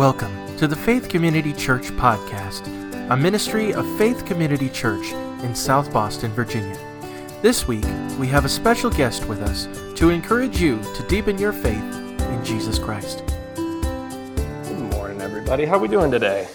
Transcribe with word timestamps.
Welcome 0.00 0.56
to 0.56 0.66
the 0.66 0.74
Faith 0.74 1.10
Community 1.10 1.52
Church 1.52 1.88
Podcast, 1.90 2.66
a 3.10 3.16
ministry 3.18 3.74
of 3.74 3.84
Faith 3.98 4.24
Community 4.24 4.70
Church 4.70 5.12
in 5.44 5.54
South 5.54 5.92
Boston, 5.92 6.30
Virginia. 6.32 6.78
This 7.42 7.68
week, 7.68 7.84
we 8.18 8.26
have 8.28 8.46
a 8.46 8.48
special 8.48 8.88
guest 8.88 9.26
with 9.26 9.42
us 9.42 9.68
to 9.98 10.08
encourage 10.08 10.58
you 10.58 10.80
to 10.94 11.06
deepen 11.06 11.36
your 11.36 11.52
faith 11.52 11.74
in 11.74 12.42
Jesus 12.42 12.78
Christ. 12.78 13.22
Good 13.56 14.90
morning, 14.94 15.20
everybody. 15.20 15.66
How 15.66 15.74
are 15.74 15.80
we 15.80 15.88
doing 15.88 16.10
today? 16.10 16.48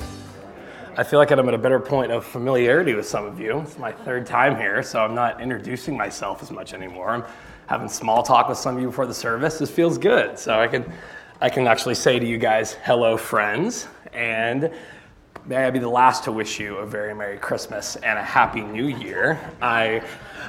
I 0.98 1.04
feel 1.04 1.20
like 1.20 1.30
I'm 1.30 1.48
at 1.48 1.54
a 1.54 1.60
better 1.60 1.80
point 1.80 2.12
of 2.12 2.26
familiarity 2.26 2.96
with 2.96 3.06
some 3.06 3.26
of 3.26 3.40
you. 3.40 3.60
It's 3.60 3.78
my 3.78 3.92
third 3.92 4.26
time 4.26 4.56
here, 4.56 4.82
so 4.82 5.06
I'm 5.06 5.14
not 5.14 5.40
introducing 5.40 5.96
myself 5.96 6.42
as 6.42 6.50
much 6.50 6.74
anymore. 6.74 7.12
I'm 7.12 7.24
having 7.68 7.90
small 7.90 8.24
talk 8.24 8.50
with 8.50 8.58
some 8.58 8.76
of 8.76 8.82
you 8.82 8.88
before 8.88 9.06
the 9.06 9.14
service. 9.14 9.60
This 9.60 9.70
feels 9.70 10.00
good. 10.00 10.40
So 10.40 10.60
I 10.60 10.68
can, 10.68 10.92
I 11.42 11.50
can 11.50 11.68
actually 11.68 11.96
say 11.96 12.18
to 12.18 12.26
you 12.26 12.38
guys, 12.38 12.78
hello, 12.86 13.18
friends, 13.18 13.90
and 14.14 14.72
may 15.46 15.66
I 15.66 15.70
be 15.70 15.80
the 15.80 15.90
last 15.90 16.24
to 16.24 16.32
wish 16.32 16.62
you 16.62 16.78
a 16.78 16.86
very 16.86 17.14
Merry 17.14 17.38
Christmas 17.38 17.98
and 17.98 18.18
a 18.18 18.24
Happy 18.24 18.62
New 18.62 18.88
Year. 18.88 19.38
I 19.62 20.02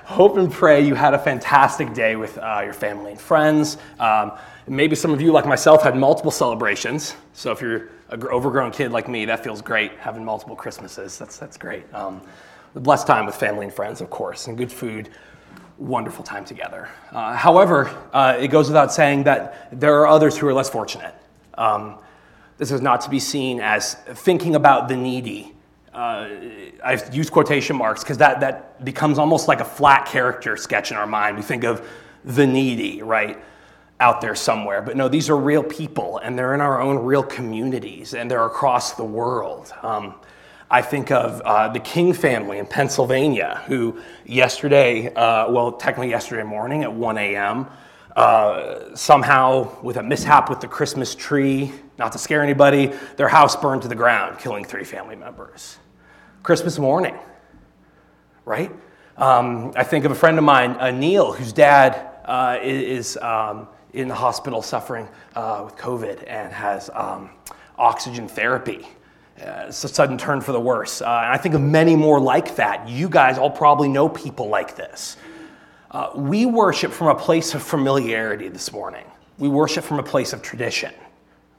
hope 0.04 0.36
and 0.36 0.50
pray 0.50 0.86
you 0.86 0.94
had 0.94 1.12
a 1.12 1.18
fantastic 1.18 1.92
day 1.92 2.14
with 2.14 2.38
uh, 2.38 2.60
your 2.62 2.72
family 2.72 3.10
and 3.10 3.20
friends. 3.20 3.78
Um, 3.98 4.38
maybe 4.68 4.94
some 4.94 5.12
of 5.12 5.20
you, 5.20 5.32
like 5.32 5.44
myself, 5.44 5.82
had 5.82 5.96
multiple 5.96 6.30
celebrations. 6.30 7.16
So 7.32 7.50
if 7.50 7.60
you're 7.60 7.88
an 8.10 8.22
overgrown 8.22 8.70
kid 8.70 8.92
like 8.92 9.08
me, 9.08 9.24
that 9.24 9.42
feels 9.42 9.60
great, 9.62 9.90
having 9.98 10.24
multiple 10.24 10.54
Christmases. 10.54 11.18
That's, 11.18 11.36
that's 11.36 11.56
great. 11.56 11.92
Um, 11.92 12.22
the 12.74 12.80
blessed 12.80 13.08
time 13.08 13.26
with 13.26 13.34
family 13.34 13.64
and 13.64 13.74
friends, 13.74 14.00
of 14.00 14.08
course, 14.08 14.46
and 14.46 14.56
good 14.56 14.70
food. 14.70 15.08
Wonderful 15.78 16.24
time 16.24 16.44
together. 16.44 16.88
Uh, 17.12 17.34
however, 17.34 17.94
uh, 18.12 18.36
it 18.38 18.48
goes 18.48 18.68
without 18.68 18.92
saying 18.92 19.24
that 19.24 19.68
there 19.78 20.00
are 20.00 20.06
others 20.06 20.36
who 20.36 20.46
are 20.48 20.54
less 20.54 20.70
fortunate. 20.70 21.14
Um, 21.54 21.98
this 22.58 22.70
is 22.70 22.80
not 22.80 23.02
to 23.02 23.10
be 23.10 23.20
seen 23.20 23.60
as 23.60 23.94
thinking 23.94 24.54
about 24.54 24.88
the 24.88 24.96
needy. 24.96 25.52
Uh, 25.92 26.28
I've 26.84 27.14
used 27.14 27.30
quotation 27.30 27.76
marks 27.76 28.02
because 28.02 28.18
that, 28.18 28.40
that 28.40 28.84
becomes 28.84 29.18
almost 29.18 29.48
like 29.48 29.60
a 29.60 29.64
flat 29.64 30.06
character 30.06 30.56
sketch 30.56 30.90
in 30.90 30.96
our 30.96 31.06
mind. 31.06 31.36
We 31.36 31.42
think 31.42 31.64
of 31.64 31.86
the 32.24 32.46
needy, 32.46 33.02
right? 33.02 33.38
out 34.00 34.20
there 34.20 34.34
somewhere. 34.34 34.82
But 34.82 34.96
no, 34.96 35.08
these 35.08 35.30
are 35.30 35.36
real 35.36 35.62
people, 35.62 36.18
and 36.18 36.38
they're 36.38 36.54
in 36.54 36.60
our 36.60 36.80
own 36.80 36.98
real 36.98 37.22
communities, 37.22 38.14
and 38.14 38.30
they're 38.30 38.44
across 38.44 38.92
the 38.92 39.04
world. 39.04 39.72
Um, 39.82 40.14
I 40.70 40.82
think 40.82 41.10
of 41.10 41.40
uh, 41.42 41.68
the 41.68 41.80
King 41.80 42.12
family 42.12 42.58
in 42.58 42.66
Pennsylvania, 42.66 43.62
who 43.66 44.00
yesterday, 44.24 45.14
uh, 45.14 45.50
well, 45.50 45.72
technically 45.72 46.10
yesterday 46.10 46.42
morning 46.42 46.82
at 46.82 46.92
1 46.92 47.18
a.m., 47.18 47.66
uh, 48.16 48.94
somehow, 48.96 49.80
with 49.82 49.96
a 49.96 50.02
mishap 50.02 50.48
with 50.48 50.60
the 50.60 50.68
Christmas 50.68 51.14
tree, 51.14 51.72
not 51.98 52.12
to 52.12 52.18
scare 52.18 52.42
anybody, 52.42 52.92
their 53.16 53.28
house 53.28 53.54
burned 53.54 53.82
to 53.82 53.88
the 53.88 53.94
ground, 53.94 54.38
killing 54.38 54.64
three 54.64 54.84
family 54.84 55.16
members. 55.16 55.78
Christmas 56.42 56.78
morning, 56.78 57.16
right? 58.44 58.72
Um, 59.16 59.72
I 59.76 59.84
think 59.84 60.04
of 60.04 60.12
a 60.12 60.14
friend 60.14 60.38
of 60.38 60.44
mine, 60.44 60.72
uh, 60.72 60.90
Neil, 60.90 61.32
whose 61.32 61.52
dad 61.52 62.20
uh, 62.24 62.58
is. 62.62 63.16
Um, 63.18 63.68
in 63.96 64.08
the 64.08 64.14
hospital 64.14 64.60
suffering 64.60 65.08
uh, 65.34 65.62
with 65.64 65.74
COVID 65.76 66.22
and 66.26 66.52
has 66.52 66.90
um, 66.92 67.30
oxygen 67.78 68.28
therapy. 68.28 68.86
Uh, 69.40 69.66
it's 69.68 69.84
a 69.84 69.88
sudden 69.88 70.16
turn 70.16 70.40
for 70.40 70.52
the 70.52 70.60
worse. 70.60 71.02
Uh, 71.02 71.04
and 71.04 71.32
I 71.32 71.36
think 71.36 71.54
of 71.54 71.60
many 71.60 71.94
more 71.94 72.18
like 72.18 72.56
that. 72.56 72.88
You 72.88 73.08
guys 73.08 73.38
all 73.38 73.50
probably 73.50 73.88
know 73.88 74.08
people 74.08 74.48
like 74.48 74.76
this. 74.76 75.16
Uh, 75.90 76.10
we 76.14 76.46
worship 76.46 76.92
from 76.92 77.08
a 77.08 77.14
place 77.14 77.54
of 77.54 77.62
familiarity 77.62 78.48
this 78.48 78.72
morning. 78.72 79.04
We 79.38 79.48
worship 79.48 79.84
from 79.84 79.98
a 79.98 80.02
place 80.02 80.32
of 80.32 80.42
tradition. 80.42 80.92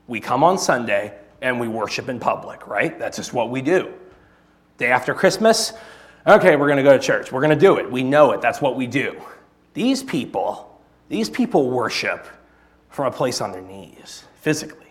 We 0.07 0.19
come 0.19 0.43
on 0.43 0.57
Sunday 0.57 1.13
and 1.41 1.59
we 1.59 1.67
worship 1.67 2.09
in 2.09 2.19
public, 2.19 2.67
right? 2.67 2.97
That's 2.97 3.17
just 3.17 3.33
what 3.33 3.49
we 3.49 3.61
do. 3.61 3.93
Day 4.77 4.91
after 4.91 5.13
Christmas, 5.13 5.73
okay, 6.25 6.55
we're 6.55 6.67
going 6.67 6.77
to 6.77 6.83
go 6.83 6.97
to 6.97 7.03
church. 7.03 7.31
We're 7.31 7.41
going 7.41 7.57
to 7.57 7.59
do 7.59 7.77
it. 7.77 7.89
We 7.91 8.03
know 8.03 8.31
it. 8.31 8.41
That's 8.41 8.61
what 8.61 8.75
we 8.75 8.87
do. 8.87 9.21
These 9.73 10.03
people 10.03 10.67
these 11.09 11.29
people 11.29 11.69
worship 11.69 12.27
from 12.89 13.05
a 13.05 13.11
place 13.11 13.41
on 13.41 13.51
their 13.51 13.61
knees, 13.61 14.23
physically. 14.41 14.86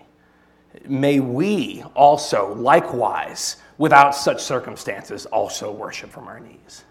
May 0.86 1.20
we 1.20 1.82
also, 1.94 2.54
likewise, 2.54 3.56
without 3.78 4.14
such 4.14 4.42
circumstances, 4.42 5.26
also 5.26 5.72
worship 5.72 6.10
from 6.10 6.28
our 6.28 6.40
knees. 6.40 6.84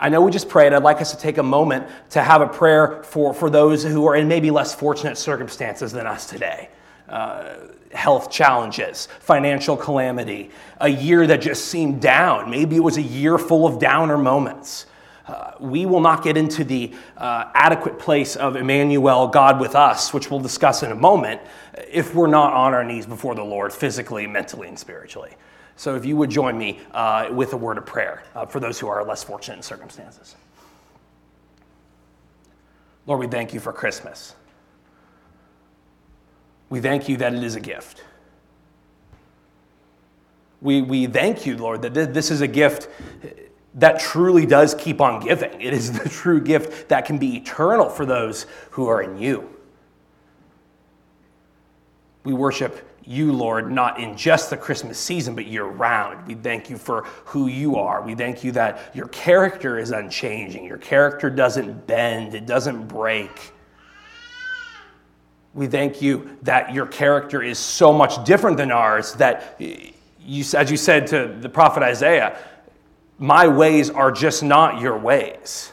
I 0.00 0.08
know 0.08 0.20
we 0.20 0.30
just 0.30 0.48
prayed. 0.48 0.72
I'd 0.72 0.82
like 0.82 1.00
us 1.00 1.12
to 1.12 1.18
take 1.18 1.38
a 1.38 1.42
moment 1.42 1.86
to 2.10 2.22
have 2.22 2.40
a 2.40 2.48
prayer 2.48 3.02
for, 3.04 3.32
for 3.32 3.48
those 3.48 3.84
who 3.84 4.06
are 4.06 4.16
in 4.16 4.28
maybe 4.28 4.50
less 4.50 4.74
fortunate 4.74 5.16
circumstances 5.16 5.92
than 5.92 6.06
us 6.06 6.26
today. 6.26 6.68
Uh, 7.08 7.54
health 7.92 8.30
challenges, 8.30 9.06
financial 9.20 9.76
calamity, 9.76 10.50
a 10.80 10.88
year 10.88 11.26
that 11.26 11.40
just 11.40 11.66
seemed 11.66 12.02
down. 12.02 12.50
Maybe 12.50 12.76
it 12.76 12.82
was 12.82 12.96
a 12.96 13.02
year 13.02 13.38
full 13.38 13.66
of 13.66 13.78
downer 13.78 14.18
moments. 14.18 14.86
Uh, 15.26 15.52
we 15.58 15.86
will 15.86 16.00
not 16.00 16.22
get 16.22 16.36
into 16.36 16.64
the 16.64 16.92
uh, 17.16 17.50
adequate 17.54 17.98
place 17.98 18.36
of 18.36 18.56
Emmanuel, 18.56 19.26
God 19.26 19.58
with 19.58 19.74
us, 19.74 20.12
which 20.12 20.30
we'll 20.30 20.40
discuss 20.40 20.82
in 20.82 20.92
a 20.92 20.94
moment, 20.94 21.40
if 21.90 22.14
we're 22.14 22.26
not 22.26 22.52
on 22.52 22.74
our 22.74 22.84
knees 22.84 23.06
before 23.06 23.34
the 23.34 23.44
Lord 23.44 23.72
physically, 23.72 24.26
mentally, 24.26 24.68
and 24.68 24.78
spiritually. 24.78 25.32
So, 25.76 25.96
if 25.96 26.04
you 26.04 26.16
would 26.16 26.30
join 26.30 26.58
me 26.58 26.80
uh, 26.92 27.28
with 27.32 27.52
a 27.52 27.56
word 27.56 27.78
of 27.78 27.86
prayer 27.86 28.22
uh, 28.34 28.46
for 28.46 28.60
those 28.60 28.78
who 28.78 28.86
are 28.86 29.02
less 29.04 29.24
fortunate 29.24 29.56
in 29.56 29.62
circumstances. 29.62 30.36
Lord, 33.06 33.20
we 33.20 33.26
thank 33.26 33.52
you 33.52 33.60
for 33.60 33.72
Christmas. 33.72 34.34
We 36.70 36.80
thank 36.80 37.08
you 37.08 37.16
that 37.18 37.34
it 37.34 37.42
is 37.42 37.54
a 37.54 37.60
gift. 37.60 38.02
We, 40.60 40.80
we 40.80 41.06
thank 41.06 41.44
you, 41.44 41.56
Lord, 41.58 41.82
that 41.82 42.14
this 42.14 42.30
is 42.30 42.40
a 42.40 42.48
gift 42.48 42.88
that 43.74 43.98
truly 43.98 44.46
does 44.46 44.74
keep 44.74 45.00
on 45.00 45.20
giving. 45.20 45.60
It 45.60 45.72
is 45.72 45.92
the 45.98 46.08
true 46.08 46.40
gift 46.40 46.88
that 46.88 47.04
can 47.04 47.18
be 47.18 47.36
eternal 47.36 47.88
for 47.88 48.06
those 48.06 48.46
who 48.70 48.88
are 48.88 49.02
in 49.02 49.18
you. 49.18 49.50
We 52.24 52.32
worship 52.32 52.90
you, 53.06 53.32
Lord, 53.32 53.70
not 53.70 54.00
in 54.00 54.16
just 54.16 54.48
the 54.48 54.56
Christmas 54.56 54.98
season, 54.98 55.34
but 55.34 55.46
year 55.46 55.64
round. 55.64 56.26
We 56.26 56.34
thank 56.34 56.70
you 56.70 56.78
for 56.78 57.02
who 57.26 57.48
you 57.48 57.76
are. 57.76 58.00
We 58.00 58.14
thank 58.14 58.42
you 58.42 58.52
that 58.52 58.94
your 58.94 59.08
character 59.08 59.78
is 59.78 59.90
unchanging. 59.90 60.64
Your 60.64 60.78
character 60.78 61.28
doesn't 61.28 61.86
bend, 61.86 62.34
it 62.34 62.46
doesn't 62.46 62.86
break. 62.86 63.52
We 65.52 65.66
thank 65.66 66.00
you 66.00 66.36
that 66.42 66.72
your 66.72 66.86
character 66.86 67.42
is 67.42 67.58
so 67.58 67.92
much 67.92 68.24
different 68.24 68.56
than 68.56 68.72
ours 68.72 69.12
that, 69.14 69.60
you, 69.60 70.44
as 70.56 70.70
you 70.70 70.76
said 70.76 71.06
to 71.08 71.36
the 71.38 71.48
prophet 71.48 71.82
Isaiah, 71.82 72.38
my 73.18 73.48
ways 73.48 73.90
are 73.90 74.10
just 74.10 74.42
not 74.42 74.80
your 74.80 74.98
ways. 74.98 75.70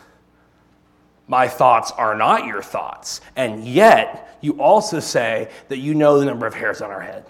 My 1.28 1.48
thoughts 1.48 1.92
are 1.92 2.16
not 2.16 2.46
your 2.46 2.62
thoughts. 2.62 3.22
And 3.36 3.66
yet, 3.66 4.38
you 4.42 4.60
also 4.62 5.00
say 5.00 5.50
that 5.70 5.78
you 5.78 5.96
know 5.96 6.20
the 6.20 6.26
number 6.26 6.46
of 6.46 6.54
hairs 6.54 6.82
on 6.82 6.92
our 6.92 7.02
head. 7.02 7.26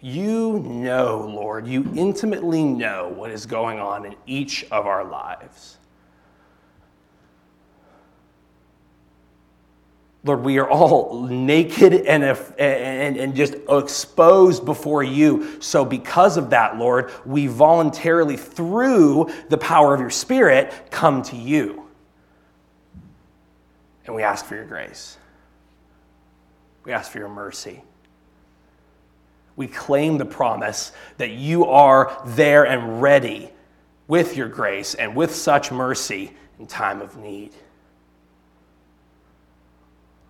You 0.00 0.58
know, 0.58 1.30
Lord, 1.32 1.66
you 1.66 1.88
intimately 1.94 2.64
know 2.64 3.12
what 3.14 3.30
is 3.30 3.46
going 3.46 3.78
on 3.78 4.04
in 4.04 4.16
each 4.26 4.64
of 4.72 4.86
our 4.86 5.04
lives. 5.04 5.78
Lord, 10.24 10.42
we 10.44 10.58
are 10.58 10.68
all 10.68 11.26
naked 11.26 11.92
and, 11.92 12.22
and, 12.22 13.16
and 13.16 13.34
just 13.34 13.54
exposed 13.68 14.64
before 14.64 15.02
you. 15.02 15.60
So, 15.60 15.84
because 15.84 16.36
of 16.36 16.50
that, 16.50 16.78
Lord, 16.78 17.10
we 17.26 17.48
voluntarily, 17.48 18.36
through 18.36 19.30
the 19.48 19.58
power 19.58 19.94
of 19.94 20.00
your 20.00 20.10
Spirit, 20.10 20.72
come 20.90 21.22
to 21.22 21.36
you. 21.36 21.88
And 24.06 24.14
we 24.14 24.22
ask 24.22 24.44
for 24.44 24.54
your 24.54 24.64
grace. 24.64 25.18
We 26.84 26.92
ask 26.92 27.10
for 27.10 27.18
your 27.18 27.28
mercy. 27.28 27.82
We 29.56 29.66
claim 29.66 30.18
the 30.18 30.24
promise 30.24 30.92
that 31.18 31.30
you 31.30 31.66
are 31.66 32.22
there 32.24 32.64
and 32.64 33.02
ready 33.02 33.50
with 34.06 34.36
your 34.36 34.48
grace 34.48 34.94
and 34.94 35.16
with 35.16 35.34
such 35.34 35.72
mercy 35.72 36.32
in 36.58 36.66
time 36.66 37.00
of 37.00 37.16
need. 37.16 37.52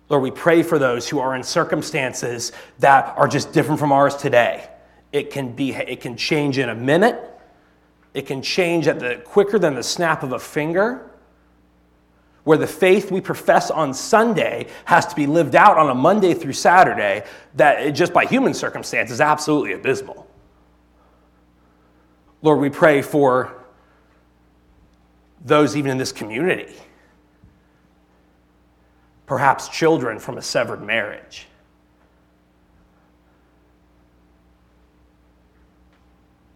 Lord, 0.09 0.23
we 0.23 0.31
pray 0.31 0.63
for 0.63 0.77
those 0.77 1.07
who 1.07 1.19
are 1.19 1.35
in 1.35 1.43
circumstances 1.43 2.51
that 2.79 3.17
are 3.17 3.27
just 3.27 3.53
different 3.53 3.79
from 3.79 3.91
ours 3.91 4.15
today. 4.15 4.69
It 5.11 5.31
can, 5.31 5.53
be, 5.53 5.73
it 5.73 6.01
can 6.01 6.17
change 6.17 6.57
in 6.57 6.69
a 6.69 6.75
minute. 6.75 7.19
It 8.13 8.27
can 8.27 8.41
change 8.41 8.87
at 8.87 8.99
the 8.99 9.21
quicker 9.25 9.57
than 9.57 9.75
the 9.75 9.83
snap 9.83 10.23
of 10.23 10.33
a 10.33 10.39
finger. 10.39 11.09
Where 12.43 12.57
the 12.57 12.67
faith 12.67 13.09
we 13.09 13.21
profess 13.21 13.71
on 13.71 13.93
Sunday 13.93 14.67
has 14.85 15.05
to 15.07 15.15
be 15.15 15.25
lived 15.25 15.55
out 15.55 15.77
on 15.77 15.89
a 15.89 15.95
Monday 15.95 16.33
through 16.33 16.53
Saturday, 16.53 17.23
that 17.55 17.91
just 17.91 18.11
by 18.11 18.25
human 18.25 18.53
circumstances 18.53 19.15
is 19.15 19.21
absolutely 19.21 19.73
abysmal. 19.73 20.27
Lord, 22.41 22.59
we 22.59 22.69
pray 22.69 23.01
for 23.01 23.63
those 25.45 25.77
even 25.77 25.91
in 25.91 25.97
this 25.97 26.11
community 26.11 26.75
perhaps 29.33 29.67
children 29.67 30.19
from 30.19 30.37
a 30.37 30.41
severed 30.43 30.83
marriage. 30.83 31.47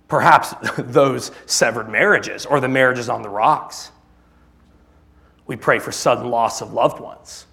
Perhaps 0.08 0.54
those 0.78 1.32
severed 1.48 1.90
marriages 1.90 2.46
or 2.46 2.60
the 2.60 2.68
marriages 2.68 3.10
on 3.10 3.24
the 3.24 3.30
rocks. 3.30 3.90
We 5.48 5.56
pray 5.56 5.80
for 5.80 5.92
sudden 5.92 6.30
loss 6.30 6.62
of 6.62 6.72
loved 6.72 7.00
ones. 7.00 7.48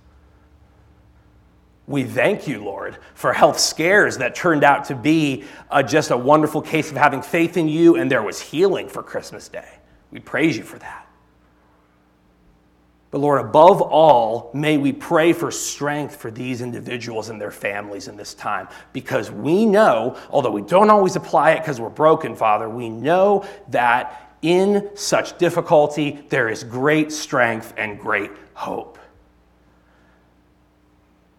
We 1.87 2.05
thank 2.05 2.47
you, 2.47 2.62
Lord, 2.62 2.99
for 3.15 3.32
health 3.32 3.59
scares 3.59 4.19
that 4.19 4.35
turned 4.35 4.62
out 4.62 4.85
to 4.88 4.94
be 4.94 5.44
uh, 5.71 5.82
just 5.82 6.11
a 6.11 6.19
wonderful 6.19 6.61
case 6.61 6.91
of 6.91 6.99
having 6.99 7.23
faith 7.23 7.56
in 7.56 7.67
you, 7.67 7.97
and 7.97 8.11
there 8.11 8.23
was 8.23 8.43
healing 8.43 8.91
for 8.91 9.03
Christmas 9.03 9.49
Day. 9.49 9.71
We 10.11 10.21
praise 10.21 10.55
you 10.55 10.65
for 10.65 10.79
that. 10.81 11.03
But 13.14 13.20
Lord, 13.20 13.40
above 13.40 13.81
all, 13.81 14.50
may 14.55 14.76
we 14.76 14.93
pray 14.93 15.32
for 15.32 15.52
strength 15.52 16.16
for 16.16 16.32
these 16.32 16.61
individuals 16.62 17.28
and 17.28 17.40
their 17.40 17.52
families 17.52 18.08
in 18.08 18.16
this 18.16 18.34
time 18.34 18.66
because 18.93 19.31
we 19.31 19.66
know, 19.66 20.19
although 20.31 20.50
we 20.50 20.62
don't 20.62 20.90
always 20.90 21.14
apply 21.14 21.52
it 21.52 21.61
because 21.61 21.81
we're 21.81 21.90
broken, 21.90 22.34
Father, 22.34 22.69
we 22.69 22.88
know 22.88 23.46
that 23.69 24.37
in 24.43 24.90
such 24.96 25.38
difficulty 25.38 26.25
there 26.28 26.49
is 26.49 26.64
great 26.64 27.12
strength 27.12 27.72
and 27.76 28.00
great 28.00 28.32
hope. 28.55 28.99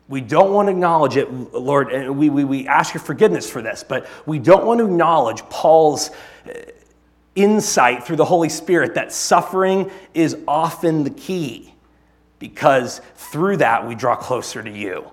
We 0.08 0.22
don't 0.22 0.54
want 0.54 0.68
to 0.68 0.72
acknowledge 0.72 1.18
it, 1.18 1.30
Lord, 1.30 1.92
and 1.92 2.18
we, 2.18 2.30
we, 2.30 2.46
we 2.46 2.70
ask 2.70 2.94
your 2.94 3.04
forgiveness 3.04 3.50
for 3.50 3.62
this, 3.62 3.84
but 3.84 4.08
we 4.26 4.40
don't 4.40 4.66
want 4.66 4.78
to 4.80 4.86
acknowledge 4.86 5.42
Paul's 5.50 6.12
insight 7.36 8.04
through 8.04 8.16
the 8.16 8.26
Holy 8.26 8.50
Spirit 8.50 8.96
that 8.96 9.12
suffering 9.12 9.92
is 10.14 10.38
often 10.48 11.04
the 11.04 11.10
key 11.10 11.74
because 12.40 13.02
through 13.16 13.58
that 13.58 13.88
we 13.88 13.96
draw 13.96 14.16
closer 14.16 14.64
to 14.64 14.72
you. 14.72 15.12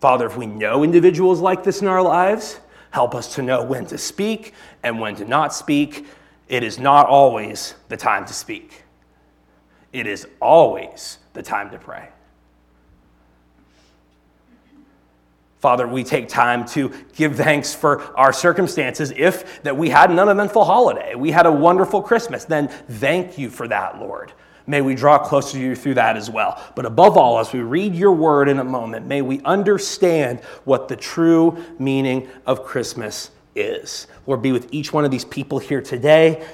Father, 0.00 0.26
if 0.26 0.36
we 0.36 0.46
know 0.46 0.82
individuals 0.82 1.40
like 1.40 1.64
this 1.64 1.80
in 1.80 1.88
our 1.88 2.02
lives, 2.02 2.60
help 2.90 3.14
us 3.14 3.34
to 3.34 3.42
know 3.42 3.62
when 3.62 3.86
to 3.86 3.98
speak 3.98 4.52
and 4.82 5.00
when 5.00 5.16
to 5.16 5.24
not 5.24 5.54
speak. 5.54 6.06
It 6.48 6.62
is 6.62 6.78
not 6.78 7.06
always 7.06 7.74
the 7.88 7.96
time 7.96 8.24
to 8.26 8.32
speak, 8.32 8.82
it 9.92 10.06
is 10.06 10.26
always 10.40 11.18
the 11.32 11.42
time 11.42 11.70
to 11.70 11.78
pray. 11.78 12.08
Father, 15.66 15.88
we 15.88 16.04
take 16.04 16.28
time 16.28 16.64
to 16.64 16.92
give 17.16 17.34
thanks 17.34 17.74
for 17.74 18.16
our 18.16 18.32
circumstances. 18.32 19.12
If 19.16 19.64
that 19.64 19.76
we 19.76 19.88
had 19.88 20.12
an 20.12 20.18
uneventful 20.20 20.64
holiday, 20.64 21.16
we 21.16 21.32
had 21.32 21.44
a 21.44 21.50
wonderful 21.50 22.02
Christmas, 22.02 22.44
then 22.44 22.68
thank 22.68 23.36
you 23.36 23.50
for 23.50 23.66
that, 23.66 23.98
Lord. 23.98 24.32
May 24.68 24.80
we 24.80 24.94
draw 24.94 25.18
closer 25.18 25.54
to 25.54 25.60
you 25.60 25.74
through 25.74 25.94
that 25.94 26.16
as 26.16 26.30
well. 26.30 26.62
But 26.76 26.86
above 26.86 27.16
all, 27.16 27.40
as 27.40 27.52
we 27.52 27.62
read 27.62 27.96
your 27.96 28.12
word 28.12 28.48
in 28.48 28.60
a 28.60 28.64
moment, 28.64 29.08
may 29.08 29.22
we 29.22 29.40
understand 29.40 30.38
what 30.62 30.86
the 30.86 30.94
true 30.94 31.60
meaning 31.80 32.28
of 32.46 32.64
Christmas 32.64 33.32
is. 33.56 34.06
Lord, 34.24 34.42
be 34.42 34.52
with 34.52 34.68
each 34.70 34.92
one 34.92 35.04
of 35.04 35.10
these 35.10 35.24
people 35.24 35.58
here 35.58 35.82
today. 35.82 36.46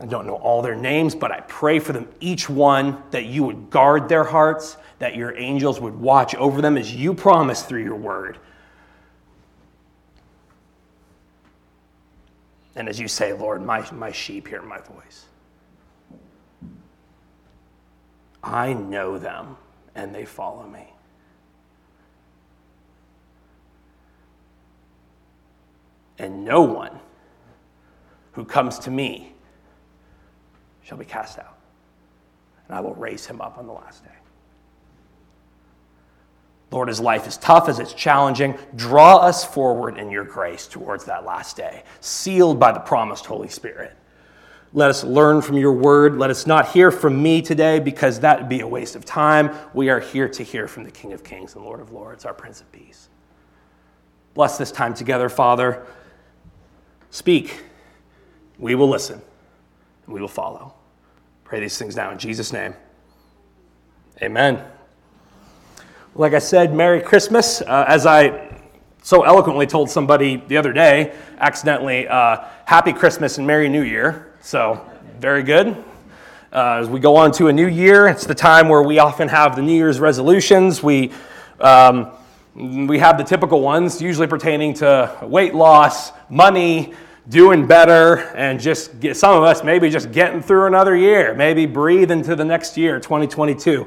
I 0.00 0.06
don't 0.06 0.26
know 0.26 0.36
all 0.36 0.62
their 0.62 0.74
names, 0.74 1.14
but 1.14 1.30
I 1.30 1.40
pray 1.40 1.78
for 1.78 1.92
them, 1.92 2.08
each 2.20 2.48
one, 2.48 3.02
that 3.10 3.26
you 3.26 3.44
would 3.44 3.70
guard 3.70 4.08
their 4.08 4.24
hearts, 4.24 4.76
that 4.98 5.14
your 5.14 5.36
angels 5.36 5.80
would 5.80 5.98
watch 5.98 6.34
over 6.34 6.60
them 6.60 6.76
as 6.76 6.94
you 6.94 7.14
promised 7.14 7.68
through 7.68 7.84
your 7.84 7.96
word. 7.96 8.38
And 12.74 12.88
as 12.88 12.98
you 12.98 13.06
say, 13.06 13.32
Lord, 13.32 13.62
my, 13.62 13.88
my 13.92 14.10
sheep 14.10 14.48
hear 14.48 14.62
my 14.62 14.78
voice. 14.78 15.26
I 18.42 18.72
know 18.72 19.18
them 19.18 19.56
and 19.94 20.14
they 20.14 20.24
follow 20.24 20.66
me. 20.66 20.86
And 26.18 26.44
no 26.44 26.62
one 26.62 26.98
who 28.32 28.44
comes 28.44 28.78
to 28.80 28.90
me 28.90 29.31
shall 30.92 30.98
be 30.98 31.06
cast 31.06 31.38
out. 31.38 31.56
And 32.68 32.76
I 32.76 32.80
will 32.80 32.94
raise 32.94 33.24
him 33.24 33.40
up 33.40 33.56
on 33.56 33.66
the 33.66 33.72
last 33.72 34.04
day. 34.04 34.10
Lord, 36.70 36.90
as 36.90 37.00
life 37.00 37.26
is 37.26 37.38
tough, 37.38 37.70
as 37.70 37.78
it's 37.78 37.94
challenging, 37.94 38.58
draw 38.76 39.16
us 39.16 39.42
forward 39.42 39.96
in 39.96 40.10
your 40.10 40.24
grace 40.24 40.66
towards 40.66 41.06
that 41.06 41.24
last 41.24 41.56
day, 41.56 41.84
sealed 42.00 42.60
by 42.60 42.72
the 42.72 42.80
promised 42.80 43.24
Holy 43.24 43.48
Spirit. 43.48 43.96
Let 44.74 44.90
us 44.90 45.02
learn 45.02 45.40
from 45.40 45.56
your 45.56 45.72
word. 45.72 46.18
Let 46.18 46.28
us 46.28 46.46
not 46.46 46.68
hear 46.68 46.90
from 46.90 47.22
me 47.22 47.40
today 47.40 47.78
because 47.78 48.20
that 48.20 48.40
would 48.40 48.50
be 48.50 48.60
a 48.60 48.68
waste 48.68 48.94
of 48.94 49.06
time. 49.06 49.50
We 49.72 49.88
are 49.88 50.00
here 50.00 50.28
to 50.28 50.42
hear 50.42 50.68
from 50.68 50.84
the 50.84 50.90
King 50.90 51.14
of 51.14 51.24
Kings 51.24 51.54
and 51.54 51.64
Lord 51.64 51.80
of 51.80 51.90
Lords, 51.90 52.26
our 52.26 52.34
Prince 52.34 52.60
of 52.60 52.70
Peace. 52.70 53.08
Bless 54.34 54.58
this 54.58 54.70
time 54.70 54.92
together, 54.92 55.30
Father. 55.30 55.86
Speak. 57.08 57.62
We 58.58 58.74
will 58.74 58.90
listen 58.90 59.22
and 60.06 60.14
we 60.14 60.20
will 60.20 60.28
follow. 60.28 60.74
Pray 61.52 61.60
these 61.60 61.76
things 61.76 61.94
now 61.96 62.10
in 62.10 62.16
Jesus' 62.16 62.50
name. 62.50 62.72
Amen. 64.22 64.64
Like 66.14 66.32
I 66.32 66.38
said, 66.38 66.72
Merry 66.72 67.02
Christmas. 67.02 67.60
Uh, 67.60 67.84
as 67.86 68.06
I 68.06 68.56
so 69.02 69.24
eloquently 69.24 69.66
told 69.66 69.90
somebody 69.90 70.36
the 70.48 70.56
other 70.56 70.72
day, 70.72 71.14
accidentally, 71.36 72.08
uh, 72.08 72.38
Happy 72.64 72.94
Christmas 72.94 73.36
and 73.36 73.46
Merry 73.46 73.68
New 73.68 73.82
Year. 73.82 74.32
So, 74.40 74.80
very 75.18 75.42
good. 75.42 75.76
Uh, 76.50 76.78
as 76.80 76.88
we 76.88 77.00
go 77.00 77.16
on 77.16 77.32
to 77.32 77.48
a 77.48 77.52
new 77.52 77.68
year, 77.68 78.08
it's 78.08 78.24
the 78.24 78.34
time 78.34 78.70
where 78.70 78.82
we 78.82 78.98
often 78.98 79.28
have 79.28 79.54
the 79.54 79.60
New 79.60 79.76
Year's 79.76 80.00
resolutions. 80.00 80.82
We, 80.82 81.12
um, 81.60 82.12
we 82.54 82.98
have 82.98 83.18
the 83.18 83.24
typical 83.24 83.60
ones, 83.60 84.00
usually 84.00 84.26
pertaining 84.26 84.72
to 84.76 85.14
weight 85.20 85.54
loss, 85.54 86.12
money, 86.30 86.94
doing 87.28 87.66
better, 87.66 88.18
and 88.34 88.60
just 88.60 88.98
get, 89.00 89.16
some 89.16 89.36
of 89.36 89.44
us 89.44 89.62
maybe 89.62 89.88
just 89.88 90.10
getting 90.12 90.42
through 90.42 90.66
another 90.66 90.96
year, 90.96 91.34
maybe 91.34 91.66
breathe 91.66 92.10
into 92.10 92.34
the 92.34 92.44
next 92.44 92.76
year, 92.76 92.98
2022. 92.98 93.86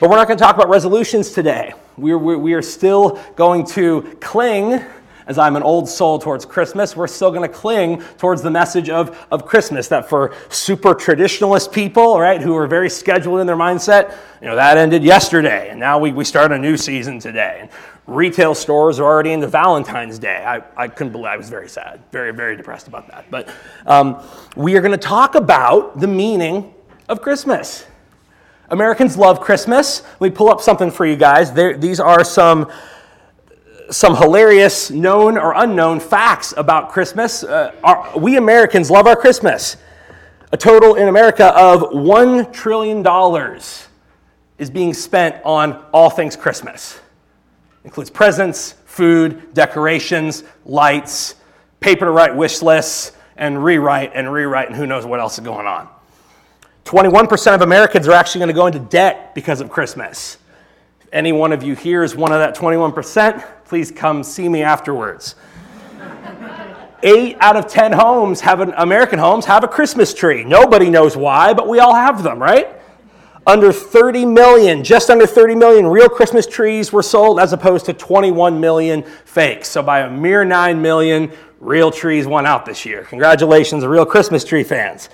But 0.00 0.10
we're 0.10 0.16
not 0.16 0.26
going 0.26 0.36
to 0.36 0.44
talk 0.44 0.56
about 0.56 0.68
resolutions 0.68 1.30
today. 1.30 1.72
We're, 1.96 2.18
we 2.18 2.52
are 2.54 2.62
still 2.62 3.22
going 3.36 3.64
to 3.68 4.16
cling, 4.20 4.84
as 5.26 5.38
I'm 5.38 5.56
an 5.56 5.62
old 5.62 5.88
soul 5.88 6.18
towards 6.18 6.44
Christmas, 6.44 6.96
we're 6.96 7.06
still 7.06 7.30
going 7.30 7.48
to 7.48 7.54
cling 7.54 8.02
towards 8.18 8.42
the 8.42 8.50
message 8.50 8.90
of, 8.90 9.26
of 9.30 9.46
Christmas 9.46 9.88
that 9.88 10.08
for 10.08 10.34
super 10.50 10.94
traditionalist 10.94 11.72
people, 11.72 12.20
right, 12.20 12.42
who 12.42 12.54
are 12.56 12.66
very 12.66 12.90
scheduled 12.90 13.40
in 13.40 13.46
their 13.46 13.56
mindset, 13.56 14.16
you 14.42 14.48
know, 14.48 14.56
that 14.56 14.76
ended 14.76 15.02
yesterday, 15.02 15.70
and 15.70 15.80
now 15.80 15.98
we, 15.98 16.12
we 16.12 16.24
start 16.24 16.52
a 16.52 16.58
new 16.58 16.76
season 16.76 17.18
today. 17.18 17.58
And 17.62 17.70
retail 18.06 18.54
stores 18.54 18.98
are 18.98 19.04
already 19.04 19.32
into 19.32 19.46
Valentine's 19.46 20.18
Day. 20.18 20.44
I, 20.44 20.62
I 20.76 20.88
couldn't 20.88 21.12
believe, 21.12 21.26
I 21.26 21.36
was 21.36 21.48
very 21.48 21.68
sad, 21.68 22.00
very, 22.12 22.32
very 22.32 22.56
depressed 22.56 22.86
about 22.86 23.08
that. 23.08 23.30
But 23.30 23.48
um, 23.86 24.22
we 24.56 24.76
are 24.76 24.80
going 24.80 24.92
to 24.92 24.98
talk 24.98 25.34
about 25.34 25.98
the 25.98 26.06
meaning 26.06 26.74
of 27.08 27.22
Christmas. 27.22 27.86
Americans 28.68 29.16
love 29.16 29.40
Christmas. 29.40 30.02
Let 30.20 30.30
me 30.32 30.36
pull 30.36 30.50
up 30.50 30.60
something 30.60 30.90
for 30.90 31.06
you 31.06 31.16
guys. 31.16 31.52
There, 31.52 31.76
these 31.76 32.00
are 32.00 32.24
some, 32.24 32.70
some 33.90 34.16
hilarious 34.16 34.90
known 34.90 35.38
or 35.38 35.52
unknown 35.54 36.00
facts 36.00 36.52
about 36.56 36.90
Christmas. 36.90 37.42
Uh, 37.42 37.74
our, 37.82 38.18
we 38.18 38.36
Americans 38.36 38.90
love 38.90 39.06
our 39.06 39.16
Christmas. 39.16 39.76
A 40.52 40.56
total 40.56 40.94
in 40.94 41.08
America 41.08 41.46
of 41.56 41.90
$1 41.90 42.52
trillion 42.52 43.04
is 44.58 44.70
being 44.70 44.94
spent 44.94 45.36
on 45.44 45.84
all 45.92 46.10
things 46.10 46.36
Christmas. 46.36 47.00
Includes 47.84 48.10
presents, 48.10 48.72
food, 48.86 49.52
decorations, 49.54 50.42
lights, 50.64 51.36
paper 51.80 52.06
to 52.06 52.10
write 52.10 52.34
wish 52.34 52.62
lists, 52.62 53.12
and 53.36 53.62
rewrite 53.62 54.12
and 54.14 54.32
rewrite, 54.32 54.68
and 54.68 54.76
who 54.76 54.86
knows 54.86 55.04
what 55.04 55.20
else 55.20 55.38
is 55.38 55.44
going 55.44 55.66
on. 55.66 55.88
21% 56.84 57.54
of 57.54 57.62
Americans 57.62 58.06
are 58.08 58.12
actually 58.12 58.40
going 58.40 58.48
to 58.48 58.54
go 58.54 58.66
into 58.66 58.78
debt 58.78 59.34
because 59.34 59.60
of 59.60 59.70
Christmas. 59.70 60.38
If 61.00 61.08
any 61.12 61.32
one 61.32 61.52
of 61.52 61.62
you 61.62 61.74
here 61.74 62.02
is 62.02 62.14
one 62.14 62.32
of 62.32 62.38
that 62.38 62.56
21%, 62.56 63.44
please 63.64 63.90
come 63.90 64.22
see 64.22 64.48
me 64.48 64.62
afterwards. 64.62 65.34
Eight 67.02 67.36
out 67.40 67.56
of 67.56 67.66
10 67.66 67.92
homes 67.92 68.40
have 68.40 68.60
an 68.60 68.72
American 68.76 69.18
homes 69.18 69.44
have 69.46 69.64
a 69.64 69.68
Christmas 69.68 70.14
tree. 70.14 70.44
Nobody 70.44 70.88
knows 70.88 71.16
why, 71.16 71.52
but 71.52 71.68
we 71.68 71.78
all 71.78 71.94
have 71.94 72.22
them, 72.22 72.38
right? 72.38 72.68
Under 73.46 73.72
30 73.72 74.24
million, 74.24 74.82
just 74.82 75.10
under 75.10 75.26
30 75.26 75.54
million 75.54 75.86
real 75.86 76.08
Christmas 76.08 76.46
trees 76.46 76.92
were 76.92 77.02
sold 77.02 77.38
as 77.38 77.52
opposed 77.52 77.84
to 77.86 77.92
21 77.92 78.58
million 78.58 79.02
fakes. 79.26 79.68
So 79.68 79.82
by 79.82 80.00
a 80.00 80.10
mere 80.10 80.46
9 80.46 80.80
million, 80.80 81.30
real 81.60 81.90
trees 81.90 82.26
won 82.26 82.46
out 82.46 82.64
this 82.64 82.86
year. 82.86 83.04
Congratulations, 83.04 83.84
real 83.84 84.06
Christmas 84.06 84.44
tree 84.44 84.64
fans. 84.64 85.10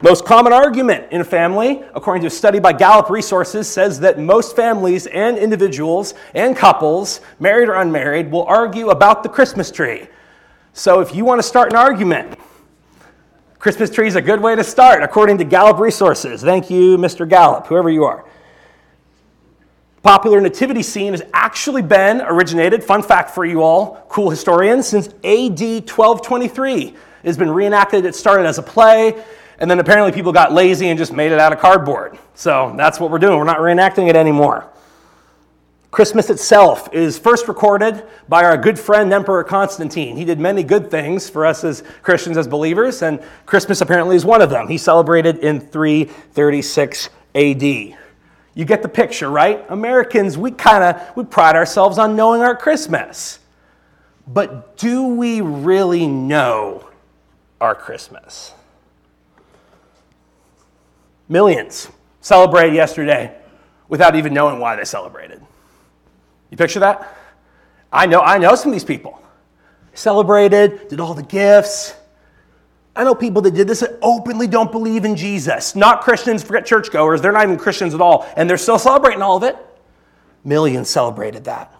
Most 0.00 0.24
common 0.24 0.52
argument 0.52 1.12
in 1.12 1.20
a 1.20 1.24
family, 1.24 1.82
according 1.94 2.22
to 2.22 2.26
a 2.28 2.30
study 2.30 2.60
by 2.60 2.72
Gallup 2.72 3.10
Resources, 3.10 3.68
says 3.68 3.98
that 4.00 4.18
most 4.18 4.54
families 4.54 5.06
and 5.06 5.36
individuals 5.36 6.14
and 6.34 6.56
couples, 6.56 7.20
married 7.40 7.68
or 7.68 7.74
unmarried, 7.74 8.30
will 8.30 8.44
argue 8.44 8.90
about 8.90 9.24
the 9.24 9.28
Christmas 9.28 9.72
tree. 9.72 10.06
So 10.72 11.00
if 11.00 11.14
you 11.14 11.24
want 11.24 11.40
to 11.40 11.46
start 11.46 11.72
an 11.72 11.78
argument, 11.78 12.38
Christmas 13.62 13.90
tree 13.90 14.08
is 14.08 14.16
a 14.16 14.20
good 14.20 14.40
way 14.40 14.56
to 14.56 14.64
start, 14.64 15.04
according 15.04 15.38
to 15.38 15.44
Gallup 15.44 15.78
Resources. 15.78 16.42
Thank 16.42 16.68
you, 16.68 16.96
Mr. 16.96 17.28
Gallup, 17.28 17.68
whoever 17.68 17.88
you 17.88 18.02
are. 18.02 18.24
popular 20.02 20.40
nativity 20.40 20.82
scene 20.82 21.12
has 21.12 21.22
actually 21.32 21.80
been 21.80 22.22
originated, 22.22 22.82
fun 22.82 23.04
fact 23.04 23.30
for 23.30 23.44
you 23.44 23.62
all, 23.62 24.04
cool 24.08 24.30
historians, 24.30 24.88
since 24.88 25.06
AD 25.22 25.60
1223. 25.88 26.86
It 26.86 26.96
has 27.22 27.36
been 27.36 27.52
reenacted. 27.52 28.04
It 28.04 28.16
started 28.16 28.46
as 28.46 28.58
a 28.58 28.64
play, 28.64 29.24
and 29.60 29.70
then 29.70 29.78
apparently 29.78 30.10
people 30.10 30.32
got 30.32 30.50
lazy 30.50 30.88
and 30.88 30.98
just 30.98 31.12
made 31.12 31.30
it 31.30 31.38
out 31.38 31.52
of 31.52 31.60
cardboard. 31.60 32.18
So 32.34 32.74
that's 32.76 32.98
what 32.98 33.12
we're 33.12 33.20
doing. 33.20 33.38
We're 33.38 33.44
not 33.44 33.58
reenacting 33.58 34.08
it 34.08 34.16
anymore. 34.16 34.71
Christmas 35.92 36.30
itself 36.30 36.88
is 36.94 37.18
first 37.18 37.48
recorded 37.48 38.02
by 38.26 38.44
our 38.44 38.56
good 38.56 38.78
friend 38.78 39.12
Emperor 39.12 39.44
Constantine. 39.44 40.16
He 40.16 40.24
did 40.24 40.40
many 40.40 40.62
good 40.62 40.90
things 40.90 41.28
for 41.28 41.44
us 41.44 41.64
as 41.64 41.84
Christians, 42.00 42.38
as 42.38 42.48
believers, 42.48 43.02
and 43.02 43.22
Christmas 43.44 43.82
apparently 43.82 44.16
is 44.16 44.24
one 44.24 44.40
of 44.40 44.48
them. 44.48 44.68
He 44.68 44.78
celebrated 44.78 45.40
in 45.40 45.60
336 45.60 47.10
AD. 47.34 47.62
You 47.62 48.64
get 48.64 48.80
the 48.80 48.88
picture, 48.88 49.28
right? 49.30 49.62
Americans, 49.68 50.38
we 50.38 50.50
kind 50.50 50.82
of 50.82 51.14
we 51.14 51.24
pride 51.24 51.56
ourselves 51.56 51.98
on 51.98 52.16
knowing 52.16 52.40
our 52.40 52.56
Christmas. 52.56 53.38
But 54.26 54.78
do 54.78 55.08
we 55.08 55.42
really 55.42 56.06
know 56.06 56.88
our 57.60 57.74
Christmas? 57.74 58.54
Millions 61.28 61.88
celebrated 62.22 62.74
yesterday 62.74 63.36
without 63.90 64.16
even 64.16 64.32
knowing 64.32 64.58
why 64.58 64.74
they 64.74 64.84
celebrated. 64.84 65.42
You 66.52 66.58
picture 66.58 66.80
that? 66.80 67.16
I 67.90 68.04
know, 68.04 68.20
I 68.20 68.36
know 68.36 68.54
some 68.54 68.68
of 68.68 68.74
these 68.74 68.84
people. 68.84 69.18
Celebrated, 69.94 70.86
did 70.88 71.00
all 71.00 71.14
the 71.14 71.22
gifts. 71.22 71.94
I 72.94 73.04
know 73.04 73.14
people 73.14 73.40
that 73.42 73.54
did 73.54 73.66
this 73.66 73.80
that 73.80 73.98
openly 74.02 74.46
don't 74.46 74.70
believe 74.70 75.06
in 75.06 75.16
Jesus. 75.16 75.74
Not 75.74 76.02
Christians, 76.02 76.42
forget 76.42 76.66
churchgoers. 76.66 77.22
They're 77.22 77.32
not 77.32 77.44
even 77.44 77.56
Christians 77.56 77.94
at 77.94 78.02
all. 78.02 78.30
And 78.36 78.48
they're 78.48 78.58
still 78.58 78.78
celebrating 78.78 79.22
all 79.22 79.38
of 79.38 79.42
it. 79.44 79.56
Millions 80.44 80.90
celebrated 80.90 81.44
that. 81.44 81.74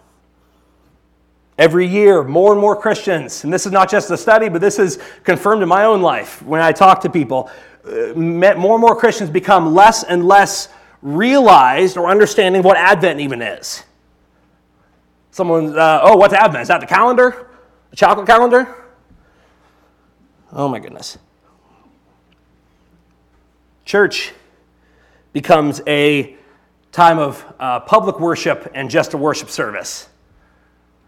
Every 1.59 1.85
year, 1.85 2.23
more 2.23 2.51
and 2.51 2.59
more 2.59 2.75
Christians, 2.75 3.43
and 3.43 3.53
this 3.53 3.67
is 3.67 3.71
not 3.71 3.91
just 3.91 4.09
a 4.09 4.17
study, 4.17 4.49
but 4.49 4.59
this 4.59 4.79
is 4.79 4.99
confirmed 5.23 5.61
in 5.61 5.69
my 5.69 5.85
own 5.85 6.01
life 6.01 6.41
when 6.41 6.61
I 6.61 6.71
talk 6.71 7.01
to 7.01 7.11
people, 7.11 7.51
uh, 7.85 8.13
more 8.15 8.73
and 8.73 8.81
more 8.81 8.95
Christians 8.95 9.29
become 9.29 9.75
less 9.75 10.03
and 10.03 10.27
less 10.27 10.69
realized 11.03 11.95
or 11.95 12.09
understanding 12.09 12.63
what 12.63 12.75
Advent 12.75 13.19
even 13.19 13.39
is. 13.39 13.83
Someone, 15.33 15.75
uh, 15.75 15.99
oh, 16.03 16.15
what's 16.15 16.35
Advent? 16.35 16.61
Is 16.61 16.67
that 16.67 16.79
the 16.79 16.85
calendar? 16.85 17.47
The 17.89 17.95
chocolate 17.95 18.27
calendar? 18.27 18.85
Oh 20.51 20.67
my 20.67 20.77
goodness. 20.77 21.17
Church 23.83 24.31
becomes 25.31 25.81
a 25.87 26.37
time 26.91 27.17
of 27.17 27.43
uh, 27.59 27.79
public 27.79 28.19
worship 28.19 28.71
and 28.75 28.91
just 28.91 29.15
a 29.15 29.17
worship 29.17 29.49
service 29.49 30.07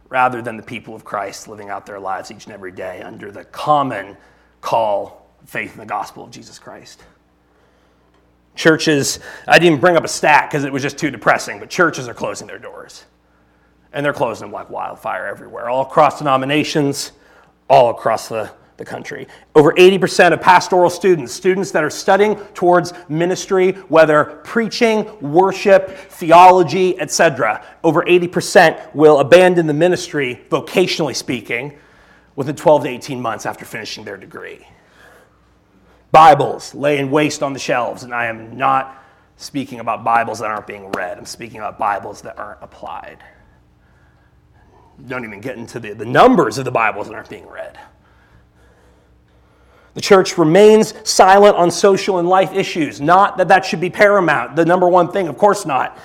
rather 0.10 0.42
than 0.42 0.58
the 0.58 0.64
people 0.64 0.96
of 0.96 1.06
Christ 1.06 1.48
living 1.48 1.70
out 1.70 1.86
their 1.86 2.00
lives 2.00 2.32
each 2.32 2.46
and 2.46 2.54
every 2.54 2.72
day 2.72 3.04
under 3.04 3.32
the 3.32 3.46
common 3.46 4.18
call 4.60 5.30
faith 5.46 5.74
in 5.74 5.78
the 5.78 5.86
gospel 5.86 6.24
of 6.24 6.32
Jesus 6.32 6.58
Christ. 6.58 7.04
Churches, 8.56 9.20
I 9.48 9.60
didn't 9.60 9.82
bring 9.82 9.96
up 9.96 10.04
a 10.04 10.08
stat 10.08 10.50
because 10.50 10.64
it 10.64 10.74
was 10.74 10.82
just 10.82 10.98
too 10.98 11.12
depressing, 11.12 11.60
but 11.60 11.70
churches 11.70 12.08
are 12.08 12.16
closing 12.16 12.48
their 12.48 12.58
doors 12.58 13.06
and 13.94 14.06
they're 14.06 14.14
closing 14.14 14.48
them 14.48 14.52
like 14.52 14.70
wildfire 14.70 15.26
everywhere, 15.28 15.70
all 15.70 15.82
across 15.84 16.20
denominations, 16.20 17.14
all 17.70 17.90
across 17.90 18.28
the, 18.28 18.52
the 18.78 18.86
country. 18.86 19.28
Over 19.56 19.72
80% 19.74 20.34
of 20.34 20.42
pastoral 20.42 20.90
students, 20.90 21.34
students 21.34 21.72
that 21.72 21.84
are 21.84 21.90
studying 21.90 22.36
towards 22.54 22.94
ministry, 23.08 23.72
whether 23.88 24.42
preaching, 24.44 25.08
worship, 25.22 25.90
theology, 25.90 27.00
etc., 27.00 27.64
over 27.84 28.04
80% 28.04 28.94
will 28.94 29.20
abandon 29.20 29.66
the 29.66 29.74
ministry, 29.74 30.42
vocationally 30.50 31.16
speaking, 31.16 31.78
within 32.36 32.56
12 32.56 32.84
to 32.84 32.90
18 32.90 33.22
months 33.22 33.46
after 33.46 33.64
finishing 33.64 34.04
their 34.04 34.18
degree. 34.18 34.68
Bibles 36.12 36.74
laying 36.76 37.12
waste 37.12 37.44
on 37.44 37.54
the 37.54 37.60
shelves, 37.60 38.04
and 38.04 38.14
I 38.14 38.26
am 38.26 38.58
not 38.58 39.04
speaking 39.38 39.80
about 39.80 40.04
Bibles 40.04 40.40
that 40.40 40.50
aren't 40.50 40.68
being 40.68 40.92
read. 40.92 41.18
I'm 41.18 41.26
speaking 41.26 41.60
about 41.60 41.78
Bibles 41.78 42.22
that 42.22 42.38
aren't 42.38 42.62
applied 42.62 43.20
don't 45.08 45.24
even 45.26 45.42
get 45.42 45.58
into 45.58 45.80
the, 45.80 45.94
the 45.94 46.06
numbers 46.06 46.58
of 46.58 46.66
the 46.66 46.72
Bibles 46.72 47.08
that 47.08 47.16
aren't 47.16 47.30
being 47.30 47.48
read. 47.48 47.78
The 49.94 50.02
church 50.02 50.38
remains 50.38 50.94
silent 51.10 51.56
on 51.56 51.72
social 51.72 52.20
and 52.20 52.28
life 52.28 52.54
issues. 52.54 53.00
Not 53.00 53.38
that 53.38 53.48
that 53.48 53.66
should 53.66 53.80
be 53.80 53.90
paramount, 53.90 54.56
the 54.56 54.66
number 54.66 54.90
one 54.90 55.12
thing, 55.12 55.28
of 55.28 55.38
course 55.38 55.66
not. 55.66 55.98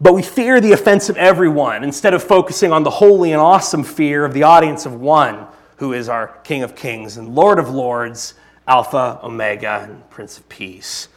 But 0.00 0.14
we 0.14 0.22
fear 0.22 0.60
the 0.60 0.72
offense 0.72 1.08
of 1.08 1.16
everyone 1.16 1.84
instead 1.84 2.14
of 2.14 2.22
focusing 2.22 2.72
on 2.72 2.82
the 2.82 2.90
holy 2.90 3.32
and 3.32 3.40
awesome 3.40 3.84
fear 3.84 4.24
of 4.24 4.34
the 4.34 4.42
audience 4.42 4.86
of 4.86 4.94
one 4.94 5.46
who 5.76 5.94
is 5.94 6.08
our 6.08 6.28
King 6.44 6.62
of 6.62 6.74
Kings 6.74 7.16
and 7.16 7.34
Lord 7.34 7.58
of 7.58 7.70
Lords, 7.70 8.34
Alpha, 8.66 9.18
Omega, 9.22 9.86
and 9.88 10.08
Prince 10.10 10.38
of 10.38 10.48
Peace. 10.48 11.08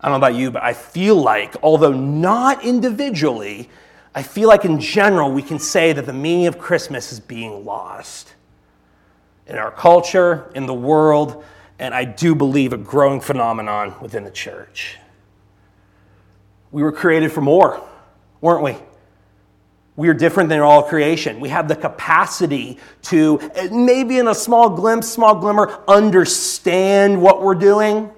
I 0.00 0.08
don't 0.08 0.20
know 0.20 0.26
about 0.26 0.38
you, 0.38 0.50
but 0.50 0.62
I 0.62 0.72
feel 0.72 1.16
like, 1.16 1.56
although 1.62 1.92
not 1.92 2.64
individually, 2.64 3.68
I 4.14 4.22
feel 4.22 4.48
like 4.48 4.64
in 4.64 4.78
general 4.78 5.32
we 5.32 5.42
can 5.42 5.58
say 5.58 5.92
that 5.92 6.06
the 6.06 6.12
meaning 6.12 6.46
of 6.46 6.58
Christmas 6.58 7.12
is 7.12 7.20
being 7.20 7.64
lost 7.64 8.34
in 9.46 9.56
our 9.56 9.70
culture, 9.70 10.50
in 10.54 10.66
the 10.66 10.74
world, 10.74 11.44
and 11.78 11.94
I 11.94 12.04
do 12.04 12.34
believe 12.34 12.72
a 12.72 12.76
growing 12.76 13.20
phenomenon 13.20 13.94
within 14.00 14.24
the 14.24 14.30
church. 14.30 14.98
We 16.70 16.82
were 16.82 16.92
created 16.92 17.32
for 17.32 17.40
more, 17.40 17.82
weren't 18.40 18.62
we? 18.62 18.76
We 19.96 20.08
are 20.08 20.14
different 20.14 20.48
than 20.48 20.60
all 20.60 20.82
creation. 20.82 21.40
We 21.40 21.50
have 21.50 21.68
the 21.68 21.76
capacity 21.76 22.78
to, 23.02 23.40
eh, 23.54 23.68
maybe 23.70 24.18
in 24.18 24.28
a 24.28 24.34
small 24.34 24.70
glimpse, 24.70 25.08
small 25.08 25.34
glimmer, 25.34 25.80
understand 25.86 27.20
what 27.20 27.42
we're 27.42 27.54
doing 27.54 28.10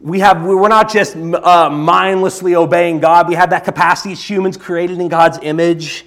we 0.00 0.20
have, 0.20 0.44
we're 0.44 0.68
not 0.68 0.90
just 0.90 1.16
uh, 1.16 1.68
mindlessly 1.70 2.54
obeying 2.54 3.00
God. 3.00 3.28
We 3.28 3.34
have 3.34 3.50
that 3.50 3.64
capacity 3.64 4.12
as 4.12 4.30
humans 4.30 4.56
created 4.56 5.00
in 5.00 5.08
God's 5.08 5.38
image, 5.42 6.06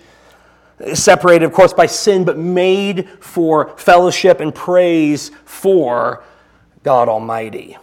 separated, 0.94 1.46
of 1.46 1.54
course, 1.54 1.74
by 1.74 1.88
sin, 1.88 2.24
but 2.24 2.38
made 2.38 3.10
for 3.20 3.78
fellowship 3.78 4.40
and 4.40 4.56
praise 4.56 5.32
for 5.44 6.24
God 6.84 7.10
Almighty. 7.10 7.78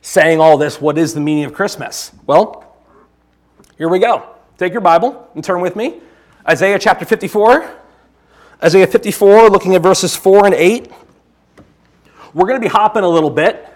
Saying 0.00 0.40
all 0.40 0.56
this, 0.56 0.80
what 0.80 0.96
is 0.96 1.12
the 1.12 1.20
meaning 1.20 1.44
of 1.44 1.52
Christmas? 1.52 2.12
Well, 2.26 2.76
here 3.76 3.88
we 3.88 3.98
go. 3.98 4.30
Take 4.58 4.72
your 4.72 4.80
Bible 4.80 5.28
and 5.34 5.42
turn 5.42 5.60
with 5.60 5.74
me. 5.74 6.00
Isaiah 6.48 6.78
chapter 6.78 7.04
54. 7.04 7.74
Isaiah 8.62 8.86
54, 8.86 9.50
looking 9.50 9.74
at 9.74 9.82
verses 9.82 10.16
4 10.16 10.46
and 10.46 10.54
8. 10.54 10.90
We're 12.32 12.46
going 12.46 12.60
to 12.60 12.64
be 12.64 12.70
hopping 12.70 13.04
a 13.04 13.08
little 13.08 13.30
bit. 13.30 13.68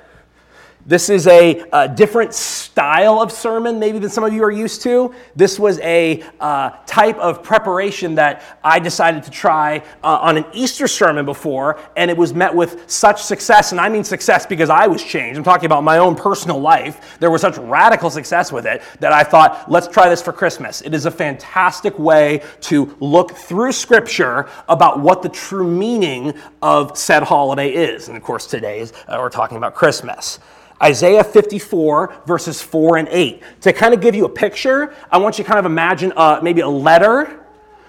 This 0.84 1.08
is 1.10 1.28
a, 1.28 1.64
a, 1.72 1.88
different 1.88 2.34
style 2.34 3.20
of 3.20 3.30
sermon, 3.30 3.78
maybe 3.78 4.00
than 4.00 4.10
some 4.10 4.24
of 4.24 4.32
you 4.32 4.42
are 4.42 4.50
used 4.50 4.82
to. 4.82 5.14
This 5.36 5.56
was 5.56 5.78
a 5.78 6.24
uh, 6.40 6.70
type 6.86 7.16
of 7.18 7.40
preparation 7.40 8.16
that 8.16 8.42
I 8.64 8.80
decided 8.80 9.22
to 9.22 9.30
try 9.30 9.84
uh, 10.02 10.18
on 10.20 10.38
an 10.38 10.44
Easter 10.52 10.88
sermon 10.88 11.24
before, 11.24 11.78
and 11.96 12.10
it 12.10 12.16
was 12.16 12.34
met 12.34 12.52
with 12.52 12.90
such 12.90 13.22
success. 13.22 13.70
And 13.70 13.80
I 13.80 13.88
mean 13.88 14.02
success 14.02 14.44
because 14.44 14.70
I 14.70 14.88
was 14.88 15.04
changed. 15.04 15.38
I'm 15.38 15.44
talking 15.44 15.66
about 15.66 15.84
my 15.84 15.98
own 15.98 16.16
personal 16.16 16.60
life. 16.60 17.16
There 17.20 17.30
was 17.30 17.42
such 17.42 17.58
radical 17.58 18.10
success 18.10 18.50
with 18.50 18.66
it 18.66 18.82
that 18.98 19.12
I 19.12 19.22
thought, 19.22 19.70
let's 19.70 19.86
try 19.86 20.08
this 20.08 20.20
for 20.20 20.32
Christmas. 20.32 20.80
It 20.80 20.94
is 20.94 21.06
a 21.06 21.12
fantastic 21.12 21.96
way 21.96 22.42
to 22.62 22.96
look 22.98 23.36
through 23.36 23.70
Scripture 23.70 24.48
about 24.68 24.98
what 24.98 25.22
the 25.22 25.28
true 25.28 25.68
meaning 25.68 26.34
of 26.60 26.98
said 26.98 27.22
holiday 27.22 27.70
is. 27.70 28.08
And 28.08 28.16
of 28.16 28.24
course, 28.24 28.46
today 28.46 28.80
is, 28.80 28.92
uh, 29.06 29.18
we're 29.20 29.30
talking 29.30 29.58
about 29.58 29.76
Christmas. 29.76 30.40
Isaiah 30.82 31.24
54, 31.24 32.22
verses 32.26 32.60
4 32.60 32.96
and 32.98 33.08
8. 33.08 33.42
To 33.62 33.72
kind 33.72 33.94
of 33.94 34.00
give 34.00 34.14
you 34.14 34.24
a 34.24 34.28
picture, 34.28 34.94
I 35.10 35.18
want 35.18 35.38
you 35.38 35.44
to 35.44 35.48
kind 35.48 35.60
of 35.60 35.66
imagine 35.66 36.12
uh, 36.16 36.40
maybe 36.42 36.60
a 36.60 36.68
letter. 36.68 37.46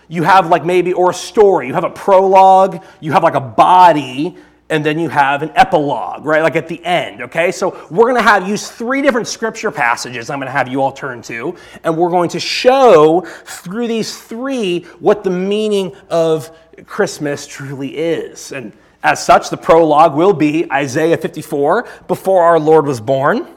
You 0.07 0.23
have 0.23 0.47
like 0.49 0.63
maybe, 0.63 0.93
or 0.93 1.11
a 1.11 1.13
story. 1.13 1.67
You 1.67 1.73
have 1.73 1.83
a 1.83 1.89
prologue, 1.89 2.83
you 2.99 3.11
have 3.13 3.23
like 3.23 3.35
a 3.35 3.41
body, 3.41 4.37
and 4.69 4.85
then 4.85 4.97
you 4.97 5.09
have 5.09 5.43
an 5.43 5.51
epilogue, 5.55 6.25
right? 6.25 6.41
Like 6.41 6.55
at 6.55 6.67
the 6.67 6.83
end, 6.83 7.21
okay? 7.21 7.51
So 7.51 7.87
we're 7.91 8.05
going 8.05 8.15
to 8.15 8.21
have 8.21 8.47
use 8.47 8.69
three 8.69 9.01
different 9.01 9.27
scripture 9.27 9.71
passages 9.71 10.29
I'm 10.29 10.39
going 10.39 10.47
to 10.47 10.51
have 10.51 10.67
you 10.67 10.81
all 10.81 10.91
turn 10.91 11.21
to, 11.23 11.55
and 11.83 11.97
we're 11.97 12.09
going 12.09 12.29
to 12.29 12.39
show 12.39 13.21
through 13.45 13.87
these 13.87 14.19
three 14.19 14.81
what 14.99 15.23
the 15.23 15.29
meaning 15.29 15.95
of 16.09 16.55
Christmas 16.85 17.45
truly 17.45 17.97
is. 17.97 18.51
And 18.51 18.73
as 19.03 19.23
such, 19.23 19.49
the 19.49 19.57
prologue 19.57 20.15
will 20.15 20.33
be 20.33 20.71
Isaiah 20.71 21.17
54, 21.17 21.85
before 22.07 22.43
our 22.43 22.59
Lord 22.59 22.85
was 22.85 23.01
born. 23.01 23.47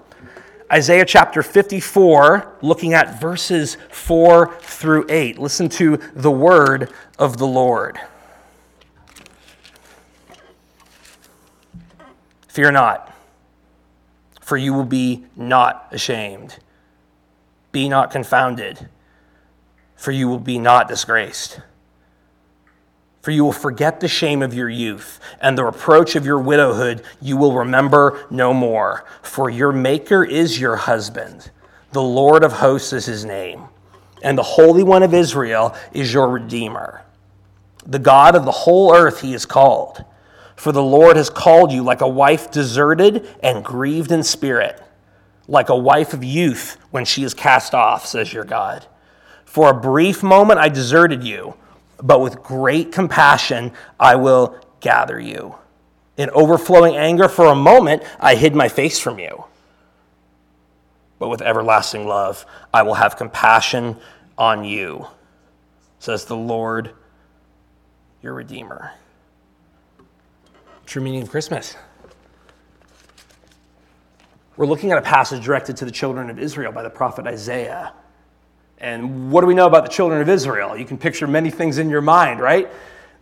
Isaiah 0.73 1.05
chapter 1.05 1.45
54, 1.45 2.57
looking 2.61 2.93
at 2.93 3.21
verses 3.21 3.77
4 3.91 4.59
through 4.61 5.07
8. 5.09 5.39
Listen 5.39 5.69
to 5.69 5.99
the 6.15 6.31
word 6.31 6.93
of 7.19 7.37
the 7.39 7.47
Lord. 7.47 8.01
Fear 12.49 12.73
not, 12.73 13.15
for 14.41 14.57
you 14.57 14.75
will 14.75 14.85
be 14.85 15.27
not 15.37 15.89
ashamed. 15.93 16.59
be 17.77 17.91
not 17.91 18.11
confounded, 18.11 18.89
for 19.97 20.11
you 20.11 20.27
will 20.27 20.39
be 20.39 20.59
not 20.59 20.89
disgraced. 20.89 21.61
For 23.27 23.33
you 23.33 23.43
will 23.43 23.51
forget 23.51 23.99
the 23.99 24.07
shame 24.07 24.41
of 24.41 24.55
your 24.55 24.69
youth, 24.69 25.19
and 25.41 25.59
the 25.59 25.65
reproach 25.65 26.15
of 26.15 26.25
your 26.25 26.39
widowhood 26.39 27.03
you 27.21 27.37
will 27.37 27.55
remember 27.55 28.25
no 28.31 28.55
more. 28.55 29.05
For 29.21 29.51
your 29.51 29.73
Maker 29.73 30.23
is 30.23 30.61
your 30.61 30.77
husband, 30.77 31.51
the 31.91 32.01
Lord 32.01 32.45
of 32.45 32.53
hosts 32.53 32.93
is 32.93 33.07
his 33.07 33.25
name, 33.25 33.65
and 34.23 34.39
the 34.39 34.45
Holy 34.45 34.85
One 34.85 35.03
of 35.03 35.13
Israel 35.13 35.75
is 35.91 36.15
your 36.15 36.29
Redeemer. 36.29 37.03
The 37.85 37.99
God 37.99 38.37
of 38.37 38.45
the 38.45 38.53
whole 38.53 38.95
earth 38.95 39.23
he 39.23 39.35
is 39.35 39.45
called. 39.45 40.05
For 40.55 40.71
the 40.71 40.81
Lord 40.81 41.17
has 41.17 41.29
called 41.29 41.73
you 41.73 41.83
like 41.83 42.03
a 42.03 42.09
wife 42.09 42.53
deserted 42.53 43.29
and 43.43 43.65
grieved 43.65 44.13
in 44.13 44.23
spirit, 44.23 44.81
like 45.49 45.69
a 45.69 45.77
wife 45.77 46.15
of 46.15 46.23
youth 46.23 46.77
when 46.93 47.05
she 47.05 47.25
is 47.25 47.35
cast 47.35 47.75
off, 47.75 48.07
says 48.07 48.33
your 48.33 48.45
God. 48.45 48.87
For 49.45 49.69
a 49.69 49.81
brief 49.81 50.23
moment 50.23 50.61
I 50.61 50.69
deserted 50.69 51.25
you 51.25 51.57
but 52.03 52.21
with 52.21 52.43
great 52.43 52.93
compassion 52.93 53.73
I 53.99 54.17
will 54.17 54.59
gather 54.81 55.19
you. 55.19 55.57
In 56.17 56.31
overflowing 56.31 56.97
anger 56.97 57.29
for 57.29 57.47
a 57.47 57.55
moment, 57.55 58.03
I 58.19 58.35
hid 58.37 58.55
my 58.55 58.69
face 58.69 58.99
from 58.99 59.19
you. 59.19 59.45
But 61.19 61.29
with 61.29 61.43
everlasting 61.43 62.07
love, 62.07 62.47
I 62.73 62.83
will 62.83 62.95
have 62.95 63.17
compassion 63.17 63.97
on 64.37 64.65
you, 64.65 65.07
says 65.99 66.27
the 66.27 66.37
Lord, 66.37 66.91
your 68.23 68.35
Redeemer. 68.35 68.93
True 70.85 71.03
meaning 71.03 71.23
of 71.23 71.31
Christmas. 71.31 71.75
We're 74.57 74.67
looking 74.67 74.93
at 74.93 74.99
a 74.99 75.03
passage 75.03 75.45
directed 75.45 75.77
to 75.79 75.85
the 75.85 75.91
children 75.91 76.31
of 76.31 76.39
Israel 76.39 76.73
by 76.73 76.83
the 76.83 76.91
prophet 76.91 77.27
Isaiah. 77.27 77.93
And 78.79 79.31
what 79.31 79.41
do 79.41 79.47
we 79.47 79.55
know 79.55 79.67
about 79.67 79.85
the 79.85 79.91
children 79.91 80.21
of 80.21 80.29
Israel? 80.29 80.77
You 80.77 80.85
can 80.85 80.99
picture 80.99 81.27
many 81.27 81.51
things 81.51 81.79
in 81.79 81.89
your 81.89 82.03
mind, 82.03 82.41
right? 82.41 82.71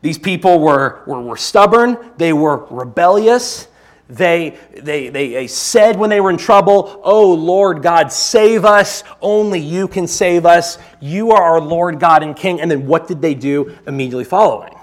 These 0.03 0.19
people 0.19 0.61
were, 0.61 1.03
were, 1.07 1.21
were 1.23 1.37
stubborn, 1.37 1.97
they 2.17 2.33
were 2.33 2.67
rebellious. 2.67 3.69
They, 4.07 4.59
they, 4.77 5.09
they, 5.09 5.31
they 5.31 5.47
said 5.47 5.99
when 5.99 6.11
they 6.11 6.21
were 6.21 6.29
in 6.29 6.37
trouble, 6.37 7.01
Oh 7.03 7.33
Lord 7.33 7.83
God, 7.83 8.13
save 8.13 8.67
us. 8.67 9.03
Only 9.23 9.61
you 9.61 9.89
can 9.89 10.07
save 10.07 10.45
us. 10.45 10.79
You 11.01 11.31
are 11.31 11.43
our 11.43 11.61
Lord 11.61 11.99
God 12.01 12.23
and 12.23 12.37
King. 12.37 12.61
And 12.61 12.71
then 12.71 12.87
what 12.87 13.09
did 13.09 13.23
they 13.23 13.35
do 13.35 13.75
immediately 13.87 14.25
following? 14.25 14.75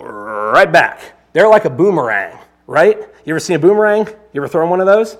Right 0.00 0.70
back. 0.70 1.00
They're 1.32 1.48
like 1.48 1.64
a 1.64 1.70
boomerang, 1.70 2.36
right? 2.66 2.98
You 3.24 3.32
ever 3.32 3.40
seen 3.40 3.56
a 3.56 3.60
boomerang? 3.60 4.06
You 4.32 4.40
ever 4.40 4.48
thrown 4.48 4.68
one 4.68 4.80
of 4.80 4.86
those? 4.86 5.16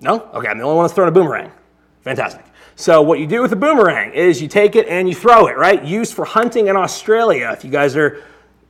No? 0.00 0.28
Okay, 0.34 0.48
I'm 0.48 0.58
the 0.58 0.64
only 0.64 0.76
one 0.76 0.84
that's 0.84 0.94
thrown 0.94 1.08
a 1.08 1.12
boomerang. 1.12 1.50
Fantastic. 2.02 2.44
So 2.78 3.00
what 3.00 3.18
you 3.18 3.26
do 3.26 3.40
with 3.40 3.52
a 3.52 3.56
boomerang 3.56 4.12
is 4.12 4.42
you 4.42 4.48
take 4.48 4.76
it 4.76 4.86
and 4.86 5.08
you 5.08 5.14
throw 5.14 5.46
it, 5.46 5.56
right? 5.56 5.82
Used 5.82 6.12
for 6.12 6.26
hunting 6.26 6.66
in 6.66 6.76
Australia. 6.76 7.50
If 7.56 7.64
you 7.64 7.70
guys 7.70 7.96
are 7.96 8.22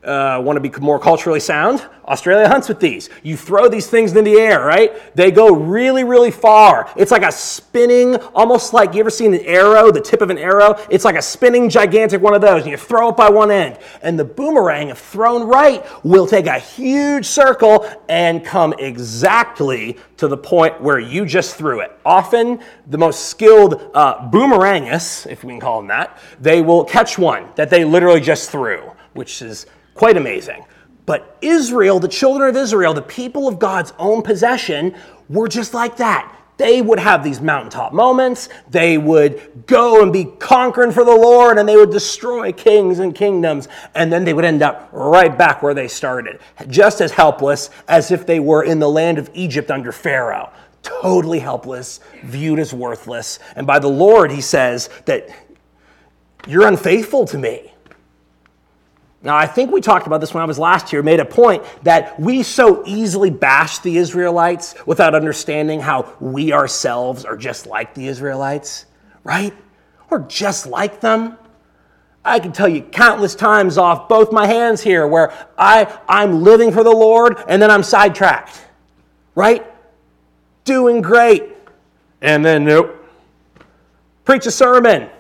uh, 0.07 0.41
want 0.41 0.57
to 0.57 0.61
be 0.61 0.71
more 0.81 0.99
culturally 0.99 1.41
sound, 1.41 1.85
Australia 2.07 2.49
hunts 2.49 2.69
with 2.69 2.79
these. 2.79 3.11
You 3.25 3.37
throw 3.37 3.69
these 3.69 3.89
things 3.89 4.15
in 4.15 4.25
the 4.25 4.35
air, 4.35 4.65
right? 4.65 5.15
They 5.17 5.33
go 5.33 5.53
really, 5.55 6.05
really 6.05 6.31
far. 6.31 6.89
It's 6.97 7.11
like 7.11 7.25
a 7.25 7.33
spinning, 7.33 8.15
almost 8.35 8.73
like 8.73 8.95
you 8.95 9.01
ever 9.01 9.11
seen 9.11 9.35
an 9.35 9.41
arrow, 9.41 9.91
the 9.91 10.01
tip 10.01 10.23
of 10.23 10.31
an 10.31 10.39
arrow? 10.39 10.81
It's 10.89 11.05
like 11.05 11.17
a 11.17 11.23
spinning, 11.23 11.69
gigantic 11.69 12.23
one 12.23 12.35
of 12.35 12.41
those, 12.41 12.63
and 12.63 12.71
you 12.71 12.77
throw 12.77 13.09
it 13.09 13.17
by 13.17 13.29
one 13.29 13.51
end. 13.51 13.79
And 14.03 14.17
the 14.19 14.25
boomerang, 14.25 14.89
if 14.89 14.99
thrown 14.99 15.47
right, 15.47 15.85
will 16.05 16.27
take 16.27 16.47
a 16.47 16.59
huge 16.59 17.27
circle 17.27 17.87
and 18.09 18.45
come 18.45 18.75
exactly 18.79 19.99
to 20.19 20.29
the 20.29 20.37
point 20.37 20.81
where 20.81 21.01
you 21.01 21.27
just 21.27 21.57
threw 21.57 21.81
it. 21.81 21.99
Often, 22.05 22.61
the 22.87 22.99
most 22.99 23.27
skilled 23.27 23.91
uh, 23.95 24.31
boomerangists, 24.31 25.27
if 25.27 25.43
we 25.43 25.53
can 25.53 25.61
call 25.61 25.81
them 25.81 25.89
that, 25.89 26.19
they 26.41 26.63
will 26.63 26.85
catch 26.85 27.19
one 27.19 27.49
that 27.57 27.71
they 27.71 27.85
literally 27.85 28.21
just 28.21 28.51
threw, 28.51 28.93
which 29.13 29.43
is 29.43 29.67
Quite 29.97 30.17
amazing. 30.17 30.65
But 31.07 31.39
Israel, 31.41 31.99
the 31.99 32.09
children 32.09 32.49
of 32.49 32.57
Israel, 32.57 32.93
the 32.93 33.03
people 33.03 33.49
of 33.49 33.59
God's 33.59 33.93
own 33.99 34.23
possession, 34.23 34.95
were 35.29 35.49
just 35.49 35.73
like 35.73 35.97
that. 35.97 36.33
They 36.59 36.81
would 36.81 36.99
have 36.99 37.23
these 37.23 37.41
mountaintop 37.41 37.93
moments. 37.93 38.49
They 38.71 38.99
would 38.99 39.67
go 39.67 40.03
and 40.03 40.13
be 40.13 40.25
conquering 40.25 40.91
for 40.91 41.05
the 41.05 41.15
Lord 41.15 41.59
and 41.59 41.69
they 41.69 41.77
would 41.77 41.91
destroy 41.91 42.51
kings 42.53 42.99
and 42.99 43.15
kingdoms. 43.15 43.69
And 43.95 44.13
then 44.13 44.25
they 44.25 44.33
would 44.33 44.45
end 44.45 44.63
up 44.63 44.89
right 44.93 45.37
back 45.37 45.63
where 45.63 45.75
they 45.75 45.89
started, 45.89 46.41
just 46.69 47.01
as 47.01 47.13
helpless 47.13 47.71
as 47.89 48.11
if 48.11 48.27
they 48.27 48.41
were 48.41 48.65
in 48.65 48.79
the 48.79 48.89
land 48.89 49.19
of 49.19 49.31
Egypt 49.35 49.71
under 49.71 49.93
Pharaoh. 49.93 50.51
Totally 50.83 51.41
helpless, 51.41 52.01
viewed 52.25 52.59
as 52.59 52.73
worthless. 52.73 53.39
And 53.55 53.67
by 53.67 53.79
the 53.79 53.89
Lord, 53.89 54.31
he 54.31 54.41
says 54.41 54.89
that 55.05 55.29
you're 56.47 56.67
unfaithful 56.67 57.27
to 57.27 57.39
me. 57.39 57.73
Now, 59.27 59.37
I 59.37 59.49
think 59.49 59.73
we 59.73 59.81
talked 59.81 60.07
about 60.07 60.21
this 60.21 60.33
when 60.33 60.45
I 60.45 60.47
was 60.47 60.57
last 60.57 60.89
here, 60.89 61.03
made 61.03 61.19
a 61.19 61.25
point 61.25 61.65
that 61.83 62.19
we 62.21 62.45
so 62.45 62.85
easily 62.87 63.29
bash 63.29 63.81
the 63.81 63.97
Israelites 63.97 64.77
without 64.87 65.17
understanding 65.17 65.81
how 65.81 66.15
we 66.21 66.53
ourselves 66.53 67.25
are 67.25 67.37
just 67.37 67.67
like 67.67 67.93
the 67.93 68.07
Israelites, 68.07 68.87
right? 69.25 69.53
We're 70.11 70.21
just 70.29 70.69
like 70.69 71.01
them. 71.01 71.37
I 72.25 72.39
can 72.39 72.53
tell 72.53 72.69
you 72.69 72.83
countless 72.83 73.35
times 73.35 73.79
off 73.79 74.09
both 74.09 74.31
my 74.31 74.47
hands 74.47 74.81
here 74.81 75.09
where 75.09 75.33
I, 75.59 75.99
I'm 76.09 76.45
living 76.45 76.71
for 76.71 76.85
the 76.85 76.95
Lord 76.95 77.37
and 77.49 77.61
then 77.61 77.69
I'm 77.69 77.83
sidetracked, 77.83 78.65
right? 79.35 79.67
Doing 80.63 81.03
great. 81.03 81.53
And 82.21 82.45
then, 82.45 82.65
nope. 82.65 83.05
Preach 84.25 84.47
a 84.47 84.53
sermon. 84.53 85.11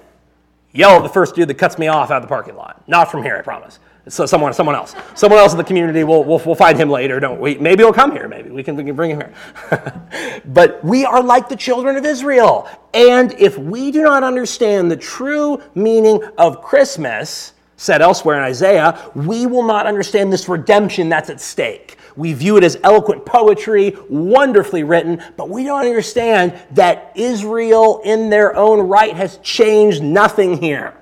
Yell 0.70 0.98
at 0.98 1.02
the 1.02 1.08
first 1.08 1.34
dude 1.34 1.48
that 1.48 1.54
cuts 1.54 1.76
me 1.76 1.88
off 1.88 2.12
out 2.12 2.18
of 2.18 2.22
the 2.22 2.28
parking 2.28 2.54
lot. 2.54 2.86
Not 2.86 3.10
from 3.10 3.24
here, 3.24 3.36
I 3.36 3.42
promise. 3.42 3.80
So 4.08 4.24
someone, 4.24 4.54
someone 4.54 4.76
else, 4.76 4.94
someone 5.16 5.40
else 5.40 5.50
in 5.50 5.58
the 5.58 5.64
community. 5.64 6.04
We'll, 6.04 6.22
we'll, 6.22 6.40
we'll 6.46 6.54
find 6.54 6.78
him 6.78 6.88
later. 6.88 7.18
Don't 7.18 7.40
we? 7.40 7.56
Maybe 7.58 7.82
he'll 7.82 7.92
come 7.92 8.12
here. 8.12 8.28
Maybe 8.28 8.50
we 8.50 8.62
can, 8.62 8.76
we 8.76 8.84
can 8.84 8.94
bring 8.94 9.10
him 9.10 9.20
here. 9.20 10.42
but 10.46 10.84
we 10.84 11.04
are 11.04 11.20
like 11.20 11.48
the 11.48 11.56
children 11.56 11.96
of 11.96 12.04
Israel, 12.04 12.68
and 12.94 13.32
if 13.32 13.58
we 13.58 13.90
do 13.90 14.02
not 14.02 14.22
understand 14.22 14.90
the 14.90 14.96
true 14.96 15.60
meaning 15.74 16.22
of 16.38 16.62
Christmas, 16.62 17.54
said 17.76 18.00
elsewhere 18.00 18.36
in 18.36 18.42
Isaiah, 18.42 19.10
we 19.14 19.46
will 19.46 19.64
not 19.64 19.86
understand 19.86 20.32
this 20.32 20.48
redemption 20.48 21.08
that's 21.08 21.28
at 21.28 21.40
stake. 21.40 21.98
We 22.14 22.32
view 22.32 22.56
it 22.56 22.64
as 22.64 22.78
eloquent 22.82 23.26
poetry, 23.26 23.94
wonderfully 24.08 24.84
written, 24.84 25.22
but 25.36 25.50
we 25.50 25.64
don't 25.64 25.84
understand 25.84 26.54
that 26.70 27.12
Israel, 27.14 28.00
in 28.04 28.30
their 28.30 28.56
own 28.56 28.88
right, 28.88 29.14
has 29.14 29.38
changed 29.38 30.02
nothing 30.02 30.56
here. 30.56 30.94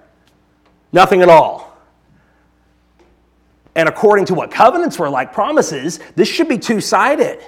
Nothing 0.93 1.23
at 1.23 1.29
all. 1.29 1.74
And 3.77 3.89
according 3.89 4.27
to 4.27 4.35
what 4.35 4.51
covenants 4.51 4.99
were 4.99 5.11
like 5.11 5.33
promises, 5.33 5.99
this 6.15 6.29
should 6.29 6.49
be 6.49 6.59
two 6.59 6.81
sided. 6.81 7.45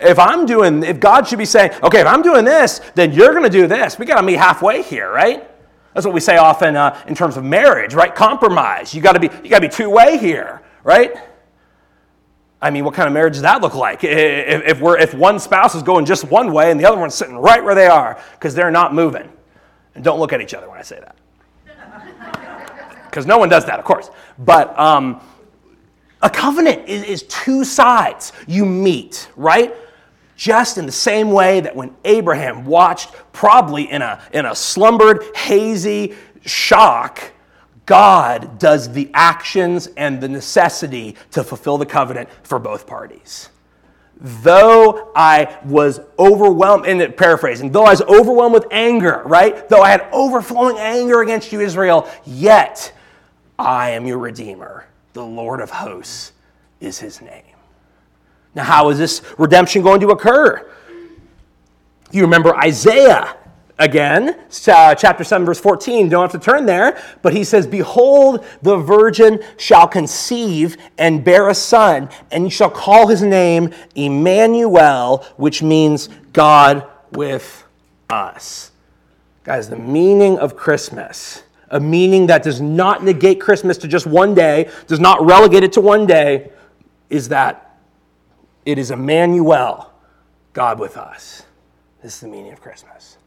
If 0.00 0.18
I'm 0.18 0.46
doing, 0.46 0.82
if 0.82 1.00
God 1.00 1.26
should 1.26 1.38
be 1.38 1.44
saying, 1.44 1.72
okay, 1.82 2.00
if 2.00 2.06
I'm 2.06 2.22
doing 2.22 2.44
this, 2.44 2.80
then 2.94 3.12
you're 3.12 3.30
going 3.30 3.44
to 3.44 3.50
do 3.50 3.66
this. 3.66 3.98
We 3.98 4.06
got 4.06 4.16
to 4.16 4.22
meet 4.22 4.36
halfway 4.36 4.82
here, 4.82 5.10
right? 5.10 5.48
That's 5.94 6.04
what 6.04 6.14
we 6.14 6.20
say 6.20 6.36
often 6.36 6.76
uh, 6.76 7.00
in 7.06 7.14
terms 7.14 7.36
of 7.36 7.44
marriage, 7.44 7.94
right? 7.94 8.14
Compromise. 8.14 8.94
You 8.94 9.00
got 9.00 9.12
to 9.12 9.20
be, 9.20 9.28
you 9.42 9.50
got 9.50 9.60
to 9.60 9.68
be 9.68 9.72
two 9.72 9.90
way 9.90 10.18
here, 10.18 10.62
right? 10.82 11.14
I 12.60 12.70
mean, 12.70 12.84
what 12.84 12.94
kind 12.94 13.06
of 13.06 13.12
marriage 13.12 13.34
does 13.34 13.42
that 13.42 13.62
look 13.62 13.74
like? 13.74 14.02
If, 14.04 14.62
if, 14.64 14.80
we're, 14.80 14.98
if 14.98 15.14
one 15.14 15.38
spouse 15.38 15.74
is 15.74 15.82
going 15.82 16.06
just 16.06 16.24
one 16.24 16.52
way 16.52 16.70
and 16.70 16.80
the 16.80 16.86
other 16.86 16.98
one's 16.98 17.14
sitting 17.14 17.36
right 17.36 17.62
where 17.62 17.74
they 17.74 17.86
are 17.86 18.20
because 18.32 18.54
they're 18.54 18.70
not 18.70 18.94
moving. 18.94 19.30
And 19.94 20.02
don't 20.02 20.18
look 20.18 20.32
at 20.32 20.40
each 20.40 20.54
other 20.54 20.68
when 20.68 20.78
I 20.78 20.82
say 20.82 20.98
that 20.98 21.16
because 23.14 23.26
no 23.26 23.38
one 23.38 23.48
does 23.48 23.64
that, 23.66 23.78
of 23.78 23.84
course. 23.84 24.10
But 24.40 24.76
um, 24.76 25.20
a 26.20 26.28
covenant 26.28 26.88
is, 26.88 27.04
is 27.04 27.22
two 27.22 27.62
sides 27.62 28.32
you 28.48 28.66
meet, 28.66 29.28
right? 29.36 29.72
Just 30.34 30.78
in 30.78 30.86
the 30.86 30.90
same 30.90 31.30
way 31.30 31.60
that 31.60 31.76
when 31.76 31.94
Abraham 32.04 32.64
watched, 32.64 33.12
probably 33.32 33.88
in 33.88 34.02
a, 34.02 34.20
in 34.32 34.46
a 34.46 34.54
slumbered, 34.56 35.22
hazy 35.36 36.14
shock, 36.44 37.22
God 37.86 38.58
does 38.58 38.92
the 38.92 39.08
actions 39.14 39.86
and 39.96 40.20
the 40.20 40.28
necessity 40.28 41.14
to 41.30 41.44
fulfill 41.44 41.78
the 41.78 41.86
covenant 41.86 42.28
for 42.42 42.58
both 42.58 42.84
parties. 42.84 43.48
Though 44.20 45.12
I 45.14 45.58
was 45.64 46.00
overwhelmed, 46.18 46.86
and 46.86 47.16
paraphrasing, 47.16 47.72
though 47.72 47.84
I 47.84 47.90
was 47.90 48.02
overwhelmed 48.02 48.54
with 48.54 48.66
anger, 48.70 49.22
right? 49.26 49.68
Though 49.68 49.82
I 49.82 49.90
had 49.90 50.08
overflowing 50.12 50.78
anger 50.78 51.20
against 51.20 51.52
you, 51.52 51.60
Israel, 51.60 52.08
yet 52.24 52.92
I 53.58 53.90
am 53.90 54.06
your 54.06 54.18
Redeemer. 54.18 54.86
The 55.12 55.24
Lord 55.24 55.60
of 55.60 55.70
hosts 55.70 56.32
is 56.80 56.98
his 56.98 57.20
name. 57.20 57.42
Now, 58.54 58.64
how 58.64 58.90
is 58.90 58.98
this 58.98 59.22
redemption 59.38 59.82
going 59.82 60.00
to 60.00 60.08
occur? 60.08 60.70
You 62.10 62.22
remember 62.22 62.54
Isaiah 62.56 63.36
again, 63.78 64.38
uh, 64.68 64.94
chapter 64.94 65.24
7, 65.24 65.44
verse 65.44 65.60
14. 65.60 66.08
Don't 66.08 66.30
have 66.30 66.40
to 66.40 66.44
turn 66.44 66.66
there, 66.66 67.02
but 67.22 67.32
he 67.32 67.44
says, 67.44 67.66
Behold, 67.66 68.44
the 68.62 68.76
virgin 68.76 69.42
shall 69.56 69.88
conceive 69.88 70.76
and 70.98 71.24
bear 71.24 71.48
a 71.48 71.54
son, 71.54 72.08
and 72.30 72.44
you 72.44 72.50
shall 72.50 72.70
call 72.70 73.08
his 73.08 73.22
name 73.22 73.72
Emmanuel, 73.94 75.24
which 75.36 75.62
means 75.62 76.08
God 76.32 76.86
with 77.12 77.64
us. 78.10 78.72
Guys, 79.44 79.68
the 79.68 79.76
meaning 79.76 80.38
of 80.38 80.56
Christmas, 80.56 81.43
a 81.74 81.80
meaning 81.80 82.28
that 82.28 82.44
does 82.44 82.60
not 82.60 83.02
negate 83.02 83.40
Christmas 83.40 83.76
to 83.78 83.88
just 83.88 84.06
one 84.06 84.32
day, 84.32 84.70
does 84.86 85.00
not 85.00 85.26
relegate 85.26 85.64
it 85.64 85.72
to 85.72 85.80
one 85.80 86.06
day, 86.06 86.52
is 87.10 87.28
that 87.30 87.80
it 88.64 88.78
is 88.78 88.92
Emmanuel, 88.92 89.92
God 90.52 90.78
with 90.78 90.96
us. 90.96 91.42
This 92.00 92.14
is 92.14 92.20
the 92.20 92.28
meaning 92.28 92.52
of 92.52 92.60
Christmas. 92.60 93.18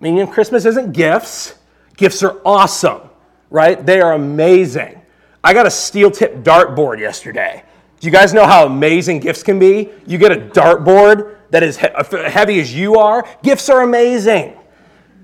Meaning 0.00 0.22
of 0.22 0.30
Christmas 0.30 0.64
isn't 0.64 0.92
gifts. 0.92 1.56
Gifts 1.98 2.22
are 2.22 2.40
awesome, 2.42 3.02
right? 3.50 3.84
They 3.84 4.00
are 4.00 4.14
amazing. 4.14 5.02
I 5.44 5.52
got 5.52 5.66
a 5.66 5.70
steel 5.70 6.10
tip 6.10 6.36
dartboard 6.36 7.00
yesterday. 7.00 7.64
Do 8.00 8.06
you 8.06 8.12
guys 8.12 8.32
know 8.32 8.46
how 8.46 8.64
amazing 8.64 9.20
gifts 9.20 9.42
can 9.42 9.58
be? 9.58 9.90
You 10.06 10.16
get 10.16 10.32
a 10.32 10.36
dartboard 10.36 11.36
that 11.50 11.62
is 11.62 11.76
he- 11.76 11.88
heavy 12.30 12.60
as 12.60 12.74
you 12.74 12.96
are. 12.96 13.28
Gifts 13.42 13.68
are 13.68 13.82
amazing. 13.82 14.56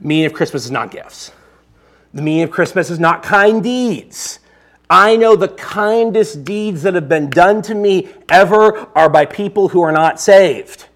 Meaning 0.03 0.27
of 0.27 0.35
Christmas 0.35 0.67
is 0.67 0.71
not 0.71 0.91
gifts. 0.91 1.33
The 2.13 2.23
meaning 2.23 2.43
of 2.43 2.51
Christmas 2.51 2.91
is 2.91 2.99
not 2.99 3.23
kind 3.23 3.63
deeds. 3.63 4.41
I 4.89 5.17
know 5.17 5.37
the 5.37 5.49
kindest 5.49 6.45
deeds 6.45 6.83
that 6.83 6.95
have 6.95 7.09
been 7.09 7.31
done 7.31 7.63
to 7.63 7.75
me 7.75 8.09
ever 8.29 8.89
are 8.97 9.09
by 9.09 9.25
people 9.25 9.69
who 9.69 9.83
are 9.83 9.93
not 9.93 10.21
saved. 10.21 10.87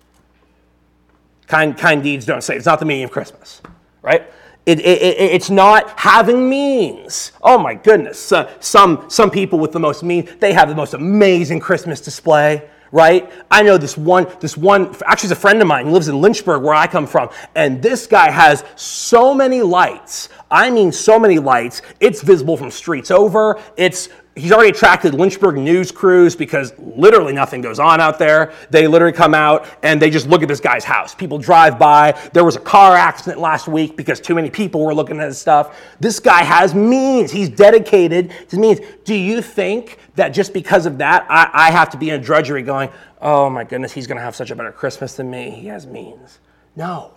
Kind, 1.46 1.79
kind 1.79 2.03
deeds 2.03 2.27
don't 2.27 2.42
save. 2.42 2.57
It's 2.57 2.66
not 2.66 2.81
the 2.81 2.87
meaning 2.87 3.05
of 3.05 3.12
Christmas, 3.12 3.62
right? 4.03 4.22
It, 4.66 4.81
it, 4.81 5.03
it, 5.03 5.20
it's 5.20 5.50
not 5.50 5.98
having 6.00 6.48
means. 6.48 7.33
Oh 7.42 7.59
my 7.59 7.74
goodness. 7.74 8.33
Uh, 8.33 8.50
some, 8.61 9.09
some 9.09 9.31
people 9.31 9.61
with 9.61 9.70
the 9.70 9.79
most 9.79 10.03
means, 10.03 10.35
they 10.37 10.53
have 10.53 10.68
the 10.68 10.74
most 10.74 10.94
amazing 10.94 11.61
Christmas 11.61 12.00
display, 12.00 12.68
right? 12.94 13.28
I 13.50 13.64
know 13.64 13.76
this 13.76 13.98
one, 13.98 14.28
this 14.38 14.57
one, 14.57 14.94
actually, 15.04 15.30
it's 15.30 15.37
a 15.37 15.40
friend 15.40 15.61
of 15.61 15.66
mine. 15.66 15.87
He 15.87 15.92
lives 15.92 16.07
in 16.07 16.20
Lynchburg, 16.20 16.62
where 16.62 16.74
I 16.74 16.87
come 16.87 17.09
from. 17.09 17.28
And 17.57 17.83
this 17.83 18.07
guy 18.07 18.30
has 18.30 18.62
so 18.76 19.35
many 19.35 19.62
lights. 19.62 20.28
I 20.48 20.70
mean, 20.70 20.92
so 20.92 21.18
many 21.18 21.40
lights. 21.40 21.83
It's 21.98 22.22
visible 22.22 22.57
from 22.57 22.70
streets 22.70 23.11
over. 23.11 23.61
It's 23.76 24.11
he's 24.37 24.53
already 24.53 24.70
attracted 24.70 25.14
Lynchburg 25.14 25.57
news 25.57 25.92
crews 25.92 26.35
because 26.35 26.73
literally 26.79 27.33
nothing 27.33 27.61
goes 27.61 27.79
on 27.79 28.01
out 28.01 28.18
there. 28.18 28.53
They 28.70 28.88
literally 28.88 29.12
come 29.12 29.35
out 29.35 29.66
and 29.83 30.01
they 30.01 30.11
just 30.11 30.27
look 30.27 30.42
at 30.42 30.49
this 30.49 30.61
guy's 30.61 30.85
house. 30.85 31.14
People 31.14 31.38
drive 31.38 31.79
by. 31.79 32.12
There 32.33 32.44
was 32.44 32.57
a 32.57 32.61
car 32.61 32.97
accident 32.97 33.40
last 33.40 33.68
week 33.68 33.97
because 33.97 34.20
too 34.20 34.35
many 34.35 34.51
people 34.51 34.85
were 34.85 34.94
looking 34.94 35.20
at 35.20 35.27
his 35.27 35.38
stuff. 35.38 35.81
This 36.01 36.18
guy 36.20 36.42
has 36.42 36.75
means. 36.75 37.31
He's 37.31 37.49
dedicated 37.49 38.33
to 38.49 38.59
means. 38.59 38.81
Do 39.05 39.14
you 39.14 39.40
think 39.40 39.99
that 40.16 40.31
just 40.31 40.53
because 40.53 40.87
of 40.87 40.99
that, 40.99 41.27
I, 41.29 41.51
I 41.53 41.70
have 41.70 41.90
to 41.90 41.97
be 41.97 42.11
in 42.11 42.20
a 42.20 42.23
drudgery 42.23 42.62
going, 42.62 42.90
oh 43.20 43.49
my 43.49 43.64
goodness, 43.64 43.92
he's 43.92 44.07
going 44.07 44.18
to 44.18 44.25
have 44.25 44.37
such 44.37 44.51
a 44.51 44.57
better 44.57 44.73
Christmas 44.73 45.14
than 45.14 45.31
me? 45.31 45.51
He 45.51 45.68
has 45.68 45.87
means. 45.87 46.40
No. 46.77 47.12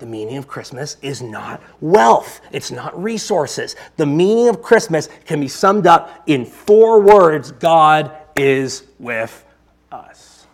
The 0.00 0.06
meaning 0.06 0.38
of 0.38 0.48
Christmas 0.48 0.96
is 1.02 1.20
not 1.20 1.62
wealth, 1.82 2.40
it's 2.52 2.70
not 2.70 3.00
resources. 3.00 3.76
The 3.98 4.06
meaning 4.06 4.48
of 4.48 4.62
Christmas 4.62 5.10
can 5.26 5.40
be 5.40 5.48
summed 5.48 5.86
up 5.86 6.22
in 6.26 6.46
four 6.46 7.00
words 7.02 7.52
God 7.52 8.16
is 8.34 8.84
with 8.98 9.44
us. 9.92 10.46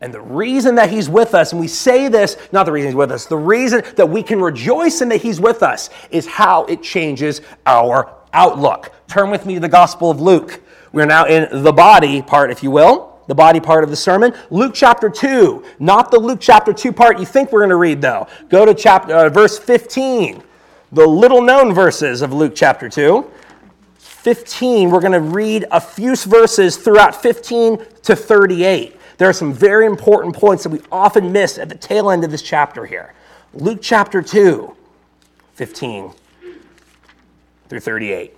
And 0.00 0.14
the 0.14 0.22
reason 0.22 0.76
that 0.76 0.88
He's 0.88 1.10
with 1.10 1.34
us, 1.34 1.52
and 1.52 1.60
we 1.60 1.68
say 1.68 2.08
this, 2.08 2.38
not 2.50 2.64
the 2.64 2.72
reason 2.72 2.88
He's 2.88 2.96
with 2.96 3.12
us, 3.12 3.26
the 3.26 3.36
reason 3.36 3.82
that 3.96 4.08
we 4.08 4.22
can 4.22 4.40
rejoice 4.40 5.02
in 5.02 5.10
that 5.10 5.20
He's 5.20 5.38
with 5.38 5.62
us 5.62 5.90
is 6.10 6.26
how 6.26 6.64
it 6.64 6.82
changes 6.82 7.42
our 7.66 8.14
outlook. 8.32 8.90
Turn 9.06 9.30
with 9.30 9.44
me 9.44 9.54
to 9.54 9.60
the 9.60 9.68
Gospel 9.68 10.10
of 10.10 10.18
Luke. 10.18 10.62
We're 10.92 11.04
now 11.04 11.26
in 11.26 11.62
the 11.62 11.72
body 11.72 12.22
part, 12.22 12.50
if 12.50 12.62
you 12.62 12.70
will 12.70 13.17
the 13.28 13.34
body 13.34 13.60
part 13.60 13.84
of 13.84 13.90
the 13.90 13.96
sermon. 13.96 14.34
Luke 14.50 14.72
chapter 14.74 15.08
2, 15.08 15.64
not 15.78 16.10
the 16.10 16.18
Luke 16.18 16.40
chapter 16.40 16.72
2 16.72 16.92
part 16.92 17.20
you 17.20 17.26
think 17.26 17.52
we're 17.52 17.60
going 17.60 17.70
to 17.70 17.76
read, 17.76 18.00
though. 18.00 18.26
Go 18.48 18.64
to 18.64 18.74
chapter, 18.74 19.14
uh, 19.14 19.28
verse 19.28 19.58
15, 19.58 20.42
the 20.90 21.06
little 21.06 21.42
known 21.42 21.72
verses 21.72 22.22
of 22.22 22.32
Luke 22.32 22.54
chapter 22.56 22.88
2. 22.88 23.30
15, 23.98 24.90
we're 24.90 25.00
going 25.00 25.12
to 25.12 25.20
read 25.20 25.66
a 25.70 25.80
few 25.80 26.16
verses 26.16 26.76
throughout 26.76 27.14
15 27.14 27.78
to 28.02 28.16
38. 28.16 28.96
There 29.18 29.28
are 29.28 29.34
some 29.34 29.52
very 29.52 29.86
important 29.86 30.34
points 30.34 30.62
that 30.64 30.70
we 30.70 30.80
often 30.90 31.30
miss 31.30 31.58
at 31.58 31.68
the 31.68 31.74
tail 31.74 32.10
end 32.10 32.24
of 32.24 32.30
this 32.30 32.42
chapter 32.42 32.86
here. 32.86 33.14
Luke 33.52 33.78
chapter 33.82 34.22
2, 34.22 34.74
15 35.54 36.12
through 37.68 37.80
38. 37.80 38.37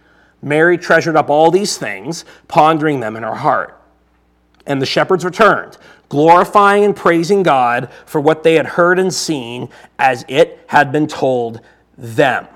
Mary 0.41 0.77
treasured 0.77 1.15
up 1.15 1.29
all 1.29 1.51
these 1.51 1.77
things, 1.77 2.25
pondering 2.47 2.99
them 2.99 3.15
in 3.15 3.23
her 3.23 3.35
heart. 3.35 3.79
And 4.65 4.81
the 4.81 4.85
shepherds 4.85 5.25
returned, 5.25 5.77
glorifying 6.09 6.83
and 6.83 6.95
praising 6.95 7.43
God 7.43 7.89
for 8.05 8.21
what 8.21 8.43
they 8.43 8.55
had 8.55 8.65
heard 8.65 8.99
and 8.99 9.13
seen 9.13 9.69
as 9.97 10.25
it 10.27 10.63
had 10.67 10.91
been 10.91 11.07
told 11.07 11.61
them. 11.97 12.47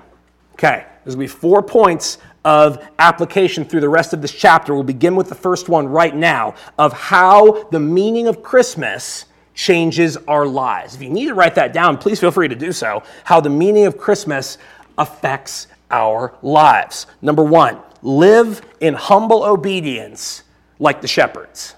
Okay, 0.54 0.86
there's 1.04 1.14
going 1.14 1.28
to 1.28 1.34
be 1.34 1.38
four 1.40 1.62
points 1.62 2.18
of 2.44 2.86
application 3.00 3.64
through 3.64 3.80
the 3.80 3.88
rest 3.88 4.12
of 4.12 4.22
this 4.22 4.32
chapter. 4.32 4.72
We'll 4.72 4.84
begin 4.84 5.16
with 5.16 5.28
the 5.28 5.34
first 5.34 5.68
one 5.68 5.88
right 5.88 6.14
now 6.14 6.54
of 6.78 6.92
how 6.92 7.64
the 7.70 7.80
meaning 7.80 8.28
of 8.28 8.42
Christmas 8.42 9.24
changes 9.52 10.16
our 10.28 10.46
lives. 10.46 10.94
If 10.94 11.02
you 11.02 11.10
need 11.10 11.26
to 11.26 11.34
write 11.34 11.56
that 11.56 11.72
down, 11.72 11.98
please 11.98 12.20
feel 12.20 12.30
free 12.30 12.46
to 12.46 12.54
do 12.54 12.70
so. 12.70 13.02
How 13.24 13.40
the 13.40 13.50
meaning 13.50 13.86
of 13.86 13.98
Christmas 13.98 14.58
affects 14.96 15.66
our 15.90 16.34
lives. 16.42 17.06
Number 17.22 17.42
one, 17.42 17.78
live 18.02 18.62
in 18.80 18.94
humble 18.94 19.44
obedience 19.44 20.42
like 20.78 21.00
the 21.00 21.08
shepherds. 21.08 21.74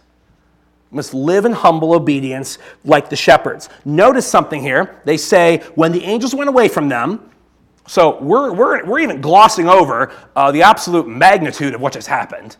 must 0.91 1.15
live 1.15 1.45
in 1.45 1.53
humble 1.53 1.93
obedience 1.93 2.59
like 2.85 3.11
the 3.11 3.17
shepherds. 3.17 3.69
Notice 3.85 4.27
something 4.27 4.61
here. 4.61 5.01
They 5.05 5.17
say, 5.17 5.63
when 5.75 5.93
the 5.93 6.03
angels 6.05 6.35
went 6.35 6.49
away 6.49 6.69
from 6.69 6.89
them, 6.89 7.31
so 7.87 8.21
we're, 8.21 8.53
we're, 8.53 8.85
we're 8.85 9.01
even 9.01 9.21
glossing 9.21 9.69
over 9.69 10.13
uh, 10.37 10.53
the 10.53 10.63
absolute 10.63 11.07
magnitude 11.07 11.75
of 11.75 11.81
what 11.81 11.95
just 11.95 12.09
happened. 12.09 12.57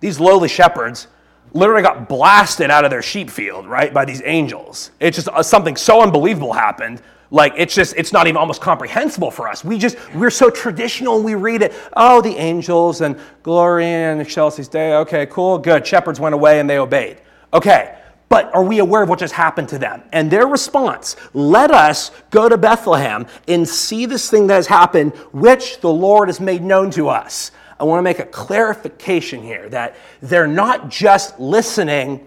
These 0.00 0.18
lowly 0.18 0.48
shepherds 0.48 1.06
literally 1.52 1.82
got 1.82 2.08
blasted 2.08 2.70
out 2.70 2.84
of 2.84 2.90
their 2.90 3.02
sheep 3.02 3.30
field, 3.30 3.66
right, 3.66 3.94
by 3.94 4.04
these 4.04 4.20
angels. 4.24 4.90
It's 4.98 5.16
just 5.16 5.28
uh, 5.28 5.42
something 5.42 5.76
so 5.76 6.02
unbelievable 6.02 6.52
happened 6.52 7.02
like 7.34 7.52
it's 7.56 7.74
just 7.74 7.96
it's 7.96 8.12
not 8.12 8.28
even 8.28 8.36
almost 8.36 8.60
comprehensible 8.60 9.30
for 9.32 9.48
us. 9.48 9.64
We 9.64 9.76
just 9.76 9.96
we're 10.14 10.30
so 10.30 10.50
traditional 10.50 11.20
we 11.20 11.34
read 11.34 11.62
it. 11.62 11.74
Oh, 11.96 12.22
the 12.22 12.36
angels 12.36 13.00
and 13.00 13.18
glory 13.42 13.86
and 13.86 14.20
excelsis 14.20 14.68
Deo. 14.68 15.00
Okay, 15.00 15.26
cool, 15.26 15.58
good. 15.58 15.84
Shepherds 15.84 16.20
went 16.20 16.34
away 16.34 16.60
and 16.60 16.70
they 16.70 16.78
obeyed. 16.78 17.20
Okay. 17.52 17.98
But 18.28 18.54
are 18.54 18.64
we 18.64 18.78
aware 18.78 19.02
of 19.02 19.08
what 19.08 19.18
just 19.18 19.34
happened 19.34 19.68
to 19.68 19.78
them? 19.78 20.02
And 20.12 20.30
their 20.30 20.46
response, 20.46 21.14
let 21.34 21.70
us 21.70 22.10
go 22.30 22.48
to 22.48 22.56
Bethlehem 22.56 23.26
and 23.46 23.68
see 23.68 24.06
this 24.06 24.30
thing 24.30 24.46
that 24.46 24.54
has 24.54 24.66
happened, 24.66 25.12
which 25.32 25.80
the 25.80 25.92
Lord 25.92 26.28
has 26.28 26.40
made 26.40 26.62
known 26.62 26.90
to 26.92 27.08
us. 27.08 27.50
I 27.78 27.84
want 27.84 27.98
to 27.98 28.02
make 28.02 28.18
a 28.18 28.24
clarification 28.24 29.42
here 29.42 29.68
that 29.68 29.94
they're 30.20 30.46
not 30.46 30.88
just 30.88 31.38
listening, 31.38 32.26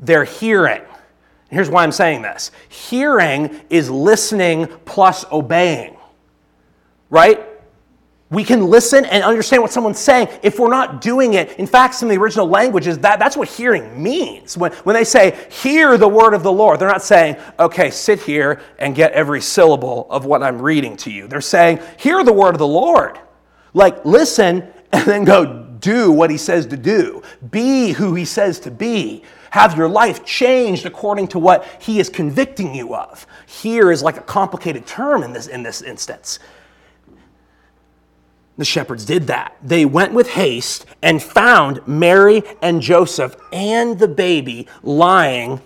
they're 0.00 0.24
hearing. 0.24 0.82
Here's 1.50 1.68
why 1.68 1.82
I'm 1.82 1.92
saying 1.92 2.22
this 2.22 2.52
hearing 2.68 3.60
is 3.70 3.90
listening 3.90 4.68
plus 4.84 5.24
obeying, 5.32 5.96
right? 7.10 7.46
We 8.30 8.44
can 8.44 8.66
listen 8.66 9.04
and 9.06 9.24
understand 9.24 9.60
what 9.60 9.72
someone's 9.72 9.98
saying 9.98 10.28
if 10.44 10.60
we're 10.60 10.68
not 10.70 11.00
doing 11.00 11.34
it. 11.34 11.58
In 11.58 11.66
fact, 11.66 11.96
some 11.96 12.08
of 12.08 12.14
the 12.14 12.22
original 12.22 12.46
languages, 12.46 12.96
that, 12.98 13.18
that's 13.18 13.36
what 13.36 13.48
hearing 13.48 14.00
means. 14.00 14.56
When, 14.56 14.70
when 14.84 14.94
they 14.94 15.02
say, 15.02 15.36
hear 15.50 15.98
the 15.98 16.06
word 16.06 16.32
of 16.32 16.44
the 16.44 16.52
Lord, 16.52 16.78
they're 16.78 16.88
not 16.88 17.02
saying, 17.02 17.36
okay, 17.58 17.90
sit 17.90 18.22
here 18.22 18.60
and 18.78 18.94
get 18.94 19.10
every 19.10 19.40
syllable 19.40 20.06
of 20.10 20.26
what 20.26 20.44
I'm 20.44 20.62
reading 20.62 20.96
to 20.98 21.10
you. 21.10 21.26
They're 21.26 21.40
saying, 21.40 21.80
hear 21.98 22.22
the 22.22 22.32
word 22.32 22.54
of 22.54 22.60
the 22.60 22.68
Lord. 22.68 23.18
Like, 23.74 24.04
listen 24.04 24.72
and 24.92 25.06
then 25.06 25.24
go 25.24 25.64
do 25.80 26.12
what 26.12 26.30
he 26.30 26.36
says 26.36 26.66
to 26.66 26.76
do, 26.76 27.24
be 27.50 27.90
who 27.90 28.14
he 28.14 28.24
says 28.24 28.60
to 28.60 28.70
be 28.70 29.24
have 29.50 29.76
your 29.76 29.88
life 29.88 30.24
changed 30.24 30.86
according 30.86 31.28
to 31.28 31.38
what 31.38 31.64
he 31.80 32.00
is 32.00 32.08
convicting 32.08 32.74
you 32.74 32.94
of. 32.94 33.26
Here 33.46 33.90
is 33.90 34.02
like 34.02 34.16
a 34.16 34.22
complicated 34.22 34.86
term 34.86 35.22
in 35.22 35.32
this, 35.32 35.46
in 35.46 35.62
this 35.62 35.82
instance. 35.82 36.38
The 38.56 38.64
shepherds 38.64 39.04
did 39.04 39.26
that. 39.28 39.56
They 39.62 39.84
went 39.84 40.12
with 40.12 40.30
haste 40.30 40.86
and 41.02 41.22
found 41.22 41.86
Mary 41.86 42.42
and 42.60 42.82
Joseph 42.82 43.34
and 43.52 43.98
the 43.98 44.08
baby 44.08 44.66
lying 44.82 45.60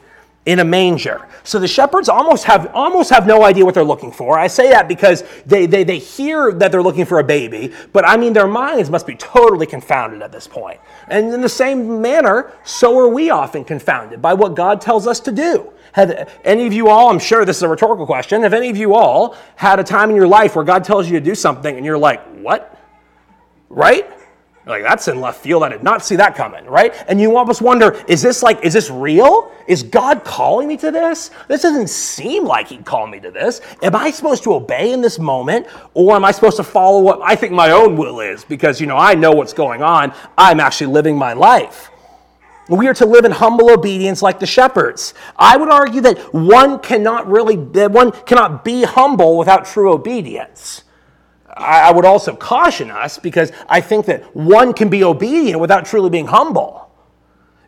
in 0.47 0.59
a 0.59 0.65
manger. 0.65 1.27
So 1.43 1.59
the 1.59 1.69
shepherds 1.69 2.09
almost 2.09 2.45
have 2.45 2.71
almost 2.75 3.11
have 3.11 3.27
no 3.27 3.45
idea 3.45 3.65
what 3.65 3.75
they're 3.75 3.83
looking 3.83 4.13
for. 4.13 4.39
I 4.39 4.47
say 4.47 4.71
that 4.71 4.89
because 4.89 5.25
they, 5.47 5.67
they, 5.67 5.85
they 5.85 5.99
hear 5.99 6.53
that 6.53 6.71
they're 6.71 6.83
looking 6.83 7.07
for 7.07 7.19
a 7.19 7.25
baby, 7.25 7.73
but 7.93 8.07
I 8.07 8.17
mean 8.17 8.33
their 8.33 8.47
minds 8.47 8.91
must 8.91 9.07
be 9.07 9.17
totally 9.17 9.67
confounded 9.67 10.21
at 10.23 10.33
this 10.33 10.47
point. 10.47 10.81
And 11.09 11.33
in 11.33 11.41
the 11.41 11.49
same 11.49 12.01
manner, 12.03 12.53
so 12.65 12.99
are 12.99 13.09
we 13.09 13.31
often 13.31 13.65
confounded 13.65 14.21
by 14.21 14.35
what 14.35 14.55
God 14.55 14.81
tells 14.81 15.07
us 15.07 15.21
to 15.21 15.33
do. 15.33 15.73
Have 15.93 16.31
any 16.45 16.67
of 16.67 16.73
you 16.73 16.89
all, 16.89 17.11
I'm 17.11 17.19
sure 17.19 17.45
this 17.45 17.59
is 17.59 17.63
a 17.63 17.69
rhetorical 17.69 18.05
question, 18.05 18.43
have 18.43 18.55
any 18.55 18.69
of 18.69 18.77
you 18.77 18.95
all 18.95 19.37
had 19.57 19.79
a 19.79 19.85
time 19.85 20.11
in 20.11 20.17
your 20.17 20.29
life 20.29 20.57
where 20.57 20.65
God 20.65 20.85
tells 20.85 21.09
you 21.09 21.19
to 21.19 21.25
do 21.25 21.35
something 21.35 21.77
and 21.77 21.87
you're 21.87 21.99
like, 21.99 22.23
what? 22.39 22.79
Right? 23.71 24.11
Like 24.67 24.83
that's 24.83 25.09
in 25.09 25.21
left 25.21 25.43
field. 25.43 25.63
I 25.63 25.69
did 25.69 25.83
not 25.83 26.03
see 26.03 26.17
that 26.17 26.35
coming, 26.35 26.65
right? 26.65 26.95
And 27.07 27.21
you 27.21 27.37
almost 27.37 27.61
wonder, 27.61 28.03
is 28.09 28.23
this 28.23 28.43
like, 28.43 28.65
is 28.65 28.73
this 28.73 28.89
real? 28.91 29.53
Is 29.67 29.83
God 29.83 30.25
calling 30.25 30.69
me 30.69 30.77
to 30.79 30.91
this? 30.91 31.31
This 31.49 31.63
doesn't 31.63 31.89
seem 31.89 32.45
like 32.45 32.69
He'd 32.69 32.85
call 32.85 33.07
me 33.07 33.21
to 33.21 33.31
this. 33.31 33.61
Am 33.83 33.95
I 33.95 34.11
supposed 34.11 34.43
to 34.45 34.55
obey 34.55 34.93
in 34.93 35.03
this 35.03 35.19
moment, 35.19 35.67
or 35.93 36.17
am 36.17 36.25
I 36.25 36.31
supposed 36.31 36.57
to 36.57 36.65
follow 36.65 37.01
what 37.01 37.21
I 37.23 37.37
think 37.37 37.53
my 37.53 37.73
own 37.73 37.97
will 37.97 38.21
is? 38.21 38.43
Because 38.45 38.81
you 38.81 38.87
know 38.87 38.97
I 38.97 39.15
know 39.15 39.33
what's 39.33 39.53
going 39.53 39.83
on. 39.83 40.15
I'm 40.39 40.61
actually 40.61 40.93
living 40.93 41.17
my 41.17 41.35
life. 41.35 41.91
We 42.69 42.89
are 42.89 42.95
to 42.95 43.05
live 43.05 43.27
in 43.27 43.33
humble 43.33 43.71
obedience 43.71 44.23
like 44.23 44.41
the 44.41 44.47
shepherds. 44.47 45.13
I 45.37 45.59
would 45.59 45.69
argue 45.69 46.01
that 46.03 46.33
one 46.33 46.79
cannot 46.79 47.29
really, 47.29 47.57
one 47.57 48.13
cannot 48.13 48.65
be 48.65 48.85
humble 48.85 49.37
without 49.37 49.67
true 49.67 49.93
obedience. 49.93 50.84
I 51.57 51.93
would 51.93 52.05
also 52.05 52.35
caution 52.35 52.91
us 52.91 53.19
because 53.19 53.53
I 53.69 53.81
think 53.81 54.07
that 54.07 54.35
one 54.35 54.73
can 54.73 54.89
be 54.89 55.05
obedient 55.05 55.61
without 55.61 55.87
truly 55.87 56.11
being 56.11 56.27
humble. 56.27 56.91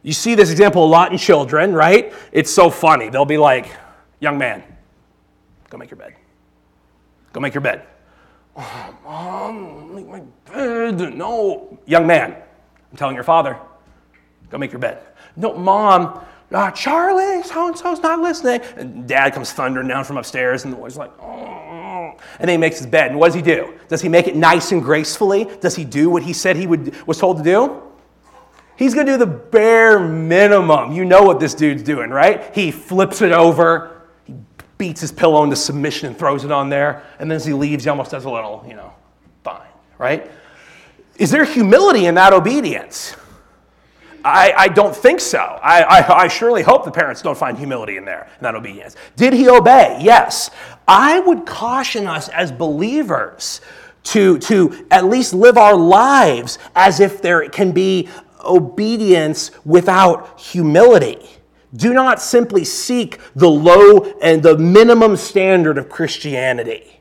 You 0.02 0.12
see 0.12 0.34
this 0.34 0.50
example 0.50 0.84
a 0.84 0.86
lot 0.86 1.12
in 1.12 1.18
children, 1.18 1.72
right? 1.72 2.12
It's 2.32 2.50
so 2.50 2.68
funny. 2.68 3.10
They'll 3.10 3.24
be 3.24 3.38
like, 3.38 3.70
young 4.18 4.38
man, 4.38 4.64
go 5.70 5.78
make 5.78 5.90
your 5.90 5.98
bed. 5.98 6.14
Go 7.32 7.40
make 7.40 7.54
your 7.54 7.60
bed. 7.60 7.86
Oh, 8.56 8.94
mom, 9.04 9.94
make 9.94 10.08
my 10.08 10.22
bed. 10.52 11.14
No. 11.16 11.78
Young 11.86 12.06
man, 12.06 12.34
I'm 12.90 12.96
telling 12.96 13.14
your 13.14 13.24
father, 13.24 13.56
go 14.50 14.58
make 14.58 14.72
your 14.72 14.80
bed. 14.80 15.02
No, 15.36 15.56
mom, 15.56 16.24
uh, 16.50 16.70
Charlie, 16.72 17.42
so 17.44 17.68
and 17.68 17.78
so's 17.78 18.00
not 18.00 18.20
listening. 18.20 18.62
And 18.76 19.06
dad 19.06 19.32
comes 19.32 19.52
thundering 19.52 19.86
down 19.86 20.04
from 20.04 20.16
upstairs, 20.16 20.64
and 20.64 20.72
the 20.72 20.76
boy's 20.76 20.96
like, 20.96 21.12
oh. 21.20 21.75
And 22.38 22.48
then 22.48 22.50
he 22.50 22.56
makes 22.56 22.78
his 22.78 22.86
bed. 22.86 23.10
And 23.10 23.20
what 23.20 23.28
does 23.28 23.34
he 23.34 23.42
do? 23.42 23.74
Does 23.88 24.02
he 24.02 24.08
make 24.08 24.26
it 24.26 24.36
nice 24.36 24.72
and 24.72 24.82
gracefully? 24.82 25.48
Does 25.60 25.76
he 25.76 25.84
do 25.84 26.10
what 26.10 26.22
he 26.22 26.32
said 26.32 26.56
he 26.56 26.66
would, 26.66 26.94
was 27.06 27.18
told 27.18 27.38
to 27.38 27.42
do? 27.42 27.82
He's 28.76 28.92
going 28.94 29.06
to 29.06 29.12
do 29.12 29.18
the 29.18 29.26
bare 29.26 29.98
minimum. 29.98 30.92
You 30.92 31.04
know 31.04 31.22
what 31.22 31.40
this 31.40 31.54
dude's 31.54 31.82
doing, 31.82 32.10
right? 32.10 32.54
He 32.54 32.70
flips 32.70 33.22
it 33.22 33.32
over, 33.32 34.02
he 34.24 34.34
beats 34.76 35.00
his 35.00 35.12
pillow 35.12 35.42
into 35.44 35.56
submission 35.56 36.08
and 36.08 36.18
throws 36.18 36.44
it 36.44 36.52
on 36.52 36.68
there. 36.68 37.02
And 37.18 37.30
then 37.30 37.36
as 37.36 37.46
he 37.46 37.54
leaves, 37.54 37.84
he 37.84 37.90
almost 37.90 38.10
does 38.10 38.26
a 38.26 38.30
little, 38.30 38.64
you 38.68 38.74
know, 38.74 38.92
fine, 39.42 39.68
right? 39.98 40.30
Is 41.16 41.30
there 41.30 41.44
humility 41.44 42.04
in 42.04 42.14
that 42.16 42.34
obedience? 42.34 43.16
I, 44.26 44.52
I 44.56 44.68
don't 44.68 44.94
think 44.94 45.20
so. 45.20 45.38
I, 45.38 45.82
I, 45.82 46.22
I, 46.24 46.28
surely 46.28 46.62
hope 46.62 46.84
the 46.84 46.90
parents 46.90 47.22
don't 47.22 47.38
find 47.38 47.56
humility 47.56 47.96
in 47.96 48.04
there, 48.04 48.28
in 48.38 48.42
that 48.42 48.56
obedience. 48.56 48.96
Did 49.14 49.32
he 49.32 49.48
obey? 49.48 50.00
Yes. 50.02 50.50
I 50.88 51.18
would 51.18 51.46
caution 51.46 52.06
us 52.06 52.28
as 52.28 52.52
believers 52.52 53.60
to, 54.04 54.38
to 54.38 54.86
at 54.90 55.06
least 55.06 55.34
live 55.34 55.58
our 55.58 55.76
lives 55.76 56.58
as 56.74 57.00
if 57.00 57.20
there 57.20 57.48
can 57.48 57.72
be 57.72 58.08
obedience 58.44 59.50
without 59.64 60.38
humility. 60.38 61.28
Do 61.74 61.92
not 61.92 62.22
simply 62.22 62.64
seek 62.64 63.18
the 63.34 63.50
low 63.50 64.12
and 64.22 64.42
the 64.42 64.56
minimum 64.56 65.16
standard 65.16 65.78
of 65.78 65.88
Christianity. 65.88 67.00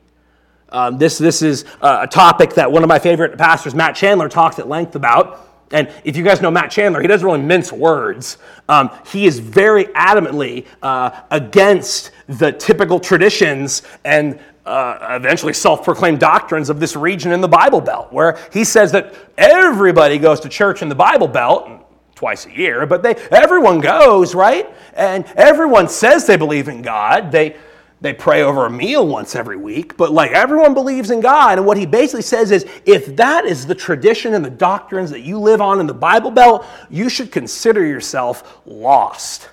Um, 0.68 0.98
this, 0.98 1.16
this 1.16 1.42
is 1.42 1.64
a 1.80 2.08
topic 2.08 2.54
that 2.54 2.70
one 2.70 2.82
of 2.82 2.88
my 2.88 2.98
favorite 2.98 3.38
pastors, 3.38 3.74
Matt 3.74 3.94
Chandler, 3.94 4.28
talks 4.28 4.58
at 4.58 4.68
length 4.68 4.96
about. 4.96 5.40
And 5.72 5.90
if 6.04 6.16
you 6.16 6.22
guys 6.22 6.40
know 6.40 6.50
Matt 6.50 6.70
Chandler, 6.70 7.00
he 7.00 7.08
doesn't 7.08 7.26
really 7.26 7.42
mince 7.42 7.72
words. 7.72 8.38
Um, 8.68 8.90
he 9.06 9.26
is 9.26 9.38
very 9.38 9.84
adamantly 9.86 10.66
uh, 10.82 11.22
against 11.30 12.12
the 12.28 12.52
typical 12.52 13.00
traditions 13.00 13.82
and 14.04 14.38
uh, 14.64 14.98
eventually 15.10 15.52
self 15.52 15.84
proclaimed 15.84 16.18
doctrines 16.18 16.70
of 16.70 16.80
this 16.80 16.96
region 16.96 17.32
in 17.32 17.40
the 17.40 17.48
Bible 17.48 17.80
Belt, 17.80 18.12
where 18.12 18.38
he 18.52 18.64
says 18.64 18.92
that 18.92 19.14
everybody 19.38 20.18
goes 20.18 20.40
to 20.40 20.48
church 20.48 20.82
in 20.82 20.88
the 20.88 20.94
Bible 20.94 21.28
Belt 21.28 21.68
twice 22.16 22.46
a 22.46 22.52
year, 22.52 22.86
but 22.86 23.02
they, 23.02 23.14
everyone 23.30 23.80
goes, 23.80 24.34
right? 24.34 24.72
And 24.94 25.24
everyone 25.36 25.88
says 25.88 26.26
they 26.26 26.36
believe 26.36 26.66
in 26.66 26.82
God. 26.82 27.30
They, 27.30 27.56
they 28.00 28.12
pray 28.12 28.42
over 28.42 28.66
a 28.66 28.70
meal 28.70 29.06
once 29.06 29.34
every 29.34 29.56
week, 29.56 29.96
but 29.96 30.12
like 30.12 30.30
everyone 30.32 30.74
believes 30.74 31.10
in 31.10 31.20
God. 31.20 31.58
And 31.58 31.66
what 31.66 31.78
he 31.78 31.86
basically 31.86 32.22
says 32.22 32.50
is 32.50 32.66
if 32.84 33.16
that 33.16 33.46
is 33.46 33.66
the 33.66 33.74
tradition 33.74 34.34
and 34.34 34.44
the 34.44 34.50
doctrines 34.50 35.10
that 35.10 35.20
you 35.20 35.38
live 35.38 35.62
on 35.62 35.80
in 35.80 35.86
the 35.86 35.94
Bible 35.94 36.30
Belt, 36.30 36.66
you 36.90 37.08
should 37.08 37.32
consider 37.32 37.84
yourself 37.84 38.60
lost. 38.66 39.48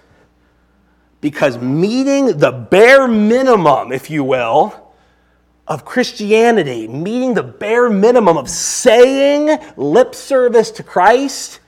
Because 1.22 1.58
meeting 1.58 2.38
the 2.38 2.52
bare 2.52 3.08
minimum, 3.08 3.94
if 3.94 4.10
you 4.10 4.26
will, 4.26 4.94
of 5.66 5.86
Christianity, 5.86 6.86
meeting 6.90 7.34
the 7.34 7.44
bare 7.44 7.90
minimum 7.90 8.36
of 8.36 8.50
saying 8.50 9.58
lip 9.78 10.14
service 10.14 10.70
to 10.72 10.84
Christ, 10.84 11.62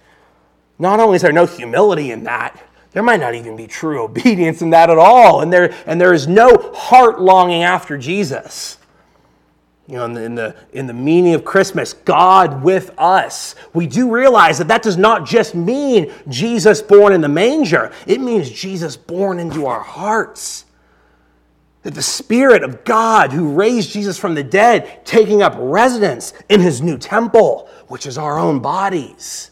not 0.77 0.99
only 0.99 1.15
is 1.15 1.21
there 1.21 1.31
no 1.31 1.45
humility 1.45 2.11
in 2.11 2.25
that, 2.25 2.61
there 2.95 3.03
might 3.03 3.19
not 3.19 3.35
even 3.35 3.57
be 3.57 3.67
true 3.67 4.01
obedience 4.05 4.61
in 4.61 4.69
that 4.69 4.89
at 4.89 4.97
all. 4.97 5.41
And 5.41 5.51
there, 5.51 5.75
and 5.85 5.99
there 5.99 6.13
is 6.13 6.27
no 6.27 6.71
heart 6.73 7.21
longing 7.21 7.61
after 7.61 7.97
Jesus. 7.97 8.77
You 9.85 9.95
know, 9.95 10.05
in 10.05 10.13
the, 10.13 10.23
in 10.23 10.35
the, 10.35 10.55
in 10.71 10.87
the 10.87 10.93
meaning 10.93 11.35
of 11.35 11.43
Christmas, 11.43 11.93
God 11.93 12.63
with 12.63 12.91
us. 12.97 13.53
We 13.73 13.85
do 13.85 14.09
realize 14.09 14.57
that 14.57 14.69
that 14.69 14.81
does 14.81 14.97
not 14.97 15.27
just 15.27 15.53
mean 15.53 16.11
Jesus 16.29 16.81
born 16.81 17.11
in 17.11 17.21
the 17.21 17.27
manger, 17.27 17.91
it 18.07 18.21
means 18.21 18.49
Jesus 18.49 18.97
born 18.97 19.39
into 19.39 19.67
our 19.67 19.81
hearts. 19.81 20.63
That 21.83 21.93
the 21.93 22.01
Spirit 22.01 22.63
of 22.63 22.83
God 22.83 23.31
who 23.31 23.53
raised 23.53 23.91
Jesus 23.91 24.17
from 24.17 24.33
the 24.33 24.43
dead, 24.43 25.05
taking 25.05 25.43
up 25.43 25.53
residence 25.57 26.33
in 26.49 26.61
his 26.61 26.81
new 26.81 26.97
temple, 26.97 27.69
which 27.89 28.07
is 28.07 28.17
our 28.17 28.39
own 28.39 28.59
bodies. 28.59 29.51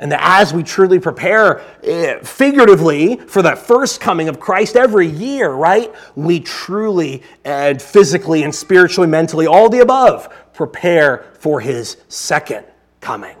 And 0.00 0.10
that 0.10 0.20
as 0.22 0.52
we 0.52 0.62
truly 0.62 0.98
prepare 0.98 1.60
uh, 1.60 2.18
figuratively 2.24 3.16
for 3.16 3.42
that 3.42 3.58
first 3.58 4.00
coming 4.00 4.28
of 4.28 4.40
Christ 4.40 4.74
every 4.76 5.06
year, 5.06 5.50
right? 5.50 5.94
We 6.16 6.40
truly 6.40 7.22
and 7.44 7.80
physically 7.80 8.42
and 8.42 8.54
spiritually, 8.54 9.08
mentally, 9.08 9.46
all 9.46 9.68
the 9.68 9.80
above, 9.80 10.34
prepare 10.52 11.26
for 11.38 11.60
his 11.60 11.96
second 12.08 12.66
coming 13.00 13.36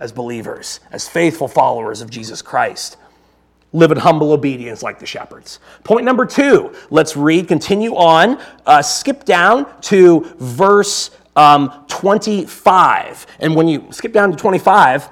as 0.00 0.12
believers, 0.12 0.80
as 0.90 1.08
faithful 1.08 1.48
followers 1.48 2.00
of 2.00 2.10
Jesus 2.10 2.42
Christ. 2.42 2.96
Live 3.72 3.92
in 3.92 3.98
humble 3.98 4.32
obedience 4.32 4.82
like 4.82 4.98
the 4.98 5.06
shepherds. 5.06 5.60
Point 5.84 6.04
number 6.04 6.26
two, 6.26 6.74
let's 6.90 7.16
read, 7.16 7.46
continue 7.46 7.94
on, 7.94 8.40
uh, 8.64 8.82
skip 8.82 9.24
down 9.24 9.80
to 9.82 10.34
verse 10.38 11.10
um, 11.36 11.84
25. 11.88 13.26
And 13.40 13.54
when 13.54 13.68
you 13.68 13.86
skip 13.90 14.12
down 14.12 14.30
to 14.30 14.36
25, 14.36 15.10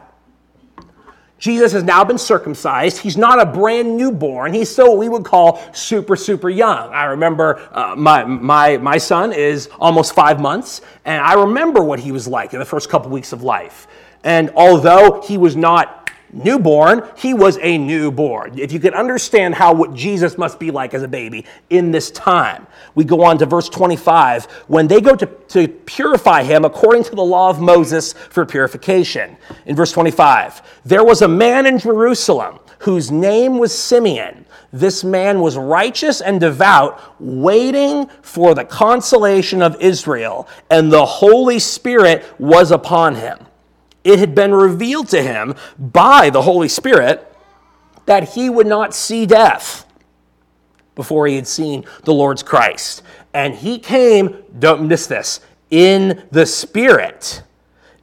Jesus 1.45 1.73
has 1.73 1.83
now 1.83 2.03
been 2.03 2.17
circumcised. 2.17 2.97
He's 2.97 3.19
not 3.19 3.39
a 3.39 3.45
brand 3.45 3.99
newborn. 3.99 4.55
He's 4.55 4.75
so 4.75 4.95
we 4.95 5.11
would 5.11 5.27
call 5.27 5.63
super, 5.75 6.17
super 6.17 6.49
young. 6.49 6.89
I 6.89 7.05
remember 7.05 7.61
uh, 7.71 7.95
my, 7.95 8.25
my, 8.25 8.79
my 8.79 8.97
son 8.97 9.31
is 9.31 9.69
almost 9.79 10.15
five 10.15 10.41
months, 10.41 10.81
and 11.05 11.23
I 11.23 11.35
remember 11.35 11.85
what 11.85 12.01
he 12.01 12.13
was 12.13 12.27
like 12.27 12.55
in 12.55 12.61
the 12.61 12.65
first 12.65 12.89
couple 12.89 13.11
weeks 13.11 13.35
of 13.35 13.43
life. 13.43 13.87
And 14.23 14.53
although 14.57 15.21
he 15.21 15.37
was 15.37 15.55
not 15.55 16.04
newborn, 16.35 17.09
he 17.17 17.33
was 17.35 17.59
a 17.63 17.79
newborn. 17.79 18.59
If 18.59 18.73
you 18.73 18.81
can 18.81 18.95
understand 18.95 19.55
how 19.55 19.73
what 19.73 19.95
Jesus 19.95 20.37
must 20.37 20.59
be 20.59 20.71
like 20.71 20.95
as 20.95 21.03
a 21.03 21.09
baby 21.09 21.45
in 21.71 21.91
this 21.91 22.11
time, 22.11 22.67
we 22.95 23.05
go 23.05 23.23
on 23.23 23.39
to 23.39 23.47
verse 23.47 23.69
25. 23.69 24.45
When 24.67 24.89
they 24.89 25.01
go 25.01 25.15
to, 25.15 25.27
to 25.27 25.69
purify 25.69 26.43
him 26.43 26.65
according 26.65 27.05
to 27.05 27.15
the 27.15 27.23
law 27.25 27.51
of 27.51 27.61
Moses 27.61 28.13
for 28.13 28.45
purification. 28.45 29.37
In 29.67 29.77
verse 29.77 29.93
25, 29.93 30.63
there 30.85 31.05
was 31.05 31.23
a 31.23 31.29
man 31.29 31.67
in 31.67 31.79
Jerusalem 31.79 32.59
whose 32.81 33.11
name 33.11 33.59
was 33.59 33.77
Simeon. 33.77 34.45
This 34.73 35.05
man 35.05 35.41
was 35.41 35.57
righteous 35.57 36.21
and 36.21 36.41
devout, 36.41 37.01
waiting 37.21 38.09
for 38.23 38.55
the 38.55 38.65
consolation 38.65 39.63
of 39.63 39.81
Israel, 39.81 40.49
and 40.71 40.93
the 40.93 41.07
Holy 41.07 41.59
Spirit 41.59 42.25
was 42.39 42.73
upon 42.73 43.15
him 43.15 43.39
it 44.05 44.19
had 44.19 44.35
been 44.35 44.55
revealed 44.55 45.09
to 45.09 45.23
him 45.23 45.55
by 45.79 46.31
the 46.31 46.43
Holy 46.43 46.69
Spirit 46.69 47.35
that 48.07 48.31
he 48.31 48.51
would 48.51 48.67
not 48.67 48.95
see 48.95 49.27
death 49.27 49.87
before 50.95 51.27
he 51.27 51.37
had 51.37 51.47
seen 51.47 51.85
the 52.05 52.13
Lord's 52.13 52.43
Christ. 52.43 53.03
And 53.33 53.55
he 53.55 53.79
came, 53.79 54.45
don't 54.59 54.87
miss 54.87 55.07
this, 55.07 55.41
in 55.71 56.27
the 56.31 56.47
Spirit 56.47 57.43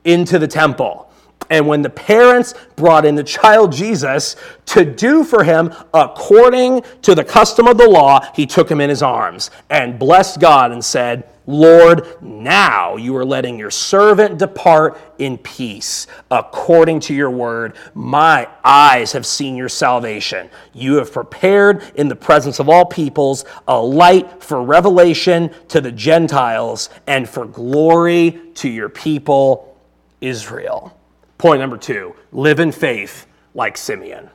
into 0.03 0.39
the 0.39 0.47
temple. 0.47 1.07
And 1.49 1.67
when 1.67 1.81
the 1.81 1.89
parents 1.89 2.53
brought 2.75 3.05
in 3.05 3.15
the 3.15 3.23
child 3.23 3.73
Jesus 3.73 4.37
to 4.67 4.85
do 4.85 5.23
for 5.23 5.43
him 5.43 5.73
according 5.93 6.83
to 7.01 7.13
the 7.13 7.23
custom 7.23 7.67
of 7.67 7.77
the 7.77 7.89
law, 7.89 8.25
he 8.33 8.45
took 8.45 8.71
him 8.71 8.79
in 8.81 8.89
his 8.89 9.03
arms 9.03 9.51
and 9.69 9.99
blessed 9.99 10.39
God 10.39 10.71
and 10.71 10.83
said, 10.83 11.29
Lord, 11.51 12.21
now 12.21 12.95
you 12.95 13.15
are 13.17 13.25
letting 13.25 13.59
your 13.59 13.71
servant 13.71 14.37
depart 14.37 14.97
in 15.17 15.37
peace 15.37 16.07
according 16.31 17.01
to 17.01 17.13
your 17.13 17.29
word. 17.29 17.75
My 17.93 18.47
eyes 18.63 19.11
have 19.11 19.25
seen 19.25 19.57
your 19.57 19.69
salvation. 19.69 20.49
You 20.73 20.95
have 20.95 21.11
prepared 21.11 21.83
in 21.95 22.07
the 22.07 22.15
presence 22.15 22.59
of 22.59 22.69
all 22.69 22.85
peoples 22.85 23.43
a 23.67 23.79
light 23.79 24.41
for 24.41 24.63
revelation 24.63 25.51
to 25.67 25.81
the 25.81 25.91
Gentiles 25.91 26.89
and 27.05 27.27
for 27.27 27.45
glory 27.45 28.39
to 28.55 28.69
your 28.69 28.89
people, 28.89 29.77
Israel. 30.21 30.97
Point 31.37 31.59
number 31.59 31.77
two 31.77 32.15
live 32.31 32.59
in 32.59 32.71
faith 32.71 33.27
like 33.53 33.75
Simeon. 33.75 34.29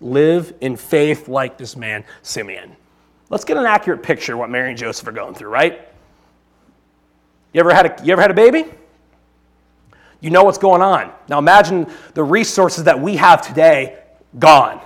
Live 0.00 0.52
in 0.60 0.76
faith 0.76 1.28
like 1.28 1.56
this 1.56 1.76
man, 1.76 2.04
Simeon. 2.22 2.76
Let's 3.30 3.44
get 3.44 3.56
an 3.56 3.64
accurate 3.64 4.02
picture 4.02 4.34
of 4.34 4.40
what 4.40 4.50
Mary 4.50 4.68
and 4.68 4.78
Joseph 4.78 5.06
are 5.08 5.12
going 5.12 5.34
through, 5.34 5.48
right? 5.48 5.88
You 7.52 7.60
ever 7.60 7.74
had 7.74 7.86
a, 7.86 8.04
you 8.04 8.12
ever 8.12 8.22
had 8.22 8.30
a 8.30 8.34
baby? 8.34 8.64
You 10.20 10.30
know 10.30 10.44
what's 10.44 10.58
going 10.58 10.82
on. 10.82 11.12
Now 11.28 11.38
imagine 11.38 11.86
the 12.14 12.22
resources 12.22 12.84
that 12.84 13.00
we 13.00 13.16
have 13.16 13.46
today 13.46 13.98
gone, 14.38 14.80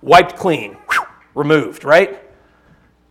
wiped 0.00 0.36
clean, 0.36 0.74
whew, 0.90 1.06
removed, 1.34 1.84
right? 1.84 2.18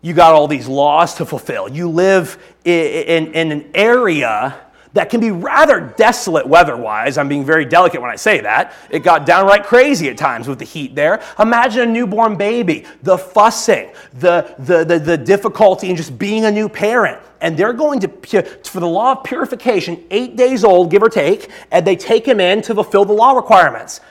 You 0.01 0.13
got 0.13 0.33
all 0.33 0.47
these 0.47 0.67
laws 0.67 1.15
to 1.15 1.25
fulfill. 1.25 1.69
You 1.69 1.89
live 1.89 2.41
in, 2.63 3.27
in, 3.27 3.33
in 3.33 3.51
an 3.51 3.71
area 3.75 4.59
that 4.93 5.09
can 5.09 5.19
be 5.21 5.31
rather 5.31 5.79
desolate 5.79 6.45
weather 6.45 6.75
wise. 6.75 7.17
I'm 7.17 7.29
being 7.29 7.45
very 7.45 7.63
delicate 7.65 8.01
when 8.01 8.11
I 8.11 8.17
say 8.17 8.41
that. 8.41 8.73
It 8.89 8.99
got 8.99 9.25
downright 9.25 9.63
crazy 9.63 10.09
at 10.09 10.17
times 10.17 10.47
with 10.47 10.59
the 10.59 10.65
heat 10.65 10.95
there. 10.95 11.23
Imagine 11.39 11.89
a 11.89 11.91
newborn 11.91 12.35
baby, 12.35 12.85
the 13.03 13.17
fussing, 13.17 13.91
the, 14.19 14.53
the, 14.59 14.83
the, 14.83 14.99
the 14.99 15.17
difficulty 15.17 15.89
in 15.89 15.95
just 15.95 16.17
being 16.19 16.45
a 16.45 16.51
new 16.51 16.67
parent. 16.67 17.21
And 17.39 17.57
they're 17.57 17.73
going 17.73 18.01
to, 18.01 18.43
for 18.63 18.79
the 18.79 18.87
law 18.87 19.13
of 19.13 19.23
purification, 19.23 20.03
eight 20.11 20.35
days 20.35 20.63
old, 20.63 20.91
give 20.91 21.01
or 21.01 21.09
take, 21.09 21.49
and 21.71 21.87
they 21.87 21.95
take 21.95 22.25
him 22.25 22.39
in 22.39 22.61
to 22.63 22.75
fulfill 22.75 23.05
the 23.05 23.13
law 23.13 23.31
requirements. 23.31 24.01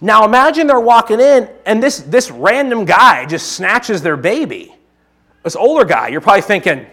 Now 0.00 0.24
imagine 0.24 0.66
they're 0.66 0.80
walking 0.80 1.20
in 1.20 1.50
and 1.66 1.82
this, 1.82 1.98
this 1.98 2.30
random 2.30 2.86
guy 2.86 3.26
just 3.26 3.52
snatches 3.52 4.00
their 4.00 4.16
baby. 4.16 4.74
This 5.42 5.56
older 5.56 5.84
guy, 5.84 6.08
you're 6.08 6.22
probably 6.22 6.42
thinking, 6.42 6.86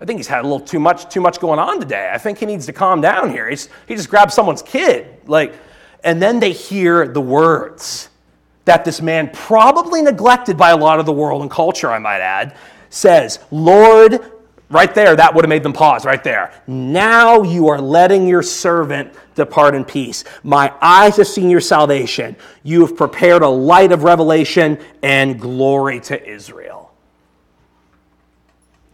I 0.00 0.04
think 0.04 0.18
he's 0.18 0.28
had 0.28 0.40
a 0.40 0.48
little 0.48 0.60
too 0.60 0.78
much, 0.78 1.08
too 1.12 1.20
much 1.20 1.40
going 1.40 1.58
on 1.58 1.80
today. 1.80 2.10
I 2.12 2.18
think 2.18 2.38
he 2.38 2.46
needs 2.46 2.66
to 2.66 2.72
calm 2.72 3.00
down 3.00 3.30
here. 3.30 3.48
He's, 3.48 3.68
he 3.86 3.96
just 3.96 4.08
grabbed 4.08 4.32
someone's 4.32 4.62
kid. 4.62 5.08
Like, 5.26 5.54
and 6.04 6.22
then 6.22 6.38
they 6.38 6.52
hear 6.52 7.08
the 7.08 7.20
words 7.20 8.08
that 8.64 8.84
this 8.84 9.00
man, 9.00 9.30
probably 9.32 10.02
neglected 10.02 10.56
by 10.56 10.70
a 10.70 10.76
lot 10.76 11.00
of 11.00 11.06
the 11.06 11.12
world 11.12 11.42
and 11.42 11.50
culture, 11.50 11.90
I 11.90 11.98
might 11.98 12.20
add, 12.20 12.54
says, 12.90 13.40
Lord, 13.50 14.20
right 14.70 14.94
there, 14.94 15.16
that 15.16 15.34
would 15.34 15.44
have 15.44 15.48
made 15.48 15.62
them 15.62 15.72
pause 15.72 16.04
right 16.04 16.22
there. 16.22 16.52
Now 16.66 17.42
you 17.42 17.68
are 17.68 17.80
letting 17.80 18.26
your 18.26 18.42
servant 18.42 19.12
depart 19.34 19.74
in 19.74 19.84
peace. 19.84 20.24
My 20.42 20.72
eyes 20.80 21.16
have 21.16 21.26
seen 21.26 21.50
your 21.50 21.60
salvation. 21.60 22.36
You 22.62 22.82
have 22.82 22.96
prepared 22.96 23.42
a 23.42 23.48
light 23.48 23.90
of 23.90 24.04
revelation 24.04 24.78
and 25.02 25.40
glory 25.40 26.00
to 26.00 26.28
Israel. 26.28 26.67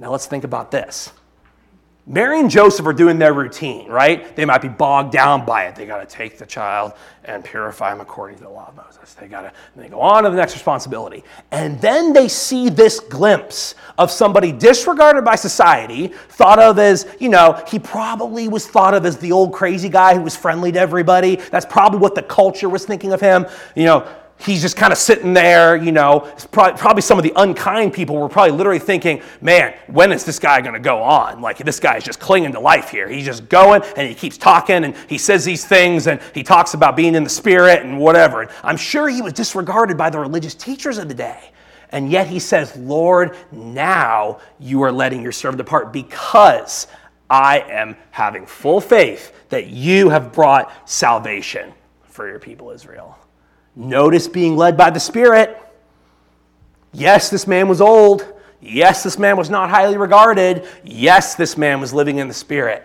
Now 0.05 0.11
let's 0.11 0.27
think 0.27 0.45
about 0.45 0.71
this. 0.71 1.11
Mary 2.07 2.39
and 2.39 2.51
Joseph 2.51 2.85
are 2.85 2.93
doing 2.93 3.19
their 3.19 3.33
routine, 3.33 3.89
right? 3.89 4.37
They 4.37 4.45
might 4.45 4.61
be 4.61 4.69
bogged 4.69 5.13
down 5.15 5.47
by 5.47 5.65
it. 5.65 5.77
They 5.77 5.87
got 5.87 6.07
to 6.07 6.17
take 6.17 6.37
the 6.37 6.45
child 6.45 6.93
and 7.25 7.43
purify 7.43 7.91
him 7.91 8.03
according 8.03 8.37
to 8.37 8.43
the 8.43 8.51
law 8.51 8.69
of 8.69 8.77
Moses. 8.77 9.15
They 9.15 9.29
got 9.29 9.41
to 9.41 9.53
they 9.75 9.89
go 9.89 10.03
on 10.03 10.25
to 10.25 10.29
the 10.29 10.37
next 10.37 10.53
responsibility. 10.53 11.25
And 11.53 11.81
then 11.81 12.13
they 12.13 12.29
see 12.29 12.69
this 12.69 13.01
glimpse 13.01 13.77
of 13.97 14.11
somebody 14.11 14.53
disregarded 14.53 15.25
by 15.25 15.37
society, 15.37 16.09
thought 16.09 16.59
of 16.59 16.79
as, 16.79 17.07
you 17.19 17.31
know, 17.31 17.65
he 17.67 17.79
probably 17.79 18.47
was 18.47 18.69
thought 18.69 18.93
of 18.93 19.07
as 19.07 19.17
the 19.17 19.33
old 19.33 19.55
crazy 19.55 19.89
guy 19.89 20.15
who 20.15 20.21
was 20.21 20.37
friendly 20.37 20.71
to 20.73 20.79
everybody. 20.79 21.37
That's 21.37 21.65
probably 21.65 22.01
what 22.01 22.15
the 22.15 22.25
culture 22.25 22.69
was 22.69 22.85
thinking 22.85 23.15
of 23.15 23.23
him. 23.23 23.47
You 23.75 23.85
know, 23.85 24.09
he's 24.39 24.61
just 24.61 24.77
kind 24.77 24.93
of 24.93 24.99
sitting 24.99 25.33
there, 25.33 25.77
you 25.77 25.93
know. 25.93 26.21
Probably, 26.51 26.79
probably, 26.79 27.03
some 27.03 27.19
of 27.19 27.25
the 27.25 27.33
unkind 27.37 27.93
people 27.93 28.17
were 28.17 28.29
probably 28.29 28.57
literally 28.57 28.79
thinking, 28.79 29.23
man, 29.41 29.75
when 29.87 30.13
is 30.13 30.25
this 30.25 30.39
guy 30.39 30.61
going 30.61 30.75
to 30.75 30.81
go 30.81 31.03
on? 31.03 31.41
Like, 31.41 31.59
this 31.59 31.81
guy 31.81 31.97
is 31.97 32.05
just 32.05 32.21
clinging 32.21 32.53
to 32.53 32.61
life 32.61 32.91
here. 32.91 33.09
He's 33.09 33.25
just 33.25 33.49
going 33.49 33.83
and 33.97 34.09
he 34.09 34.15
keeps 34.15 34.37
talking 34.37 34.85
and 34.85 34.97
he 35.09 35.19
says 35.19 35.45
these 35.45 35.65
things 35.65 36.07
and 36.07 36.21
he 36.35 36.43
talks 36.43 36.75
about 36.75 36.97
being 36.97 37.15
in 37.15 37.25
the 37.25 37.31
spirit 37.31 37.83
and 37.83 37.99
whatever. 37.99 38.43
And 38.43 38.51
I'm 38.63 38.77
sure 38.77 39.09
he 39.09 39.23
was 39.23 39.33
disregarded 39.33 39.97
by 39.97 40.11
the 40.11 40.19
religious 40.19 40.55
teachers 40.55 40.99
of 40.99 41.09
the 41.09 41.15
day. 41.15 41.51
And 41.91 42.11
yet 42.11 42.27
he 42.27 42.41
says, 42.41 42.77
Lord, 42.77 43.37
now 43.53 44.41
you 44.59 44.83
are 44.83 44.91
letting 44.91 45.23
your 45.23 45.33
servant 45.33 45.59
depart 45.59 45.93
because 45.93 46.89
I 47.31 47.61
am 47.61 47.97
having 48.11 48.47
full 48.47 48.81
faith 48.81 49.33
that 49.49 49.69
you 49.69 50.09
have 50.09 50.33
brought 50.33 50.89
salvation 50.91 51.73
for 52.03 52.29
your 52.29 52.41
people, 52.41 52.71
Israel. 52.71 53.17
Notice 53.77 54.29
being 54.29 54.57
led 54.57 54.77
by 54.77 54.91
the 54.91 55.01
Spirit. 55.01 55.61
Yes, 56.93 57.31
this 57.31 57.47
man 57.47 57.69
was 57.69 57.81
old. 57.81 58.25
Yes, 58.61 59.03
this 59.03 59.19
man 59.19 59.37
was 59.37 59.51
not 59.51 59.69
highly 59.69 59.97
regarded. 59.97 60.67
Yes, 60.85 61.35
this 61.35 61.59
man 61.59 61.81
was 61.81 61.93
living 61.93 62.19
in 62.19 62.29
the 62.29 62.35
Spirit. 62.35 62.85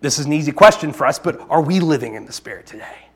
This 0.00 0.18
is 0.18 0.26
an 0.26 0.32
easy 0.32 0.52
question 0.52 0.92
for 0.92 1.06
us, 1.06 1.18
but 1.18 1.40
are 1.50 1.60
we 1.60 1.80
living 1.80 2.14
in 2.14 2.24
the 2.24 2.32
Spirit 2.32 2.66
today? 2.66 3.07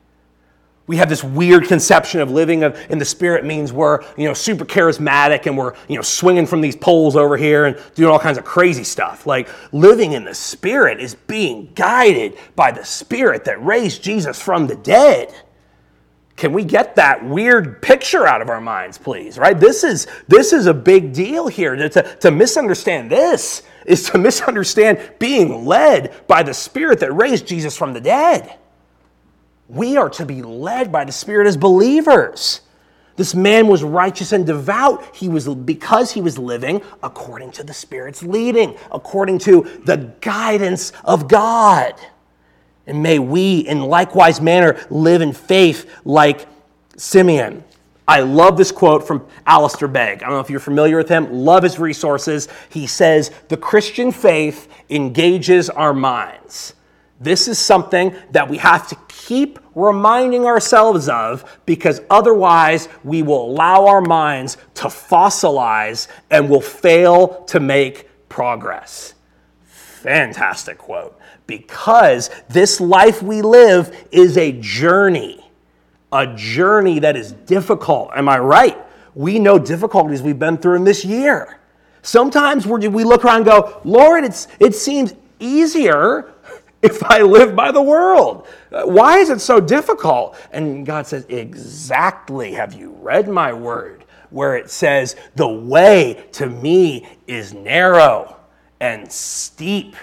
We 0.89 0.97
have 0.97 1.09
this 1.09 1.23
weird 1.23 1.69
conception 1.69 2.21
of 2.21 2.31
living 2.31 2.63
in 2.63 2.99
the 2.99 3.05
spirit 3.05 3.45
means 3.45 3.73
we're, 3.73 4.03
you 4.17 4.27
know, 4.27 4.35
super 4.35 4.65
charismatic 4.65 5.47
and 5.47 5.57
we're, 5.57 5.75
you 5.89 5.95
know, 5.97 6.03
swinging 6.03 6.45
from 6.45 6.61
these 6.61 6.75
poles 6.75 7.15
over 7.15 7.37
here 7.37 7.67
and 7.67 7.81
doing 7.95 8.11
all 8.11 8.19
kinds 8.19 8.37
of 8.37 8.45
crazy 8.45 8.83
stuff. 8.83 9.25
Like 9.25 9.49
living 9.73 10.13
in 10.13 10.25
the 10.25 10.35
spirit 10.35 11.01
is 11.01 11.15
being 11.15 11.71
guided 11.75 12.37
by 12.57 12.73
the 12.73 12.85
spirit 12.85 13.45
that 13.45 13.63
raised 13.65 14.03
Jesus 14.03 14.41
from 14.43 14.67
the 14.67 14.75
dead. 14.75 15.33
Can 16.35 16.53
we 16.53 16.65
get 16.65 16.97
that 16.97 17.25
weird 17.25 17.81
picture 17.81 18.27
out 18.27 18.43
of 18.43 18.49
our 18.49 18.61
minds, 18.61 18.99
please? 18.99 19.39
Right? 19.39 19.59
This 19.59 19.85
is 19.85 20.09
this 20.27 20.53
is 20.53 20.67
a 20.67 20.75
big 20.75 21.13
deal 21.13 21.47
here. 21.47 21.77
To, 21.77 21.89
to, 21.91 22.17
to 22.17 22.31
misunderstand 22.33 23.11
this 23.11 23.63
is 23.87 24.11
to 24.11 24.19
misunderstand 24.19 25.13
being 25.21 25.65
led 25.65 26.27
by 26.27 26.43
the 26.43 26.55
spirit 26.55 26.99
that 27.01 27.13
raised 27.13 27.47
Jesus 27.47 27.77
from 27.77 27.93
the 27.93 28.01
dead. 28.01 28.59
We 29.73 29.97
are 29.97 30.11
to 30.11 30.27
be 30.27 30.43
led 30.43 30.93
by 30.93 31.05
the 31.05 31.13
Spirit 31.13 31.47
as 31.47 31.57
believers. 31.57 32.61
This 33.17 33.35
man 33.35 33.69
was 33.69 33.83
righteous 33.83 34.33
and 34.33 34.47
devout. 34.47 35.17
He 35.17 35.29
was 35.29 35.49
because 35.49 36.13
he 36.13 36.21
was 36.21 36.39
living 36.39 36.83
according 37.03 37.53
to 37.53 37.65
the 37.65 37.73
Spirit's 37.73 38.23
leading, 38.23 38.77
according 38.91 39.39
to 39.41 39.63
the 39.87 40.13
guidance 40.21 40.93
of 41.05 41.27
God. 41.27 41.95
And 42.87 43.03
may 43.03 43.19
we, 43.19 43.61
in 43.61 43.81
likewise 43.81 44.41
manner, 44.41 44.79
live 44.91 45.23
in 45.23 45.33
faith 45.33 45.91
like 46.05 46.47
Simeon. 46.97 47.65
I 48.07 48.21
love 48.21 48.59
this 48.59 48.73
quote 48.73 49.07
from 49.07 49.27
Alistair 49.47 49.89
Begg. 49.89 50.23
I 50.23 50.27
don't 50.27 50.35
know 50.35 50.41
if 50.41 50.51
you're 50.51 50.61
familiar 50.61 50.99
with 50.99 51.09
him. 51.09 51.33
Love 51.33 51.63
his 51.63 51.79
resources. 51.79 52.49
He 52.69 52.87
says, 52.87 53.31
The 53.49 53.57
Christian 53.57 54.13
faith 54.13 54.69
engages 54.91 55.71
our 55.71 55.95
minds. 55.95 56.75
This 57.23 57.47
is 57.47 57.59
something 57.59 58.15
that 58.33 58.49
we 58.49 58.59
have 58.59 58.89
to 58.89 58.97
keep 59.07 59.61
reminding 59.77 60.45
ourselves 60.45 61.09
of 61.09 61.61
because 61.67 62.01
otherwise 62.11 62.89
we 63.05 63.23
will 63.23 63.45
allow 63.47 63.87
our 63.87 64.01
minds 64.01 64.57
to 64.75 64.85
fossilize 64.89 66.09
and 66.31 66.51
will 66.51 66.61
fail 66.61 67.45
to 67.45 67.61
make 67.61 68.09
progress. 68.29 69.15
Fantastic 69.65 70.79
quote. 70.79 71.19
Because 71.47 72.31
this 72.49 72.81
life 72.81 73.23
we 73.23 73.41
live 73.41 74.07
is 74.11 74.37
a 74.37 74.53
journey, 74.61 75.49
a 76.13 76.27
journey 76.35 76.99
that 76.99 77.17
is 77.17 77.33
difficult. 77.33 78.11
Am 78.17 78.29
I 78.29 78.39
right? 78.39 78.79
We 79.15 79.39
know 79.39 79.59
difficulties 79.59 80.23
we've 80.23 80.39
been 80.39 80.57
through 80.57 80.77
in 80.77 80.85
this 80.85 81.05
year. 81.05 81.61
Sometimes 82.03 82.67
we 82.67 83.05
look 83.05 83.25
around 83.25 83.37
and 83.37 83.45
go, 83.47 83.81
Lord, 83.85 84.25
it's, 84.25 84.49
it 84.59 84.75
seems 84.75 85.15
easier 85.39 86.32
if 86.83 87.03
I 87.03 87.23
live 87.23 87.55
by 87.55 87.73
the 87.73 87.83
world? 87.83 88.47
Uh, 88.71 88.83
why 88.85 89.19
is 89.19 89.31
it 89.31 89.41
so 89.41 89.61
difficult? 89.61 90.37
And 90.53 90.85
God 90.85 91.07
says, 91.07 91.25
Exactly. 91.29 92.53
Have 92.53 92.75
you 92.75 92.91
read 93.01 93.29
my 93.29 93.53
word 93.53 94.05
where 94.31 94.57
it 94.57 94.71
says, 94.71 95.17
The 95.37 95.49
way 95.49 96.27
to 96.33 96.47
me 96.47 97.07
is 97.27 97.55
narrow 97.55 98.37
and 98.81 99.11
steep, 99.11 99.95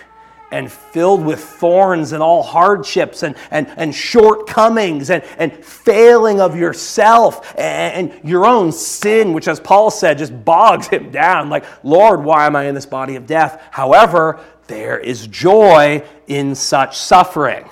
and 0.51 0.71
filled 0.71 1.23
with 1.23 1.39
thorns 1.39 2.11
and 2.11 2.23
all 2.23 2.41
hardships 2.41 3.23
and, 3.23 3.35
and, 3.51 3.67
and 3.77 3.93
shortcomings 3.93 5.09
and, 5.09 5.23
and 5.37 5.53
failing 5.63 6.41
of 6.41 6.55
yourself 6.55 7.53
and, 7.57 8.11
and 8.11 8.29
your 8.29 8.45
own 8.45 8.71
sin, 8.71 9.33
which, 9.33 9.47
as 9.47 9.59
Paul 9.59 9.91
said, 9.91 10.17
just 10.17 10.45
bogs 10.45 10.87
him 10.87 11.11
down. 11.11 11.49
Like, 11.49 11.65
Lord, 11.83 12.23
why 12.23 12.45
am 12.45 12.55
I 12.55 12.65
in 12.65 12.75
this 12.75 12.85
body 12.85 13.15
of 13.15 13.25
death? 13.25 13.61
However, 13.71 14.39
there 14.69 14.97
is 14.97 15.27
joy 15.27 16.01
in 16.27 16.55
such 16.55 16.97
suffering. 16.97 17.67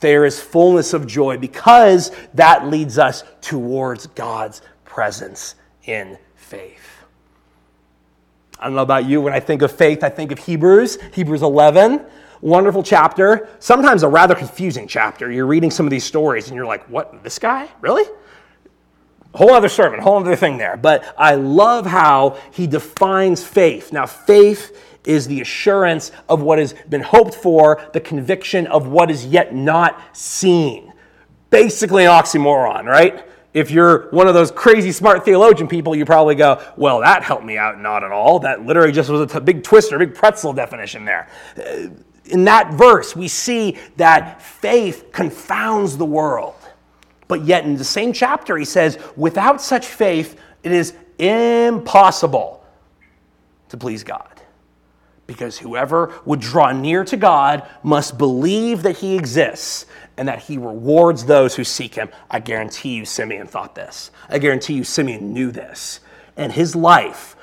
There 0.00 0.24
is 0.24 0.40
fullness 0.40 0.92
of 0.94 1.06
joy 1.06 1.36
because 1.38 2.10
that 2.34 2.66
leads 2.66 2.98
us 2.98 3.22
towards 3.40 4.08
God's 4.08 4.62
presence 4.84 5.54
in 5.84 6.18
faith. 6.34 7.04
I 8.58 8.64
don't 8.64 8.74
know 8.74 8.82
about 8.82 9.04
you. 9.04 9.20
When 9.20 9.34
I 9.34 9.40
think 9.40 9.62
of 9.62 9.70
faith, 9.70 10.02
I 10.02 10.08
think 10.08 10.32
of 10.32 10.38
Hebrews, 10.38 10.98
Hebrews 11.12 11.42
11. 11.42 12.04
Wonderful 12.40 12.82
chapter. 12.82 13.48
Sometimes 13.58 14.02
a 14.02 14.08
rather 14.08 14.34
confusing 14.34 14.88
chapter. 14.88 15.30
You're 15.30 15.46
reading 15.46 15.70
some 15.70 15.86
of 15.86 15.90
these 15.90 16.04
stories 16.04 16.48
and 16.48 16.56
you're 16.56 16.66
like, 16.66 16.84
what, 16.88 17.22
this 17.22 17.38
guy? 17.38 17.68
Really? 17.80 18.04
Whole 19.34 19.52
other 19.52 19.68
sermon, 19.68 20.00
whole 20.00 20.16
other 20.16 20.36
thing 20.36 20.56
there. 20.56 20.78
But 20.78 21.04
I 21.18 21.34
love 21.34 21.84
how 21.84 22.38
he 22.52 22.66
defines 22.66 23.44
faith. 23.44 23.92
Now, 23.92 24.06
faith 24.06 24.85
is 25.06 25.26
the 25.26 25.40
assurance 25.40 26.12
of 26.28 26.42
what 26.42 26.58
has 26.58 26.74
been 26.88 27.02
hoped 27.02 27.34
for, 27.34 27.88
the 27.92 28.00
conviction 28.00 28.66
of 28.66 28.88
what 28.88 29.10
is 29.10 29.24
yet 29.24 29.54
not 29.54 30.00
seen. 30.16 30.92
Basically, 31.50 32.04
an 32.04 32.10
oxymoron, 32.10 32.84
right? 32.84 33.24
If 33.54 33.70
you're 33.70 34.10
one 34.10 34.28
of 34.28 34.34
those 34.34 34.50
crazy 34.50 34.92
smart 34.92 35.24
theologian 35.24 35.68
people, 35.68 35.96
you 35.96 36.04
probably 36.04 36.34
go, 36.34 36.62
well, 36.76 37.00
that 37.00 37.22
helped 37.22 37.44
me 37.44 37.56
out 37.56 37.80
not 37.80 38.04
at 38.04 38.12
all. 38.12 38.40
That 38.40 38.66
literally 38.66 38.92
just 38.92 39.08
was 39.08 39.20
a 39.22 39.26
t- 39.26 39.40
big 39.40 39.62
twister, 39.62 39.98
big 39.98 40.14
pretzel 40.14 40.52
definition 40.52 41.06
there. 41.06 41.28
Uh, 41.56 41.88
in 42.26 42.44
that 42.44 42.74
verse, 42.74 43.16
we 43.16 43.28
see 43.28 43.78
that 43.96 44.42
faith 44.42 45.10
confounds 45.12 45.96
the 45.96 46.04
world. 46.04 46.54
But 47.28 47.44
yet, 47.44 47.64
in 47.64 47.76
the 47.76 47.84
same 47.84 48.12
chapter, 48.12 48.56
he 48.56 48.64
says, 48.64 48.98
without 49.16 49.60
such 49.60 49.86
faith, 49.86 50.38
it 50.62 50.72
is 50.72 50.94
impossible 51.18 52.64
to 53.68 53.76
please 53.76 54.04
God. 54.04 54.35
Because 55.26 55.58
whoever 55.58 56.14
would 56.24 56.40
draw 56.40 56.72
near 56.72 57.04
to 57.04 57.16
God 57.16 57.68
must 57.82 58.16
believe 58.16 58.82
that 58.82 58.98
he 58.98 59.16
exists 59.16 59.86
and 60.16 60.28
that 60.28 60.40
he 60.40 60.56
rewards 60.56 61.24
those 61.24 61.56
who 61.56 61.64
seek 61.64 61.94
him. 61.94 62.08
I 62.30 62.40
guarantee 62.40 62.94
you, 62.94 63.04
Simeon 63.04 63.46
thought 63.46 63.74
this. 63.74 64.10
I 64.28 64.38
guarantee 64.38 64.74
you, 64.74 64.84
Simeon 64.84 65.32
knew 65.32 65.50
this. 65.50 66.00
And 66.36 66.52
his 66.52 66.76
life, 66.76 67.36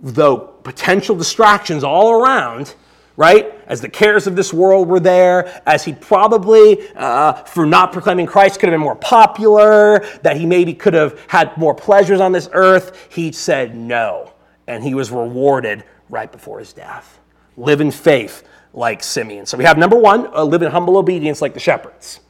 though 0.00 0.38
potential 0.38 1.14
distractions 1.14 1.84
all 1.84 2.12
around, 2.12 2.74
right? 3.16 3.54
As 3.66 3.80
the 3.80 3.88
cares 3.88 4.26
of 4.26 4.36
this 4.36 4.52
world 4.52 4.88
were 4.88 5.00
there, 5.00 5.62
as 5.66 5.84
he 5.84 5.92
probably, 5.92 6.88
uh, 6.94 7.32
for 7.44 7.66
not 7.66 7.92
proclaiming 7.92 8.26
Christ, 8.26 8.60
could 8.60 8.68
have 8.68 8.74
been 8.74 8.84
more 8.84 8.96
popular, 8.96 10.04
that 10.22 10.36
he 10.36 10.46
maybe 10.46 10.74
could 10.74 10.94
have 10.94 11.18
had 11.28 11.56
more 11.56 11.74
pleasures 11.74 12.20
on 12.20 12.32
this 12.32 12.48
earth, 12.52 13.08
he 13.10 13.32
said 13.32 13.74
no. 13.74 14.32
And 14.66 14.82
he 14.82 14.94
was 14.94 15.10
rewarded 15.10 15.84
right 16.08 16.30
before 16.30 16.58
his 16.58 16.72
death. 16.72 17.18
Live 17.56 17.80
in 17.80 17.90
faith 17.90 18.46
like 18.72 19.02
Simeon. 19.02 19.46
So 19.46 19.56
we 19.56 19.64
have 19.64 19.78
number 19.78 19.96
one, 19.96 20.26
uh, 20.34 20.44
live 20.44 20.62
in 20.62 20.70
humble 20.70 20.96
obedience 20.96 21.40
like 21.40 21.54
the 21.54 21.60
shepherds. 21.60 22.20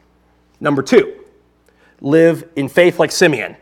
Number 0.61 0.83
two, 0.83 1.25
live 2.01 2.49
in 2.57 2.69
faith 2.69 2.99
like 2.99 3.11
Simeon. 3.13 3.57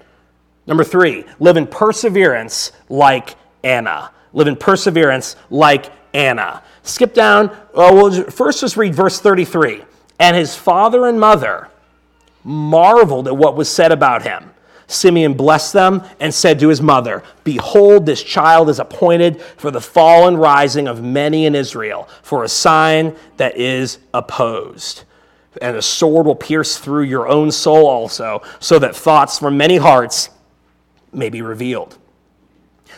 Number 0.67 0.85
three, 0.85 1.25
live 1.41 1.57
in 1.57 1.67
perseverance 1.67 2.73
like 2.89 3.37
Anna. 3.63 4.11
Live 4.33 4.49
in 4.49 4.57
perseverance 4.57 5.37
like 5.51 5.91
Anna. 6.13 6.63
Skip 6.83 7.15
down. 7.15 7.51
Uh, 7.75 7.91
we'll 7.93 8.25
first 8.31 8.61
just 8.61 8.77
read 8.77 8.95
verse 8.95 9.21
33. 9.21 9.83
And 10.21 10.37
his 10.37 10.55
father 10.55 11.07
and 11.07 11.19
mother 11.19 11.69
marveled 12.45 13.27
at 13.27 13.37
what 13.37 13.57
was 13.57 13.69
said 13.69 13.91
about 13.91 14.23
him. 14.23 14.54
Simeon 14.95 15.35
blessed 15.35 15.73
them 15.73 16.03
and 16.21 16.33
said 16.33 16.59
to 16.61 16.69
his 16.69 16.81
mother, 16.81 17.23
Behold, 17.43 18.07
this 18.07 18.23
child 18.23 18.69
is 18.69 18.79
appointed 18.79 19.41
for 19.41 19.71
the 19.71 19.81
fall 19.81 20.29
and 20.29 20.39
rising 20.39 20.89
of 20.89 21.03
many 21.03 21.47
in 21.47 21.55
Israel, 21.55 22.09
for 22.23 22.45
a 22.45 22.49
sign 22.49 23.17
that 23.37 23.57
is 23.57 23.99
opposed. 24.13 25.05
And 25.61 25.77
a 25.77 25.83
sword 25.83 26.27
will 26.27 26.35
pierce 26.35 26.79
through 26.79 27.05
your 27.05 27.29
own 27.29 27.51
soul 27.51 27.87
also, 27.87 28.43
so 28.61 28.79
that 28.79 28.97
thoughts 28.97 29.39
from 29.39 29.57
many 29.57 29.77
hearts 29.77 30.31
may 31.13 31.29
be 31.29 31.43
revealed. 31.43 31.99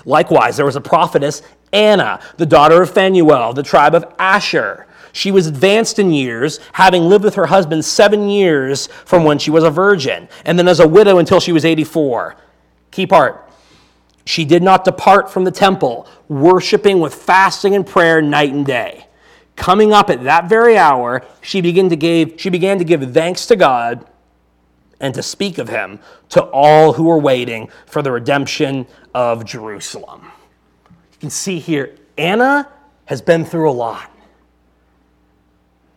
Likewise, 0.04 0.56
there 0.56 0.66
was 0.66 0.76
a 0.76 0.80
prophetess, 0.80 1.42
Anna, 1.72 2.20
the 2.36 2.46
daughter 2.46 2.82
of 2.82 2.90
Phanuel, 2.90 3.52
the 3.52 3.62
tribe 3.62 3.94
of 3.94 4.04
Asher. 4.18 4.86
She 5.16 5.30
was 5.30 5.46
advanced 5.46 5.98
in 5.98 6.12
years, 6.12 6.60
having 6.74 7.04
lived 7.04 7.24
with 7.24 7.36
her 7.36 7.46
husband 7.46 7.86
seven 7.86 8.28
years 8.28 8.88
from 9.06 9.24
when 9.24 9.38
she 9.38 9.50
was 9.50 9.64
a 9.64 9.70
virgin, 9.70 10.28
and 10.44 10.58
then 10.58 10.68
as 10.68 10.78
a 10.78 10.86
widow 10.86 11.16
until 11.16 11.40
she 11.40 11.52
was 11.52 11.64
84. 11.64 12.36
Key 12.90 13.06
part 13.06 13.42
she 14.26 14.44
did 14.44 14.62
not 14.62 14.84
depart 14.84 15.30
from 15.30 15.44
the 15.44 15.50
temple, 15.50 16.06
worshiping 16.28 17.00
with 17.00 17.14
fasting 17.14 17.74
and 17.74 17.86
prayer 17.86 18.20
night 18.20 18.52
and 18.52 18.66
day. 18.66 19.06
Coming 19.56 19.90
up 19.90 20.10
at 20.10 20.22
that 20.24 20.50
very 20.50 20.76
hour, 20.76 21.24
she 21.40 21.62
began 21.62 21.88
to 21.88 21.96
give, 21.96 22.34
she 22.36 22.50
began 22.50 22.76
to 22.76 22.84
give 22.84 23.14
thanks 23.14 23.46
to 23.46 23.56
God 23.56 24.04
and 25.00 25.14
to 25.14 25.22
speak 25.22 25.56
of 25.56 25.70
him 25.70 25.98
to 26.30 26.42
all 26.42 26.92
who 26.92 27.04
were 27.04 27.18
waiting 27.18 27.70
for 27.86 28.02
the 28.02 28.12
redemption 28.12 28.86
of 29.14 29.46
Jerusalem. 29.46 30.30
You 31.12 31.18
can 31.20 31.30
see 31.30 31.58
here, 31.58 31.96
Anna 32.18 32.68
has 33.06 33.22
been 33.22 33.46
through 33.46 33.70
a 33.70 33.72
lot. 33.72 34.10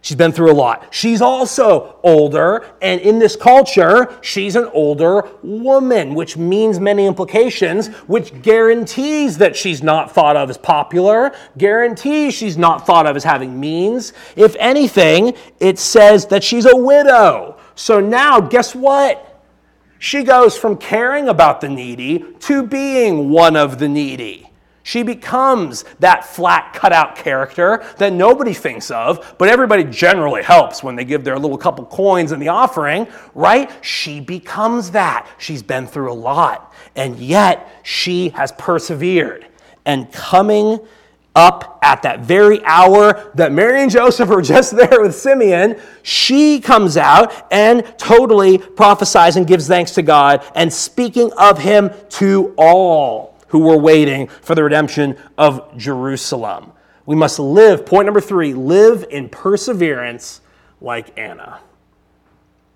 She's 0.01 0.15
been 0.15 0.31
through 0.31 0.51
a 0.51 0.53
lot. 0.53 0.87
She's 0.91 1.21
also 1.21 1.99
older, 2.03 2.65
and 2.81 3.01
in 3.01 3.19
this 3.19 3.35
culture, 3.35 4.17
she's 4.21 4.55
an 4.55 4.69
older 4.73 5.27
woman, 5.43 6.15
which 6.15 6.37
means 6.37 6.79
many 6.79 7.05
implications, 7.05 7.87
which 8.07 8.41
guarantees 8.41 9.37
that 9.39 9.57
she's 9.57 9.83
not 9.83 10.11
thought 10.11 10.37
of 10.37 10.49
as 10.49 10.57
popular, 10.57 11.33
guarantees 11.57 12.33
she's 12.33 12.57
not 12.57 12.85
thought 12.85 13.07
of 13.07 13.17
as 13.17 13.25
having 13.25 13.59
means. 13.59 14.13
If 14.37 14.55
anything, 14.57 15.33
it 15.59 15.77
says 15.77 16.27
that 16.27 16.45
she's 16.45 16.65
a 16.65 16.77
widow. 16.77 17.57
So 17.75 17.99
now, 17.99 18.39
guess 18.39 18.73
what? 18.73 19.25
She 19.99 20.23
goes 20.23 20.57
from 20.57 20.77
caring 20.77 21.27
about 21.27 21.59
the 21.59 21.67
needy 21.67 22.25
to 22.39 22.63
being 22.63 23.29
one 23.29 23.57
of 23.57 23.79
the 23.79 23.89
needy. 23.89 24.48
She 24.89 25.03
becomes 25.03 25.85
that 25.99 26.25
flat 26.25 26.73
cutout 26.73 27.15
character 27.15 27.85
that 27.99 28.11
nobody 28.11 28.55
thinks 28.55 28.89
of, 28.89 29.35
but 29.37 29.47
everybody 29.47 29.83
generally 29.83 30.41
helps 30.41 30.81
when 30.81 30.95
they 30.95 31.05
give 31.05 31.23
their 31.23 31.37
little 31.37 31.59
couple 31.59 31.85
coins 31.85 32.31
in 32.31 32.39
the 32.39 32.47
offering, 32.47 33.05
right? 33.35 33.69
She 33.85 34.19
becomes 34.19 34.89
that. 34.89 35.27
She's 35.37 35.61
been 35.61 35.85
through 35.85 36.11
a 36.11 36.15
lot, 36.15 36.73
and 36.95 37.19
yet 37.19 37.71
she 37.83 38.29
has 38.29 38.51
persevered. 38.53 39.45
And 39.85 40.11
coming 40.11 40.79
up 41.35 41.77
at 41.83 42.01
that 42.01 42.21
very 42.21 42.65
hour 42.65 43.31
that 43.35 43.51
Mary 43.51 43.83
and 43.83 43.91
Joseph 43.91 44.31
are 44.31 44.41
just 44.55 44.75
there 44.75 45.03
with 45.03 45.13
Simeon, 45.13 45.79
she 46.01 46.59
comes 46.59 46.97
out 46.97 47.45
and 47.51 47.85
totally 47.99 48.57
prophesies 48.57 49.35
and 49.35 49.45
gives 49.45 49.67
thanks 49.67 49.91
to 49.91 50.01
God 50.01 50.43
and 50.55 50.73
speaking 50.73 51.31
of 51.33 51.59
him 51.59 51.91
to 52.09 52.55
all 52.57 53.28
who 53.49 53.59
were 53.59 53.77
waiting 53.77 54.27
for 54.27 54.55
the 54.55 54.63
redemption 54.63 55.15
of 55.37 55.77
Jerusalem. 55.77 56.71
We 57.05 57.15
must 57.15 57.39
live, 57.39 57.85
point 57.85 58.05
number 58.05 58.21
three, 58.21 58.53
live 58.53 59.05
in 59.09 59.29
perseverance 59.29 60.41
like 60.81 61.17
Anna. 61.17 61.59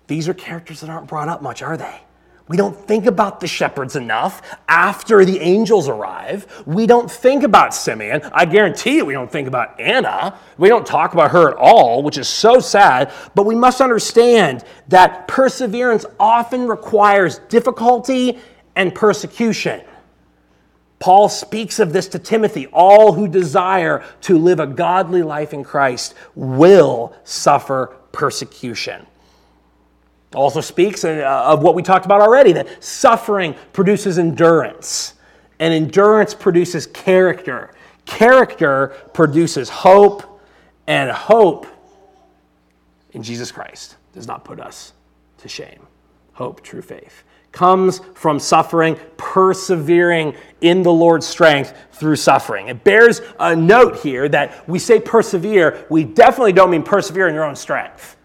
These 0.06 0.28
are 0.28 0.34
characters 0.34 0.80
that 0.80 0.90
aren't 0.90 1.06
brought 1.06 1.28
up 1.28 1.40
much, 1.40 1.62
are 1.62 1.76
they? 1.76 2.00
We 2.46 2.58
don't 2.58 2.76
think 2.76 3.06
about 3.06 3.40
the 3.40 3.46
shepherds 3.46 3.96
enough 3.96 4.42
after 4.68 5.24
the 5.24 5.40
angels 5.40 5.88
arrive. 5.88 6.64
We 6.66 6.86
don't 6.86 7.10
think 7.10 7.42
about 7.42 7.72
Simeon. 7.72 8.20
I 8.34 8.44
guarantee 8.44 8.96
you 8.96 9.06
we 9.06 9.14
don't 9.14 9.32
think 9.32 9.48
about 9.48 9.80
Anna. 9.80 10.38
We 10.58 10.68
don't 10.68 10.86
talk 10.86 11.14
about 11.14 11.30
her 11.30 11.48
at 11.48 11.56
all, 11.56 12.02
which 12.02 12.18
is 12.18 12.28
so 12.28 12.60
sad. 12.60 13.12
But 13.34 13.46
we 13.46 13.54
must 13.54 13.80
understand 13.80 14.64
that 14.88 15.26
perseverance 15.26 16.04
often 16.20 16.68
requires 16.68 17.38
difficulty 17.48 18.38
and 18.76 18.94
persecution. 18.94 19.80
Paul 20.98 21.28
speaks 21.28 21.78
of 21.78 21.92
this 21.92 22.08
to 22.08 22.18
Timothy. 22.18 22.66
All 22.68 23.12
who 23.12 23.28
desire 23.28 24.04
to 24.22 24.38
live 24.38 24.60
a 24.60 24.66
godly 24.66 25.22
life 25.22 25.52
in 25.52 25.64
Christ 25.64 26.14
will 26.34 27.14
suffer 27.24 27.96
persecution. 28.12 29.06
Also 30.34 30.60
speaks 30.60 31.04
uh, 31.04 31.42
of 31.46 31.62
what 31.62 31.74
we 31.74 31.82
talked 31.82 32.06
about 32.06 32.20
already 32.20 32.52
that 32.52 32.82
suffering 32.82 33.54
produces 33.72 34.18
endurance, 34.18 35.14
and 35.60 35.72
endurance 35.72 36.34
produces 36.34 36.86
character. 36.86 37.72
Character 38.04 38.88
produces 39.12 39.68
hope, 39.68 40.40
and 40.86 41.10
hope 41.10 41.66
in 43.12 43.22
Jesus 43.22 43.52
Christ 43.52 43.96
does 44.12 44.26
not 44.26 44.44
put 44.44 44.60
us 44.60 44.92
to 45.38 45.48
shame. 45.48 45.86
Hope, 46.32 46.62
true 46.62 46.82
faith 46.82 47.22
comes 47.54 48.00
from 48.14 48.38
suffering, 48.38 48.98
persevering 49.16 50.34
in 50.60 50.82
the 50.82 50.92
Lord's 50.92 51.26
strength 51.26 51.74
through 51.92 52.16
suffering. 52.16 52.68
It 52.68 52.84
bears 52.84 53.22
a 53.40 53.56
note 53.56 54.00
here 54.00 54.28
that 54.28 54.68
we 54.68 54.78
say 54.78 55.00
persevere, 55.00 55.86
we 55.88 56.04
definitely 56.04 56.52
don't 56.52 56.70
mean 56.70 56.82
persevere 56.82 57.28
in 57.28 57.34
your 57.34 57.44
own 57.44 57.56
strength. 57.56 58.16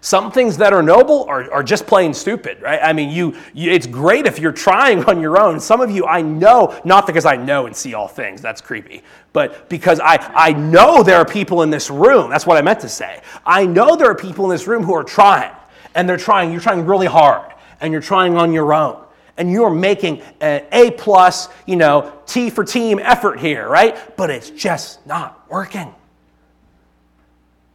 Some 0.00 0.30
things 0.32 0.56
that 0.58 0.72
are 0.72 0.82
noble 0.82 1.24
are, 1.24 1.52
are 1.52 1.62
just 1.62 1.86
plain 1.86 2.14
stupid, 2.14 2.62
right? 2.62 2.80
I 2.82 2.92
mean, 2.92 3.10
you, 3.10 3.36
you, 3.52 3.70
it's 3.72 3.86
great 3.86 4.26
if 4.26 4.38
you're 4.38 4.52
trying 4.52 5.04
on 5.10 5.20
your 5.20 5.38
own. 5.38 5.60
Some 5.60 5.80
of 5.80 5.90
you 5.90 6.06
I 6.06 6.22
know, 6.22 6.80
not 6.84 7.06
because 7.06 7.26
I 7.26 7.36
know 7.36 7.66
and 7.66 7.76
see 7.76 7.94
all 7.94 8.08
things, 8.08 8.40
that's 8.40 8.60
creepy, 8.60 9.02
but 9.32 9.68
because 9.68 10.00
I, 10.00 10.16
I 10.34 10.52
know 10.52 11.02
there 11.02 11.18
are 11.18 11.26
people 11.26 11.62
in 11.62 11.70
this 11.70 11.90
room, 11.90 12.30
that's 12.30 12.46
what 12.46 12.56
I 12.56 12.62
meant 12.62 12.80
to 12.80 12.88
say. 12.88 13.20
I 13.44 13.66
know 13.66 13.96
there 13.96 14.10
are 14.10 14.14
people 14.14 14.44
in 14.46 14.50
this 14.50 14.66
room 14.66 14.82
who 14.82 14.94
are 14.94 15.04
trying, 15.04 15.54
and 15.94 16.08
they're 16.08 16.16
trying, 16.16 16.52
you're 16.52 16.60
trying 16.60 16.86
really 16.86 17.06
hard, 17.06 17.52
and 17.80 17.92
you're 17.92 18.02
trying 18.02 18.36
on 18.36 18.52
your 18.52 18.72
own. 18.72 19.04
And 19.36 19.52
you're 19.52 19.70
making 19.70 20.22
an 20.40 20.64
A 20.72 20.90
plus, 20.90 21.48
you 21.64 21.76
know, 21.76 22.12
T 22.26 22.50
for 22.50 22.64
team 22.64 22.98
effort 22.98 23.38
here, 23.38 23.68
right? 23.68 24.16
But 24.16 24.30
it's 24.30 24.50
just 24.50 25.06
not 25.06 25.48
working. 25.48 25.94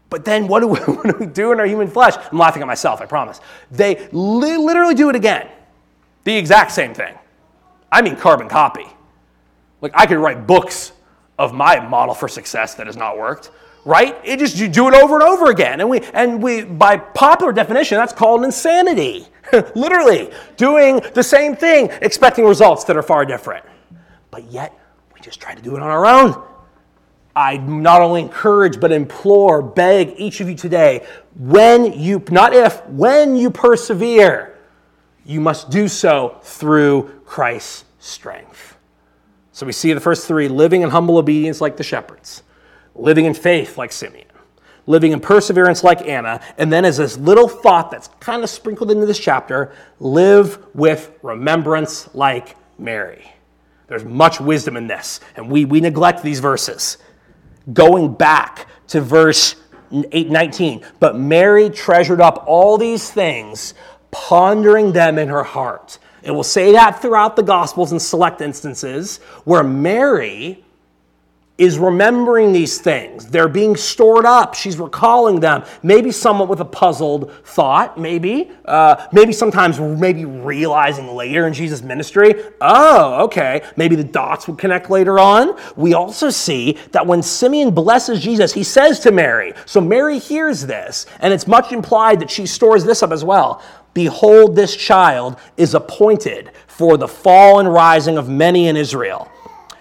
But 0.09 0.25
then 0.25 0.47
what 0.47 0.59
do, 0.59 0.67
we, 0.67 0.79
what 0.93 1.03
do 1.03 1.17
we 1.19 1.25
do 1.25 1.53
in 1.53 1.59
our 1.59 1.65
human 1.65 1.87
flesh? 1.87 2.15
I'm 2.31 2.37
laughing 2.37 2.61
at 2.61 2.67
myself, 2.67 3.01
I 3.01 3.05
promise. 3.05 3.39
They 3.71 4.07
li- 4.11 4.57
literally 4.57 4.93
do 4.93 5.09
it 5.09 5.15
again. 5.15 5.49
The 6.23 6.35
exact 6.35 6.71
same 6.71 6.93
thing. 6.93 7.17
I 7.91 8.01
mean, 8.01 8.15
carbon 8.15 8.47
copy. 8.47 8.85
Like, 9.81 9.93
I 9.95 10.05
could 10.05 10.17
write 10.17 10.45
books 10.45 10.91
of 11.39 11.53
my 11.53 11.79
model 11.79 12.13
for 12.13 12.27
success 12.27 12.75
that 12.75 12.87
has 12.87 12.95
not 12.95 13.17
worked, 13.17 13.51
right? 13.85 14.19
It 14.23 14.39
just, 14.39 14.57
you 14.57 14.67
do 14.67 14.87
it 14.87 14.93
over 14.93 15.15
and 15.15 15.23
over 15.23 15.49
again. 15.49 15.79
And 15.79 15.89
we, 15.89 16.01
and 16.13 16.41
we, 16.41 16.63
by 16.63 16.97
popular 16.97 17.51
definition, 17.51 17.97
that's 17.97 18.13
called 18.13 18.43
insanity. 18.43 19.27
literally, 19.75 20.31
doing 20.57 21.01
the 21.13 21.23
same 21.23 21.55
thing, 21.55 21.89
expecting 22.01 22.45
results 22.45 22.83
that 22.85 22.97
are 22.97 23.03
far 23.03 23.25
different. 23.25 23.65
But 24.31 24.51
yet, 24.51 24.77
we 25.13 25.21
just 25.21 25.39
try 25.39 25.53
to 25.53 25.61
do 25.61 25.75
it 25.75 25.81
on 25.81 25.89
our 25.89 26.05
own. 26.05 26.43
I 27.35 27.57
not 27.57 28.01
only 28.01 28.21
encourage 28.21 28.79
but 28.79 28.91
implore, 28.91 29.61
beg 29.61 30.13
each 30.17 30.39
of 30.39 30.49
you 30.49 30.55
today, 30.55 31.05
when 31.35 31.93
you, 31.93 32.23
not 32.29 32.53
if, 32.53 32.85
when 32.87 33.35
you 33.35 33.49
persevere, 33.49 34.57
you 35.25 35.41
must 35.41 35.69
do 35.69 35.87
so 35.87 36.39
through 36.43 37.21
Christ's 37.25 37.85
strength. 37.99 38.77
So 39.51 39.65
we 39.65 39.71
see 39.71 39.93
the 39.93 39.99
first 39.99 40.27
three 40.27 40.47
living 40.47 40.81
in 40.81 40.89
humble 40.89 41.17
obedience 41.17 41.61
like 41.61 41.77
the 41.77 41.83
shepherds, 41.83 42.43
living 42.95 43.25
in 43.25 43.33
faith 43.33 43.77
like 43.77 43.91
Simeon, 43.91 44.27
living 44.85 45.11
in 45.11 45.19
perseverance 45.19 45.83
like 45.83 46.07
Anna, 46.07 46.41
and 46.57 46.71
then 46.71 46.85
as 46.85 46.97
this 46.97 47.17
little 47.17 47.47
thought 47.47 47.91
that's 47.91 48.09
kind 48.19 48.43
of 48.43 48.49
sprinkled 48.49 48.91
into 48.91 49.05
this 49.05 49.19
chapter, 49.19 49.73
live 49.99 50.63
with 50.75 51.11
remembrance 51.21 52.13
like 52.13 52.55
Mary. 52.77 53.31
There's 53.87 54.05
much 54.05 54.39
wisdom 54.39 54.77
in 54.77 54.87
this, 54.87 55.19
and 55.35 55.49
we, 55.51 55.65
we 55.65 55.79
neglect 55.79 56.23
these 56.23 56.39
verses 56.39 56.97
going 57.71 58.13
back 58.13 58.67
to 58.87 59.01
verse 59.01 59.55
8, 59.91 60.29
19. 60.29 60.85
But 60.99 61.17
Mary 61.17 61.69
treasured 61.69 62.21
up 62.21 62.43
all 62.47 62.77
these 62.77 63.09
things, 63.09 63.73
pondering 64.11 64.91
them 64.91 65.17
in 65.17 65.29
her 65.29 65.43
heart. 65.43 65.99
It 66.23 66.31
will 66.31 66.43
say 66.43 66.71
that 66.71 67.01
throughout 67.01 67.35
the 67.35 67.43
Gospels 67.43 67.91
in 67.91 67.99
select 67.99 68.41
instances 68.41 69.17
where 69.43 69.63
Mary 69.63 70.62
is 71.57 71.77
remembering 71.77 72.51
these 72.51 72.79
things. 72.79 73.27
They're 73.27 73.47
being 73.47 73.75
stored 73.75 74.25
up. 74.25 74.55
She's 74.55 74.79
recalling 74.79 75.39
them. 75.39 75.63
Maybe 75.83 76.11
somewhat 76.11 76.49
with 76.49 76.59
a 76.61 76.65
puzzled 76.65 77.31
thought, 77.45 77.95
maybe. 77.95 78.51
Uh, 78.65 79.05
maybe 79.11 79.31
sometimes 79.31 79.79
maybe 79.79 80.25
realizing 80.25 81.07
later 81.09 81.45
in 81.45 81.53
Jesus' 81.53 81.83
ministry, 81.83 82.33
oh, 82.59 83.23
okay, 83.25 83.61
maybe 83.75 83.95
the 83.95 84.03
dots 84.03 84.47
would 84.47 84.57
connect 84.57 84.89
later 84.89 85.19
on. 85.19 85.55
We 85.75 85.93
also 85.93 86.31
see 86.31 86.79
that 86.91 87.05
when 87.05 87.21
Simeon 87.21 87.69
blesses 87.71 88.19
Jesus, 88.19 88.51
he 88.51 88.63
says 88.63 88.99
to 89.01 89.11
Mary, 89.11 89.53
so 89.67 89.79
Mary 89.79 90.17
hears 90.17 90.65
this, 90.65 91.05
and 91.19 91.31
it's 91.31 91.45
much 91.45 91.71
implied 91.71 92.19
that 92.21 92.31
she 92.31 92.47
stores 92.47 92.83
this 92.83 93.03
up 93.03 93.11
as 93.11 93.23
well. 93.23 93.61
Behold, 93.93 94.55
this 94.55 94.75
child 94.75 95.37
is 95.55 95.75
appointed 95.75 96.49
for 96.65 96.97
the 96.97 97.07
fall 97.07 97.59
and 97.59 97.71
rising 97.71 98.17
of 98.17 98.27
many 98.27 98.67
in 98.67 98.75
Israel 98.75 99.29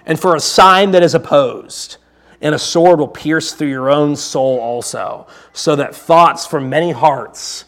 and 0.07 0.19
for 0.19 0.37
a 0.37 0.41
sign 0.41 0.91
that 0.93 1.03
is 1.03 1.15
opposed. 1.15 1.97
And 2.41 2.55
a 2.55 2.59
sword 2.59 2.99
will 2.99 3.09
pierce 3.09 3.53
through 3.53 3.69
your 3.69 3.89
own 3.89 4.17
soul 4.17 4.59
also, 4.59 5.29
so 5.53 5.77
that 5.77 5.95
thoughts 5.95 6.45
from 6.45 6.69
many 6.69 6.91
hearts 6.91 7.67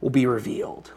will 0.00 0.10
be 0.10 0.26
revealed. 0.26 0.90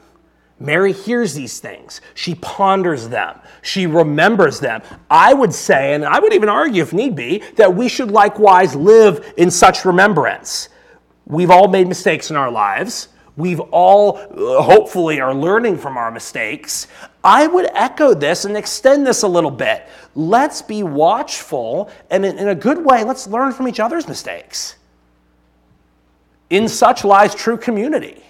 Mary 0.60 0.92
hears 0.92 1.34
these 1.34 1.60
things. 1.60 2.02
She 2.16 2.36
ponders 2.36 3.08
them. 3.08 3.40
She 3.62 3.88
remembers 3.88 4.60
them. 4.60 4.82
I 5.10 5.34
would 5.34 5.54
say, 5.54 5.94
and 5.94 6.04
I 6.04 6.20
would 6.20 6.34
even 6.34 6.50
argue 6.50 6.84
if 6.84 6.92
need 6.92 7.16
be, 7.16 7.44
that 7.56 7.74
we 7.74 7.88
should 7.88 8.12
likewise 8.12 8.76
live 8.76 9.34
in 9.38 9.52
such 9.52 9.86
remembrance. 9.86 10.70
We've 11.26 11.52
all 11.52 11.68
made 11.70 11.88
mistakes 11.88 12.30
in 12.30 12.36
our 12.36 12.52
lives. 12.52 13.10
We've 13.40 13.62
all, 13.72 14.18
uh, 14.18 14.62
hopefully, 14.62 15.22
are 15.22 15.34
learning 15.34 15.78
from 15.78 15.96
our 15.96 16.12
mistakes. 16.12 16.88
I 17.24 17.48
would 17.48 17.68
echo 17.74 18.14
this 18.14 18.44
and 18.44 18.58
extend 18.58 19.08
this 19.08 19.24
a 19.24 19.30
little 19.30 19.50
bit. 19.50 19.88
Let's 20.14 20.62
be 20.62 20.84
watchful, 20.84 21.90
and 22.10 22.26
in 22.26 22.50
a 22.50 22.56
good 22.56 22.84
way, 22.84 23.06
let's 23.06 23.28
learn 23.28 23.54
from 23.54 23.70
each 23.70 23.80
other's 23.80 24.10
mistakes. 24.10 24.76
In 26.50 26.68
such 26.68 27.06
lies 27.06 27.34
true 27.34 27.56
community. 27.56 28.22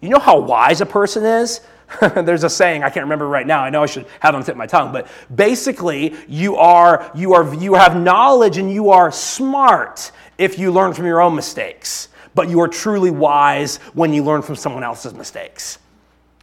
You 0.00 0.10
know 0.10 0.20
how 0.20 0.38
wise 0.38 0.80
a 0.80 0.86
person 0.86 1.24
is? 1.24 1.60
There's 2.00 2.44
a 2.44 2.50
saying, 2.50 2.84
I 2.84 2.90
can't 2.90 3.06
remember 3.06 3.26
right 3.26 3.46
now. 3.46 3.64
I 3.64 3.70
know 3.70 3.82
I 3.82 3.86
should 3.86 4.06
have 4.20 4.36
on 4.36 4.44
tip 4.44 4.54
of 4.54 4.58
my 4.58 4.68
tongue, 4.68 4.92
but 4.92 5.08
basically, 5.34 6.14
you 6.28 6.54
are, 6.54 7.10
you 7.16 7.34
are 7.34 7.52
you 7.52 7.74
have 7.74 8.00
knowledge 8.00 8.58
and 8.58 8.72
you 8.72 8.90
are 8.90 9.10
smart 9.10 10.12
if 10.38 10.56
you 10.56 10.70
learn 10.70 10.92
from 10.92 11.06
your 11.06 11.20
own 11.20 11.34
mistakes 11.34 12.06
but 12.34 12.48
you 12.48 12.60
are 12.60 12.68
truly 12.68 13.10
wise 13.10 13.76
when 13.94 14.12
you 14.12 14.22
learn 14.22 14.42
from 14.42 14.56
someone 14.56 14.84
else's 14.84 15.14
mistakes. 15.14 15.78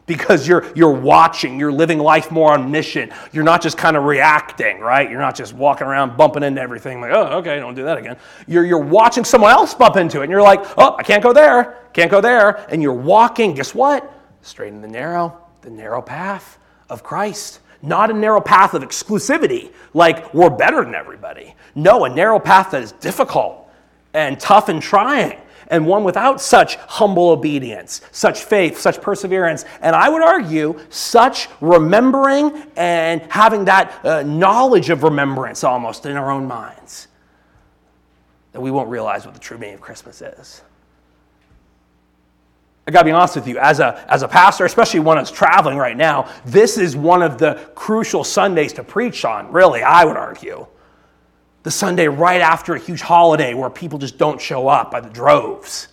Because 0.05 0.47
you're, 0.47 0.71
you're 0.73 0.93
watching, 0.93 1.59
you're 1.59 1.71
living 1.71 1.99
life 1.99 2.31
more 2.31 2.53
on 2.53 2.71
mission. 2.71 3.11
You're 3.33 3.43
not 3.43 3.61
just 3.61 3.77
kind 3.77 3.97
of 3.97 4.05
reacting, 4.05 4.79
right? 4.79 5.09
You're 5.09 5.19
not 5.19 5.35
just 5.35 5.53
walking 5.53 5.85
around 5.85 6.15
bumping 6.15 6.43
into 6.43 6.61
everything 6.61 7.01
like, 7.01 7.11
oh, 7.11 7.39
okay, 7.39 7.59
don't 7.59 7.75
do 7.75 7.83
that 7.83 7.97
again. 7.97 8.15
You're, 8.47 8.63
you're 8.63 8.77
watching 8.79 9.25
someone 9.25 9.51
else 9.51 9.73
bump 9.73 9.97
into 9.97 10.21
it, 10.21 10.23
and 10.23 10.31
you're 10.31 10.41
like, 10.41 10.63
oh, 10.77 10.95
I 10.97 11.03
can't 11.03 11.21
go 11.21 11.33
there, 11.33 11.77
can't 11.91 12.09
go 12.09 12.21
there. 12.21 12.65
And 12.71 12.81
you're 12.81 12.93
walking, 12.93 13.53
guess 13.53 13.75
what? 13.75 14.09
Straight 14.41 14.71
in 14.71 14.81
the 14.81 14.87
narrow, 14.87 15.41
the 15.61 15.69
narrow 15.69 16.01
path 16.01 16.57
of 16.89 17.03
Christ. 17.03 17.59
Not 17.81 18.09
a 18.09 18.13
narrow 18.13 18.39
path 18.39 18.73
of 18.73 18.83
exclusivity, 18.83 19.73
like 19.93 20.33
we're 20.33 20.49
better 20.49 20.85
than 20.85 20.95
everybody. 20.95 21.53
No, 21.75 22.05
a 22.05 22.09
narrow 22.09 22.39
path 22.39 22.71
that 22.71 22.81
is 22.81 22.93
difficult 22.93 23.69
and 24.13 24.39
tough 24.39 24.69
and 24.69 24.81
trying 24.81 25.37
and 25.69 25.85
one 25.85 26.03
without 26.03 26.39
such 26.41 26.75
humble 26.75 27.29
obedience, 27.29 28.01
such 28.11 28.43
faith, 28.43 28.77
such 28.77 29.01
perseverance, 29.01 29.65
and 29.81 29.95
I 29.95 30.09
would 30.09 30.21
argue, 30.21 30.79
such 30.89 31.49
remembering 31.61 32.63
and 32.75 33.21
having 33.29 33.65
that 33.65 34.05
uh, 34.05 34.23
knowledge 34.23 34.89
of 34.89 35.03
remembrance 35.03 35.63
almost 35.63 36.05
in 36.05 36.15
our 36.15 36.31
own 36.31 36.47
minds, 36.47 37.07
that 38.53 38.61
we 38.61 38.71
won't 38.71 38.89
realize 38.89 39.25
what 39.25 39.33
the 39.33 39.39
true 39.39 39.57
meaning 39.57 39.75
of 39.75 39.81
Christmas 39.81 40.21
is. 40.21 40.61
I 42.87 42.91
gotta 42.91 43.03
be 43.03 43.11
honest 43.11 43.35
with 43.35 43.47
you, 43.47 43.59
as 43.59 43.81
a, 43.81 44.05
as 44.07 44.21
a 44.23 44.29
pastor, 44.29 44.63
especially 44.63 45.01
one 45.01 45.17
that's 45.17 45.31
traveling 45.31 45.77
right 45.77 45.97
now, 45.97 46.31
this 46.45 46.77
is 46.77 46.95
one 46.95 47.21
of 47.21 47.37
the 47.37 47.69
crucial 47.75 48.23
Sundays 48.23 48.71
to 48.73 48.83
preach 48.83 49.25
on, 49.25 49.51
really, 49.51 49.83
I 49.83 50.05
would 50.05 50.15
argue 50.15 50.65
the 51.67 51.71
Sunday 51.71 52.07
right 52.07 52.39
after 52.39 52.75
a 52.75 52.79
huge 52.79 53.01
holiday 53.01 53.53
where 53.53 53.69
people 53.69 53.99
just 53.99 54.17
don't 54.17 54.39
show 54.39 54.69
up 54.69 54.89
by 54.89 55.01
the 55.01 55.09
droves. 55.09 55.89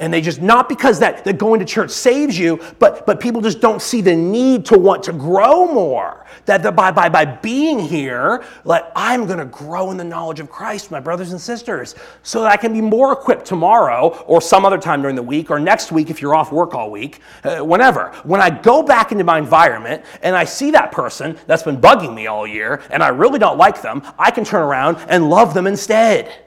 And 0.00 0.12
they 0.12 0.22
just, 0.22 0.40
not 0.40 0.66
because 0.66 0.98
that, 1.00 1.24
that 1.24 1.36
going 1.36 1.60
to 1.60 1.66
church 1.66 1.90
saves 1.90 2.38
you, 2.38 2.58
but, 2.78 3.04
but 3.04 3.20
people 3.20 3.42
just 3.42 3.60
don't 3.60 3.82
see 3.82 4.00
the 4.00 4.16
need 4.16 4.64
to 4.66 4.78
want 4.78 5.02
to 5.04 5.12
grow 5.12 5.66
more. 5.66 6.24
That 6.46 6.62
the, 6.62 6.72
by, 6.72 6.90
by, 6.90 7.10
by 7.10 7.26
being 7.26 7.78
here, 7.78 8.42
like, 8.64 8.84
I'm 8.96 9.26
going 9.26 9.40
to 9.40 9.44
grow 9.44 9.90
in 9.90 9.98
the 9.98 10.04
knowledge 10.04 10.40
of 10.40 10.48
Christ, 10.48 10.90
my 10.90 11.00
brothers 11.00 11.32
and 11.32 11.40
sisters, 11.40 11.96
so 12.22 12.40
that 12.40 12.50
I 12.50 12.56
can 12.56 12.72
be 12.72 12.80
more 12.80 13.12
equipped 13.12 13.44
tomorrow 13.44 14.08
or 14.26 14.40
some 14.40 14.64
other 14.64 14.78
time 14.78 15.02
during 15.02 15.16
the 15.16 15.22
week 15.22 15.50
or 15.50 15.60
next 15.60 15.92
week 15.92 16.08
if 16.08 16.22
you're 16.22 16.34
off 16.34 16.50
work 16.50 16.74
all 16.74 16.90
week, 16.90 17.20
uh, 17.44 17.58
whenever. 17.58 18.10
When 18.24 18.40
I 18.40 18.48
go 18.48 18.82
back 18.82 19.12
into 19.12 19.24
my 19.24 19.36
environment 19.36 20.02
and 20.22 20.34
I 20.34 20.44
see 20.44 20.70
that 20.70 20.92
person 20.92 21.38
that's 21.46 21.62
been 21.62 21.78
bugging 21.78 22.14
me 22.14 22.26
all 22.26 22.46
year 22.46 22.80
and 22.90 23.02
I 23.02 23.08
really 23.08 23.38
don't 23.38 23.58
like 23.58 23.82
them, 23.82 24.02
I 24.18 24.30
can 24.30 24.44
turn 24.46 24.62
around 24.62 24.96
and 25.10 25.28
love 25.28 25.52
them 25.52 25.66
instead. 25.66 26.46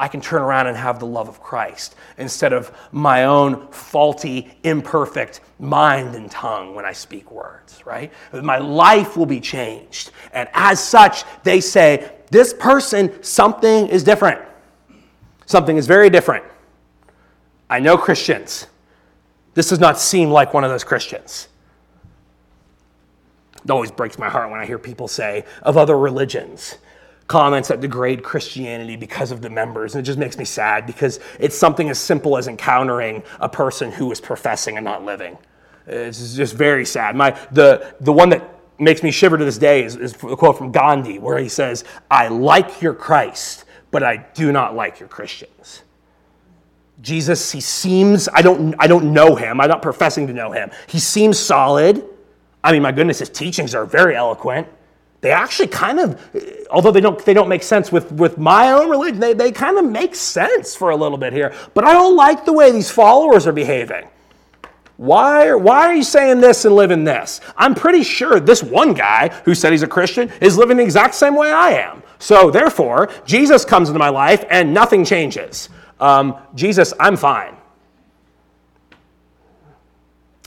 I 0.00 0.08
can 0.08 0.22
turn 0.22 0.40
around 0.40 0.66
and 0.66 0.74
have 0.78 0.98
the 0.98 1.04
love 1.04 1.28
of 1.28 1.42
Christ 1.42 1.94
instead 2.16 2.54
of 2.54 2.72
my 2.90 3.24
own 3.24 3.70
faulty, 3.70 4.50
imperfect 4.64 5.42
mind 5.58 6.14
and 6.14 6.30
tongue 6.30 6.74
when 6.74 6.86
I 6.86 6.92
speak 6.92 7.30
words, 7.30 7.84
right? 7.84 8.10
My 8.32 8.56
life 8.56 9.18
will 9.18 9.26
be 9.26 9.40
changed. 9.40 10.12
And 10.32 10.48
as 10.54 10.82
such, 10.82 11.24
they 11.42 11.60
say, 11.60 12.12
this 12.30 12.54
person, 12.54 13.22
something 13.22 13.88
is 13.88 14.02
different. 14.02 14.40
Something 15.44 15.76
is 15.76 15.86
very 15.86 16.08
different. 16.08 16.46
I 17.68 17.78
know 17.78 17.98
Christians. 17.98 18.68
This 19.52 19.68
does 19.68 19.80
not 19.80 19.98
seem 19.98 20.30
like 20.30 20.54
one 20.54 20.64
of 20.64 20.70
those 20.70 20.82
Christians. 20.82 21.48
It 23.62 23.70
always 23.70 23.90
breaks 23.90 24.18
my 24.18 24.30
heart 24.30 24.50
when 24.50 24.60
I 24.60 24.64
hear 24.64 24.78
people 24.78 25.08
say 25.08 25.44
of 25.62 25.76
other 25.76 25.98
religions 25.98 26.78
comments 27.30 27.68
that 27.68 27.80
degrade 27.80 28.24
Christianity 28.24 28.96
because 28.96 29.30
of 29.30 29.40
the 29.40 29.48
members. 29.48 29.94
And 29.94 30.02
it 30.02 30.04
just 30.04 30.18
makes 30.18 30.36
me 30.36 30.44
sad 30.44 30.84
because 30.84 31.20
it's 31.38 31.56
something 31.56 31.88
as 31.88 31.96
simple 31.96 32.36
as 32.36 32.48
encountering 32.48 33.22
a 33.38 33.48
person 33.48 33.92
who 33.92 34.10
is 34.10 34.20
professing 34.20 34.76
and 34.76 34.84
not 34.84 35.04
living. 35.04 35.38
It's 35.86 36.34
just 36.34 36.54
very 36.54 36.84
sad. 36.84 37.14
My, 37.14 37.30
the, 37.52 37.94
the 38.00 38.12
one 38.12 38.30
that 38.30 38.42
makes 38.80 39.04
me 39.04 39.12
shiver 39.12 39.38
to 39.38 39.44
this 39.44 39.58
day 39.58 39.84
is, 39.84 39.94
is 39.94 40.12
a 40.14 40.36
quote 40.36 40.58
from 40.58 40.72
Gandhi 40.72 41.20
where 41.20 41.38
he 41.38 41.48
says, 41.48 41.84
I 42.10 42.26
like 42.26 42.82
your 42.82 42.94
Christ, 42.94 43.64
but 43.92 44.02
I 44.02 44.16
do 44.34 44.50
not 44.50 44.74
like 44.74 44.98
your 44.98 45.08
Christians. 45.08 45.82
Jesus, 47.00 47.52
he 47.52 47.60
seems, 47.60 48.28
I 48.34 48.42
don't, 48.42 48.74
I 48.80 48.88
don't 48.88 49.12
know 49.12 49.36
him. 49.36 49.60
I'm 49.60 49.68
not 49.68 49.82
professing 49.82 50.26
to 50.26 50.32
know 50.32 50.50
him. 50.50 50.72
He 50.88 50.98
seems 50.98 51.38
solid. 51.38 52.04
I 52.64 52.72
mean, 52.72 52.82
my 52.82 52.90
goodness, 52.90 53.20
his 53.20 53.30
teachings 53.30 53.72
are 53.72 53.86
very 53.86 54.16
eloquent. 54.16 54.66
They 55.20 55.32
actually 55.32 55.68
kind 55.68 56.00
of, 56.00 56.66
although 56.70 56.90
they 56.90 57.00
don't, 57.00 57.22
they 57.24 57.34
don't 57.34 57.48
make 57.48 57.62
sense 57.62 57.92
with, 57.92 58.10
with 58.12 58.38
my 58.38 58.72
own 58.72 58.88
religion, 58.88 59.20
they, 59.20 59.34
they 59.34 59.52
kind 59.52 59.76
of 59.76 59.84
make 59.84 60.14
sense 60.14 60.74
for 60.74 60.90
a 60.90 60.96
little 60.96 61.18
bit 61.18 61.32
here. 61.32 61.54
But 61.74 61.84
I 61.84 61.92
don't 61.92 62.16
like 62.16 62.44
the 62.44 62.54
way 62.54 62.72
these 62.72 62.90
followers 62.90 63.46
are 63.46 63.52
behaving. 63.52 64.08
Why, 64.96 65.54
why 65.54 65.86
are 65.86 65.94
you 65.94 66.02
saying 66.02 66.40
this 66.40 66.64
and 66.64 66.74
living 66.74 67.04
this? 67.04 67.40
I'm 67.56 67.74
pretty 67.74 68.02
sure 68.02 68.38
this 68.38 68.62
one 68.62 68.92
guy 68.94 69.28
who 69.44 69.54
said 69.54 69.72
he's 69.72 69.82
a 69.82 69.88
Christian 69.88 70.30
is 70.40 70.56
living 70.58 70.78
the 70.78 70.82
exact 70.82 71.14
same 71.14 71.34
way 71.34 71.50
I 71.50 71.70
am. 71.70 72.02
So 72.18 72.50
therefore, 72.50 73.10
Jesus 73.24 73.64
comes 73.64 73.88
into 73.88 73.98
my 73.98 74.10
life 74.10 74.44
and 74.50 74.74
nothing 74.74 75.04
changes. 75.04 75.70
Um, 76.00 76.38
Jesus, 76.54 76.92
I'm 77.00 77.16
fine. 77.16 77.56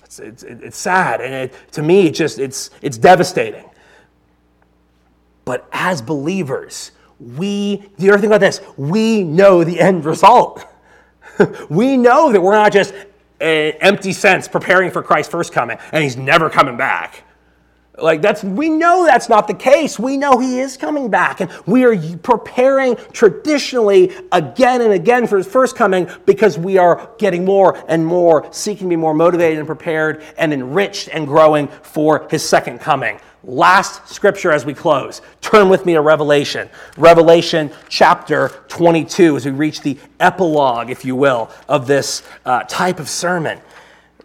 It's, 0.04 0.20
it's, 0.20 0.44
it's 0.44 0.78
sad, 0.78 1.22
and 1.22 1.34
it, 1.34 1.54
to 1.72 1.82
me, 1.82 2.06
it 2.08 2.12
just 2.14 2.38
it's, 2.38 2.70
it's 2.84 3.00
devastating. 3.00 3.66
But 5.46 5.68
as 5.72 6.02
believers, 6.02 6.92
we, 7.20 7.90
the 7.98 8.10
other 8.10 8.20
thing 8.20 8.30
about 8.30 8.40
this? 8.40 8.62
We 8.78 9.24
know 9.24 9.64
the 9.64 9.80
end 9.80 10.06
result. 10.06 10.66
we 11.70 11.98
know 11.98 12.32
that 12.32 12.42
we're 12.42 12.54
not 12.54 12.72
just 12.72 12.94
an 13.40 13.74
empty 13.82 14.14
sense 14.14 14.48
preparing 14.48 14.92
for 14.92 15.04
Christ's 15.04 15.32
first 15.32 15.52
coming 15.52 15.78
and 15.92 16.04
he's 16.04 16.18
never 16.18 16.50
coming 16.50 16.78
back. 16.78 17.24
Like 17.98 18.24
that's 18.24 18.44
we 18.44 18.70
know 18.70 19.06
that's 19.06 19.30
not 19.30 19.48
the 19.48 19.54
case. 19.54 20.00
We 20.00 20.18
know 20.18 20.40
he 20.40 20.60
is 20.60 20.78
coming 20.78 21.10
back 21.10 21.42
and 21.42 21.52
we 21.68 21.84
are 21.84 21.96
preparing 22.24 22.96
traditionally 23.12 24.12
again 24.32 24.82
and 24.82 24.94
again 24.94 25.28
for 25.28 25.38
his 25.38 25.46
first 25.46 25.76
coming 25.76 26.10
because 26.26 26.58
we 26.58 26.80
are 26.80 27.12
getting 27.20 27.46
more 27.46 27.84
and 27.88 28.04
more 28.04 28.52
seeking 28.52 28.88
to 28.88 28.90
be 28.90 28.96
more 28.96 29.14
motivated 29.14 29.60
and 29.60 29.68
prepared 29.68 30.24
and 30.38 30.52
enriched 30.52 31.10
and 31.10 31.28
growing 31.28 31.68
for 31.68 32.28
his 32.32 32.48
second 32.48 32.80
coming. 32.80 33.20
Last 33.44 34.08
scripture 34.08 34.54
as 34.54 34.66
we 34.66 34.74
close. 34.74 35.22
Turn 35.42 35.68
with 35.68 35.86
me 35.86 35.94
to 35.94 36.02
Revelation. 36.02 36.70
Revelation 36.98 37.72
chapter 37.90 38.50
22 38.70 39.36
as 39.36 39.46
we 39.46 39.52
reach 39.52 39.82
the 39.82 39.98
epilogue, 40.22 40.90
if 40.90 41.04
you 41.04 41.16
will, 41.16 41.52
of 41.68 41.86
this 41.86 42.24
uh, 42.46 42.64
type 42.64 43.02
of 43.02 43.10
sermon. 43.10 43.60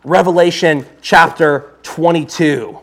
Revelation 0.05 0.87
chapter 1.03 1.75
22. 1.83 2.79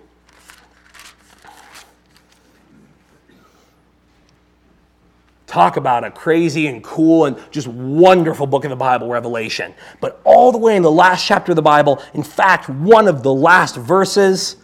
Talk 5.47 5.77
about 5.77 6.03
a 6.03 6.11
crazy 6.11 6.67
and 6.67 6.83
cool 6.83 7.23
and 7.25 7.37
just 7.49 7.67
wonderful 7.67 8.45
book 8.45 8.65
of 8.65 8.71
the 8.71 8.75
Bible, 8.75 9.07
Revelation. 9.07 9.73
But 10.01 10.19
all 10.25 10.51
the 10.51 10.57
way 10.57 10.75
in 10.75 10.83
the 10.83 10.91
last 10.91 11.25
chapter 11.25 11.53
of 11.53 11.55
the 11.55 11.61
Bible, 11.61 12.03
in 12.13 12.23
fact, 12.23 12.67
one 12.67 13.07
of 13.07 13.23
the 13.23 13.33
last 13.33 13.77
verses, 13.77 14.57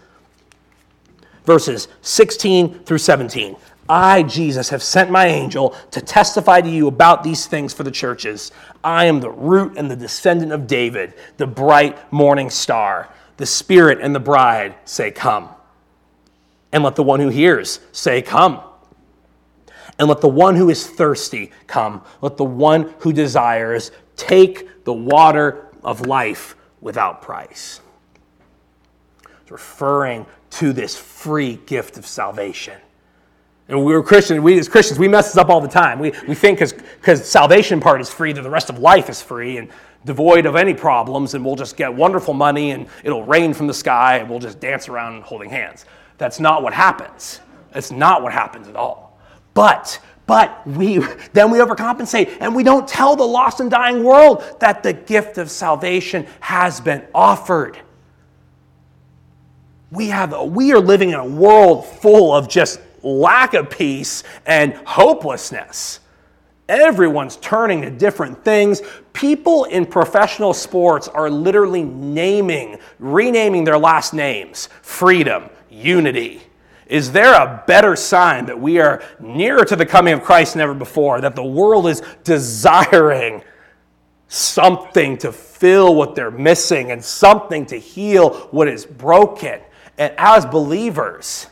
verses 1.45 1.87
16 2.01 2.83
through 2.83 2.97
17. 2.97 3.55
I, 3.89 4.23
Jesus, 4.23 4.69
have 4.69 4.81
sent 4.81 5.11
my 5.11 5.25
angel 5.25 5.75
to 5.91 6.01
testify 6.01 6.61
to 6.61 6.69
you 6.69 6.87
about 6.87 7.23
these 7.23 7.45
things 7.45 7.73
for 7.73 7.83
the 7.83 7.91
churches. 7.91 8.51
I 8.83 9.05
am 9.05 9.19
the 9.19 9.29
root 9.29 9.77
and 9.77 9.91
the 9.91 9.95
descendant 9.95 10.51
of 10.53 10.67
David, 10.67 11.13
the 11.37 11.47
bright 11.47 12.11
morning 12.11 12.49
star. 12.49 13.09
The 13.37 13.45
Spirit 13.45 13.99
and 14.01 14.15
the 14.15 14.19
bride 14.19 14.75
say, 14.85 15.11
Come. 15.11 15.49
And 16.71 16.83
let 16.83 16.95
the 16.95 17.03
one 17.03 17.19
who 17.19 17.29
hears 17.29 17.79
say, 17.91 18.21
Come. 18.21 18.61
And 19.99 20.07
let 20.07 20.21
the 20.21 20.29
one 20.29 20.55
who 20.55 20.69
is 20.69 20.87
thirsty 20.87 21.51
come. 21.67 22.01
Let 22.21 22.37
the 22.37 22.45
one 22.45 22.93
who 22.99 23.13
desires 23.13 23.91
take 24.15 24.83
the 24.83 24.93
water 24.93 25.67
of 25.83 26.07
life 26.07 26.55
without 26.79 27.21
price. 27.21 27.81
It's 29.41 29.51
referring 29.51 30.25
to 30.51 30.73
this 30.73 30.97
free 30.97 31.57
gift 31.65 31.97
of 31.97 32.05
salvation. 32.05 32.77
And 33.67 33.85
we 33.85 33.93
were 33.93 34.03
Christians, 34.03 34.41
we 34.41 34.59
as 34.59 34.67
Christians, 34.67 34.99
we 34.99 35.07
mess 35.07 35.27
this 35.27 35.37
up 35.37 35.49
all 35.49 35.61
the 35.61 35.67
time. 35.67 35.99
We, 35.99 36.11
we 36.27 36.35
think 36.35 36.59
because 36.59 37.25
salvation 37.25 37.79
part 37.79 38.01
is 38.01 38.09
free, 38.09 38.33
that 38.33 38.41
the 38.41 38.49
rest 38.49 38.69
of 38.69 38.79
life 38.79 39.09
is 39.09 39.21
free 39.21 39.57
and 39.57 39.69
devoid 40.03 40.45
of 40.45 40.55
any 40.55 40.73
problems, 40.73 41.35
and 41.35 41.45
we'll 41.45 41.55
just 41.55 41.77
get 41.77 41.93
wonderful 41.93 42.33
money 42.33 42.71
and 42.71 42.87
it'll 43.03 43.23
rain 43.23 43.53
from 43.53 43.67
the 43.67 43.73
sky 43.73 44.17
and 44.17 44.29
we'll 44.29 44.39
just 44.39 44.59
dance 44.59 44.89
around 44.89 45.23
holding 45.23 45.49
hands. 45.49 45.85
That's 46.17 46.39
not 46.39 46.63
what 46.63 46.73
happens. 46.73 47.39
That's 47.71 47.91
not 47.91 48.21
what 48.21 48.33
happens 48.33 48.67
at 48.67 48.75
all. 48.75 49.17
But 49.53 49.99
but 50.27 50.65
we 50.67 50.97
then 51.33 51.51
we 51.51 51.59
overcompensate 51.59 52.37
and 52.41 52.55
we 52.55 52.63
don't 52.63 52.87
tell 52.87 53.15
the 53.15 53.23
lost 53.23 53.59
and 53.59 53.71
dying 53.71 54.03
world 54.03 54.43
that 54.59 54.83
the 54.83 54.93
gift 54.93 55.37
of 55.37 55.49
salvation 55.49 56.27
has 56.41 56.81
been 56.81 57.05
offered. 57.15 57.79
We 59.91 60.07
have 60.07 60.39
we 60.43 60.71
are 60.73 60.79
living 60.79 61.09
in 61.09 61.15
a 61.15 61.25
world 61.25 61.85
full 61.85 62.33
of 62.33 62.47
just 62.47 62.79
lack 63.03 63.53
of 63.53 63.69
peace 63.69 64.23
and 64.45 64.73
hopelessness. 64.73 65.99
Everyone's 66.69 67.35
turning 67.37 67.81
to 67.81 67.89
different 67.89 68.45
things. 68.45 68.81
People 69.11 69.65
in 69.65 69.85
professional 69.85 70.53
sports 70.53 71.09
are 71.09 71.29
literally 71.29 71.83
naming, 71.83 72.79
renaming 72.99 73.65
their 73.65 73.77
last 73.77 74.13
names 74.13 74.69
freedom, 74.81 75.49
unity, 75.69 76.41
is 76.91 77.09
there 77.13 77.33
a 77.33 77.63
better 77.67 77.95
sign 77.95 78.47
that 78.47 78.59
we 78.59 78.77
are 78.79 79.01
nearer 79.17 79.63
to 79.63 79.77
the 79.77 79.85
coming 79.85 80.13
of 80.13 80.23
Christ 80.23 80.53
than 80.53 80.61
ever 80.61 80.73
before? 80.73 81.21
That 81.21 81.37
the 81.37 81.43
world 81.43 81.87
is 81.87 82.01
desiring 82.25 83.41
something 84.27 85.17
to 85.19 85.31
fill 85.31 85.95
what 85.95 86.15
they're 86.15 86.29
missing 86.29 86.91
and 86.91 87.01
something 87.01 87.65
to 87.67 87.77
heal 87.77 88.31
what 88.51 88.67
is 88.67 88.85
broken. 88.85 89.61
And 90.01 90.13
as 90.17 90.45
believers, 90.45 91.45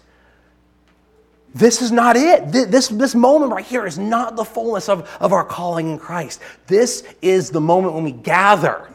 this 1.53 1.81
is 1.81 1.91
not 1.91 2.15
it. 2.15 2.51
This, 2.51 2.87
this 2.87 3.13
moment 3.13 3.51
right 3.51 3.65
here 3.65 3.85
is 3.85 3.99
not 3.99 4.35
the 4.35 4.43
fullness 4.43 4.89
of, 4.89 5.09
of 5.19 5.33
our 5.33 5.45
calling 5.45 5.89
in 5.89 5.99
Christ. 5.99 6.41
This 6.67 7.03
is 7.21 7.51
the 7.51 7.61
moment 7.61 7.93
when 7.93 8.03
we 8.03 8.11
gather 8.11 8.89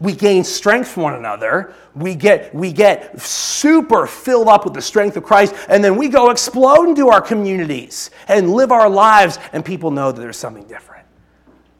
we 0.00 0.12
gain 0.14 0.44
strength 0.44 0.88
from 0.88 1.04
one 1.04 1.14
another. 1.14 1.72
We 1.94 2.14
get, 2.14 2.54
we 2.54 2.72
get 2.72 3.18
super 3.20 4.06
filled 4.06 4.48
up 4.48 4.64
with 4.64 4.74
the 4.74 4.82
strength 4.82 5.16
of 5.16 5.24
Christ, 5.24 5.54
and 5.68 5.82
then 5.82 5.96
we 5.96 6.08
go 6.08 6.30
explode 6.30 6.88
into 6.88 7.08
our 7.08 7.22
communities 7.22 8.10
and 8.28 8.52
live 8.52 8.72
our 8.72 8.90
lives, 8.90 9.38
and 9.52 9.64
people 9.64 9.90
know 9.90 10.10
that 10.10 10.20
there's 10.20 10.36
something 10.36 10.64
different. 10.64 11.06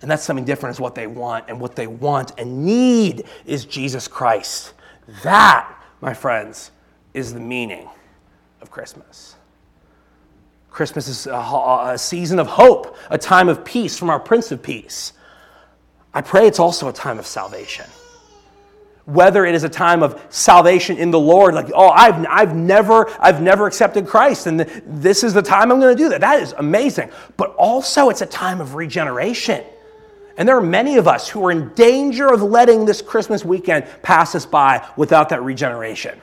And 0.01 0.11
that 0.11 0.21
something 0.21 0.45
different 0.45 0.77
is 0.77 0.81
what 0.81 0.95
they 0.95 1.07
want, 1.07 1.47
and 1.49 1.61
what 1.61 1.75
they 1.75 1.87
want 1.87 2.33
and 2.39 2.65
need 2.65 3.25
is 3.47 3.65
Jesus 3.65 4.07
Christ. 4.07 4.75
That, 5.23 5.71
my 6.05 6.13
friends, 6.13 6.71
is 7.15 7.33
the 7.33 7.41
meaning 7.41 7.89
of 8.61 8.71
Christmas. 8.71 9.37
Christmas 10.71 11.09
is 11.09 11.27
a, 11.27 11.33
a 11.33 11.99
season 11.99 12.39
of 12.39 12.47
hope, 12.47 12.97
a 13.09 13.17
time 13.17 13.49
of 13.49 13.65
peace 13.65 13.99
from 13.99 14.11
our 14.11 14.21
Prince 14.21 14.53
of 14.53 14.63
Peace. 14.63 15.15
I 16.13 16.21
pray 16.21 16.47
it's 16.47 16.59
also 16.59 16.89
a 16.89 16.93
time 16.93 17.19
of 17.19 17.27
salvation 17.27 17.87
whether 19.07 19.45
it 19.45 19.55
is 19.55 19.65
a 19.65 19.69
time 19.69 20.03
of 20.03 20.21
salvation 20.31 20.97
in 20.97 21.11
the 21.11 21.21
Lord, 21.21 21.55
like, 21.55 21.71
oh, 21.75 21.91
I've, 21.91 22.25
I've, 22.27 22.57
never, 22.57 23.11
I've 23.21 23.43
never 23.43 23.67
accepted 23.67 24.07
Christ, 24.07 24.47
and 24.47 24.61
this 24.61 25.23
is 25.23 25.35
the 25.35 25.43
time 25.43 25.71
I'm 25.71 25.79
going 25.79 25.95
to 25.95 26.03
do 26.03 26.09
that. 26.09 26.23
That 26.23 26.41
is 26.41 26.55
amazing. 26.57 27.11
But 27.37 27.55
also, 27.57 28.09
it's 28.09 28.23
a 28.23 28.27
time 28.27 28.63
of 28.63 28.75
regeneration. 28.75 29.63
And 30.37 30.49
there 30.49 30.57
are 30.57 30.63
many 30.63 30.97
of 30.97 31.07
us 31.07 31.29
who 31.29 31.45
are 31.47 31.51
in 31.51 31.73
danger 31.75 32.33
of 32.33 32.43
letting 32.43 32.85
this 32.85 33.01
Christmas 33.01 33.45
weekend 33.45 33.87
pass 34.03 34.35
us 34.35 34.45
by 34.45 34.87
without 34.97 35.29
that 35.29 35.43
regeneration. 35.43 36.21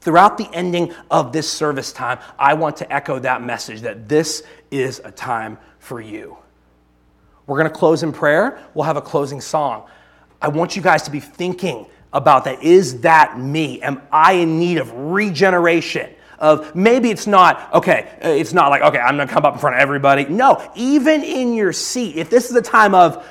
Throughout 0.00 0.38
the 0.38 0.48
ending 0.54 0.94
of 1.10 1.32
this 1.32 1.50
service 1.50 1.92
time, 1.92 2.18
I 2.38 2.54
want 2.54 2.78
to 2.78 2.90
echo 2.90 3.18
that 3.18 3.42
message 3.42 3.82
that 3.82 4.08
this 4.08 4.42
is 4.70 5.00
a 5.04 5.10
time 5.10 5.58
for 5.78 6.00
you. 6.00 6.38
We're 7.46 7.58
going 7.58 7.70
to 7.70 7.78
close 7.78 8.02
in 8.02 8.12
prayer. 8.12 8.64
We'll 8.72 8.84
have 8.84 8.96
a 8.96 9.02
closing 9.02 9.42
song. 9.42 9.86
I 10.40 10.48
want 10.48 10.76
you 10.76 10.80
guys 10.80 11.02
to 11.02 11.10
be 11.10 11.20
thinking 11.20 11.84
about 12.12 12.44
that. 12.44 12.62
Is 12.62 13.00
that 13.00 13.38
me? 13.38 13.82
Am 13.82 14.00
I 14.10 14.32
in 14.32 14.58
need 14.58 14.78
of 14.78 14.90
regeneration? 14.92 16.14
Of 16.40 16.74
maybe 16.74 17.10
it's 17.10 17.26
not, 17.26 17.72
okay, 17.74 18.10
uh, 18.24 18.28
it's 18.28 18.54
not 18.54 18.70
like, 18.70 18.80
okay, 18.82 18.98
I'm 18.98 19.16
gonna 19.16 19.30
come 19.30 19.44
up 19.44 19.54
in 19.54 19.60
front 19.60 19.76
of 19.76 19.82
everybody. 19.82 20.24
No, 20.24 20.70
even 20.74 21.22
in 21.22 21.54
your 21.54 21.72
seat, 21.72 22.16
if 22.16 22.30
this 22.30 22.48
is 22.48 22.56
a 22.56 22.62
time 22.62 22.94
of, 22.94 23.26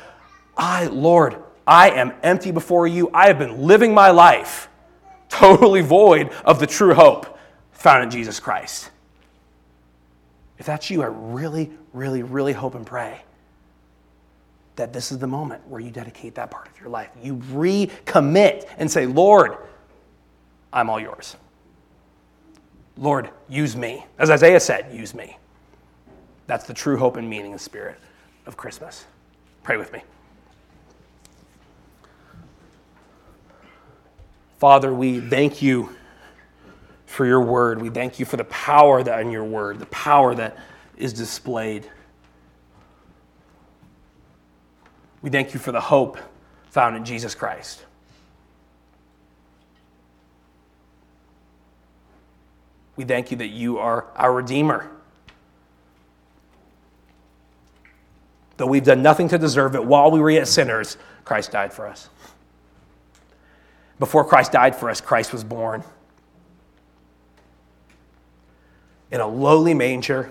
I, 0.56 0.86
Lord, 0.88 1.38
I 1.66 1.90
am 1.92 2.14
empty 2.22 2.52
before 2.52 2.88
you. 2.88 3.10
I 3.14 3.28
have 3.28 3.40
been 3.40 3.64
living 3.64 3.94
my 3.94 4.12
life 4.12 4.70
totally 5.30 5.82
void 5.82 6.32
of 6.46 6.60
the 6.60 6.68
true 6.68 6.94
hope 6.94 7.38
found 7.72 8.04
in 8.04 8.12
Jesus 8.12 8.40
Christ. 8.40 8.92
If 10.58 10.66
that's 10.66 10.90
you, 10.90 11.02
I 11.02 11.08
really, 11.08 11.72
really, 11.94 12.22
really 12.22 12.54
hope 12.54 12.76
and 12.76 12.86
pray 12.86 13.22
that 14.76 14.94
this 14.94 15.12
is 15.12 15.20
the 15.20 15.28
moment 15.28 15.66
where 15.68 15.80
you 15.82 15.92
dedicate 15.92 16.36
that 16.36 16.52
part 16.52 16.68
of 16.68 16.80
your 16.80 16.90
life. 16.90 17.10
You 17.22 17.36
recommit 17.36 18.68
and 18.78 18.90
say, 18.90 19.06
Lord, 19.06 19.58
I'm 20.72 20.90
all 20.90 21.00
yours. 21.00 21.36
Lord, 23.00 23.30
use 23.48 23.78
me. 23.78 24.06
As 24.18 24.30
Isaiah 24.30 24.60
said, 24.60 24.94
use 24.94 25.16
me. 25.16 25.38
That's 26.48 26.66
the 26.66 26.74
true 26.74 26.98
hope 26.98 27.16
and 27.16 27.30
meaning 27.30 27.54
and 27.54 27.62
spirit 27.62 27.98
of 28.46 28.58
Christmas. 28.58 29.06
Pray 29.64 29.78
with 29.78 29.94
me. 29.94 30.02
Father, 34.58 34.94
we 34.94 35.22
thank 35.22 35.62
you 35.62 35.96
for 37.06 37.26
your 37.26 37.42
word. 37.42 37.82
We 37.82 37.90
thank 37.90 38.20
you 38.20 38.26
for 38.26 38.36
the 38.36 38.44
power 38.46 39.02
that 39.02 39.22
in 39.22 39.32
your 39.32 39.46
word, 39.46 39.80
the 39.80 39.86
power 39.86 40.36
that 40.36 40.58
is 40.98 41.14
displayed. 41.14 41.90
We 45.22 45.30
thank 45.30 45.54
you 45.54 45.60
for 45.60 45.72
the 45.72 45.80
hope 45.80 46.18
found 46.70 46.98
in 46.98 47.06
Jesus 47.06 47.34
Christ. 47.34 47.86
We 53.00 53.06
thank 53.06 53.32
you 53.32 53.38
that 53.38 53.48
you 53.48 53.78
are 53.78 54.08
our 54.18 54.34
Redeemer. 54.34 54.92
Though 58.58 58.66
we've 58.66 58.84
done 58.84 59.02
nothing 59.02 59.30
to 59.30 59.38
deserve 59.38 59.74
it, 59.76 59.86
while 59.86 60.12
we 60.12 60.20
were 60.20 60.30
yet 60.30 60.50
sinners, 60.50 60.98
Christ 61.24 61.54
died 61.54 61.72
for 61.72 61.88
us. 61.88 62.10
Before 64.00 64.26
Christ 64.26 64.52
died 64.52 64.76
for 64.76 64.90
us, 64.90 65.00
Christ 65.00 65.32
was 65.32 65.46
born 65.46 65.86
in 69.12 69.22
a 69.22 69.28
lowly 69.28 69.74
manger. 69.74 70.30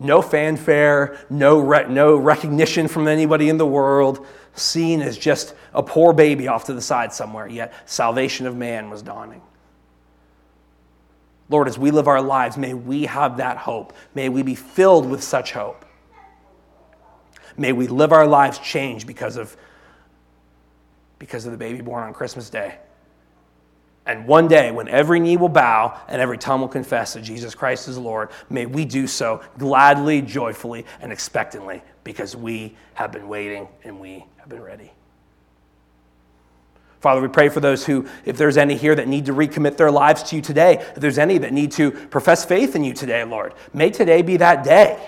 No 0.00 0.22
fanfare, 0.22 1.18
no, 1.28 1.58
re- 1.58 1.88
no 1.90 2.16
recognition 2.16 2.88
from 2.88 3.06
anybody 3.06 3.50
in 3.50 3.58
the 3.58 3.66
world, 3.66 4.26
seen 4.54 5.02
as 5.02 5.18
just 5.18 5.54
a 5.74 5.82
poor 5.82 6.14
baby 6.14 6.48
off 6.48 6.64
to 6.64 6.72
the 6.72 6.80
side 6.80 7.12
somewhere, 7.12 7.46
yet 7.46 7.74
salvation 7.84 8.46
of 8.46 8.56
man 8.56 8.88
was 8.88 9.02
dawning. 9.02 9.42
Lord, 11.48 11.68
as 11.68 11.78
we 11.78 11.90
live 11.90 12.08
our 12.08 12.20
lives, 12.20 12.56
may 12.56 12.74
we 12.74 13.04
have 13.04 13.36
that 13.36 13.56
hope. 13.56 13.92
May 14.14 14.28
we 14.28 14.42
be 14.42 14.54
filled 14.54 15.08
with 15.08 15.22
such 15.22 15.52
hope. 15.52 15.84
May 17.56 17.72
we 17.72 17.86
live 17.86 18.12
our 18.12 18.26
lives 18.26 18.58
changed 18.58 19.06
because 19.06 19.36
of, 19.36 19.56
because 21.18 21.46
of 21.46 21.52
the 21.52 21.58
baby 21.58 21.80
born 21.80 22.02
on 22.02 22.12
Christmas 22.12 22.50
Day. 22.50 22.78
And 24.06 24.26
one 24.26 24.46
day, 24.46 24.70
when 24.70 24.86
every 24.88 25.18
knee 25.18 25.36
will 25.36 25.48
bow 25.48 26.00
and 26.06 26.22
every 26.22 26.38
tongue 26.38 26.60
will 26.60 26.68
confess 26.68 27.14
that 27.14 27.22
Jesus 27.22 27.56
Christ 27.56 27.88
is 27.88 27.98
Lord, 27.98 28.30
may 28.48 28.64
we 28.64 28.84
do 28.84 29.08
so 29.08 29.42
gladly, 29.58 30.22
joyfully, 30.22 30.86
and 31.00 31.12
expectantly 31.12 31.82
because 32.04 32.36
we 32.36 32.76
have 32.94 33.10
been 33.10 33.26
waiting 33.26 33.66
and 33.82 33.98
we 33.98 34.24
have 34.36 34.48
been 34.48 34.62
ready. 34.62 34.92
Father, 37.06 37.20
we 37.20 37.28
pray 37.28 37.48
for 37.48 37.60
those 37.60 37.86
who, 37.86 38.04
if 38.24 38.36
there's 38.36 38.56
any 38.56 38.74
here 38.74 38.92
that 38.92 39.06
need 39.06 39.26
to 39.26 39.32
recommit 39.32 39.76
their 39.76 39.92
lives 39.92 40.24
to 40.24 40.34
you 40.34 40.42
today, 40.42 40.78
if 40.78 40.96
there's 40.96 41.18
any 41.18 41.38
that 41.38 41.52
need 41.52 41.70
to 41.70 41.92
profess 41.92 42.44
faith 42.44 42.74
in 42.74 42.82
you 42.82 42.92
today, 42.92 43.22
Lord, 43.22 43.54
may 43.72 43.90
today 43.90 44.22
be 44.22 44.38
that 44.38 44.64
day. 44.64 44.98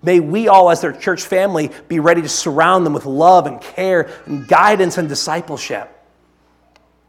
May 0.00 0.20
we 0.20 0.46
all, 0.46 0.70
as 0.70 0.80
their 0.80 0.92
church 0.92 1.24
family, 1.24 1.72
be 1.88 1.98
ready 1.98 2.22
to 2.22 2.28
surround 2.28 2.86
them 2.86 2.92
with 2.92 3.04
love 3.04 3.48
and 3.48 3.60
care 3.60 4.08
and 4.26 4.46
guidance 4.46 4.96
and 4.96 5.08
discipleship. 5.08 5.90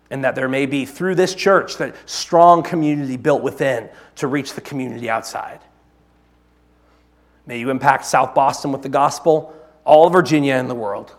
And 0.09 0.23
that 0.23 0.33
there 0.33 0.49
may 0.49 0.65
be, 0.65 0.85
through 0.85 1.13
this 1.13 1.35
church, 1.35 1.77
that 1.77 1.93
strong 2.09 2.63
community 2.63 3.17
built 3.17 3.43
within 3.43 3.89
to 4.15 4.25
reach 4.25 4.55
the 4.55 4.61
community 4.61 5.07
outside. 5.07 5.59
May 7.45 7.59
you 7.59 7.69
impact 7.69 8.05
South 8.05 8.33
Boston 8.33 8.71
with 8.71 8.81
the 8.81 8.89
gospel, 8.89 9.55
all 9.85 10.07
of 10.07 10.13
Virginia 10.13 10.55
and 10.55 10.67
the 10.67 10.73
world. 10.73 11.15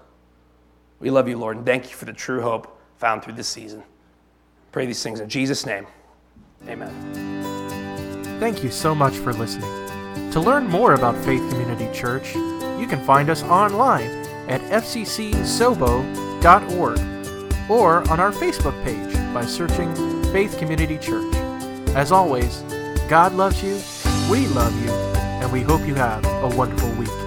We 0.98 1.10
love 1.10 1.28
you, 1.28 1.38
Lord, 1.38 1.58
and 1.58 1.64
thank 1.64 1.88
you 1.88 1.96
for 1.96 2.04
the 2.04 2.12
true 2.12 2.40
hope 2.40 2.80
found 3.02 3.24
through 3.24 3.34
this 3.34 3.48
season. 3.48 3.82
Pray 4.70 4.86
these 4.86 5.02
things 5.02 5.18
in 5.18 5.28
Jesus' 5.28 5.66
name. 5.66 5.88
Amen. 6.68 6.88
Thank 8.38 8.62
you 8.62 8.70
so 8.70 8.94
much 8.94 9.16
for 9.16 9.32
listening. 9.32 9.68
To 10.30 10.38
learn 10.38 10.68
more 10.68 10.94
about 10.94 11.16
Faith 11.24 11.42
Community 11.50 11.88
Church, 11.92 12.32
you 12.36 12.86
can 12.86 13.04
find 13.04 13.28
us 13.28 13.42
online 13.42 14.08
at 14.48 14.60
fccsobo.org 14.70 15.98
or 17.68 18.08
on 18.08 18.20
our 18.20 18.30
Facebook 18.30 18.84
page 18.84 19.12
by 19.34 19.44
searching 19.44 19.92
Faith 20.32 20.56
Community 20.58 20.96
Church. 20.96 21.34
As 21.96 22.12
always, 22.12 22.62
God 23.08 23.32
loves 23.34 23.60
you, 23.64 23.80
we 24.30 24.46
love 24.54 24.72
you, 24.84 24.92
and 25.42 25.50
we 25.52 25.62
hope 25.62 25.84
you 25.84 25.96
have 25.96 26.24
a 26.24 26.56
wonderful 26.56 26.90
week. 26.92 27.21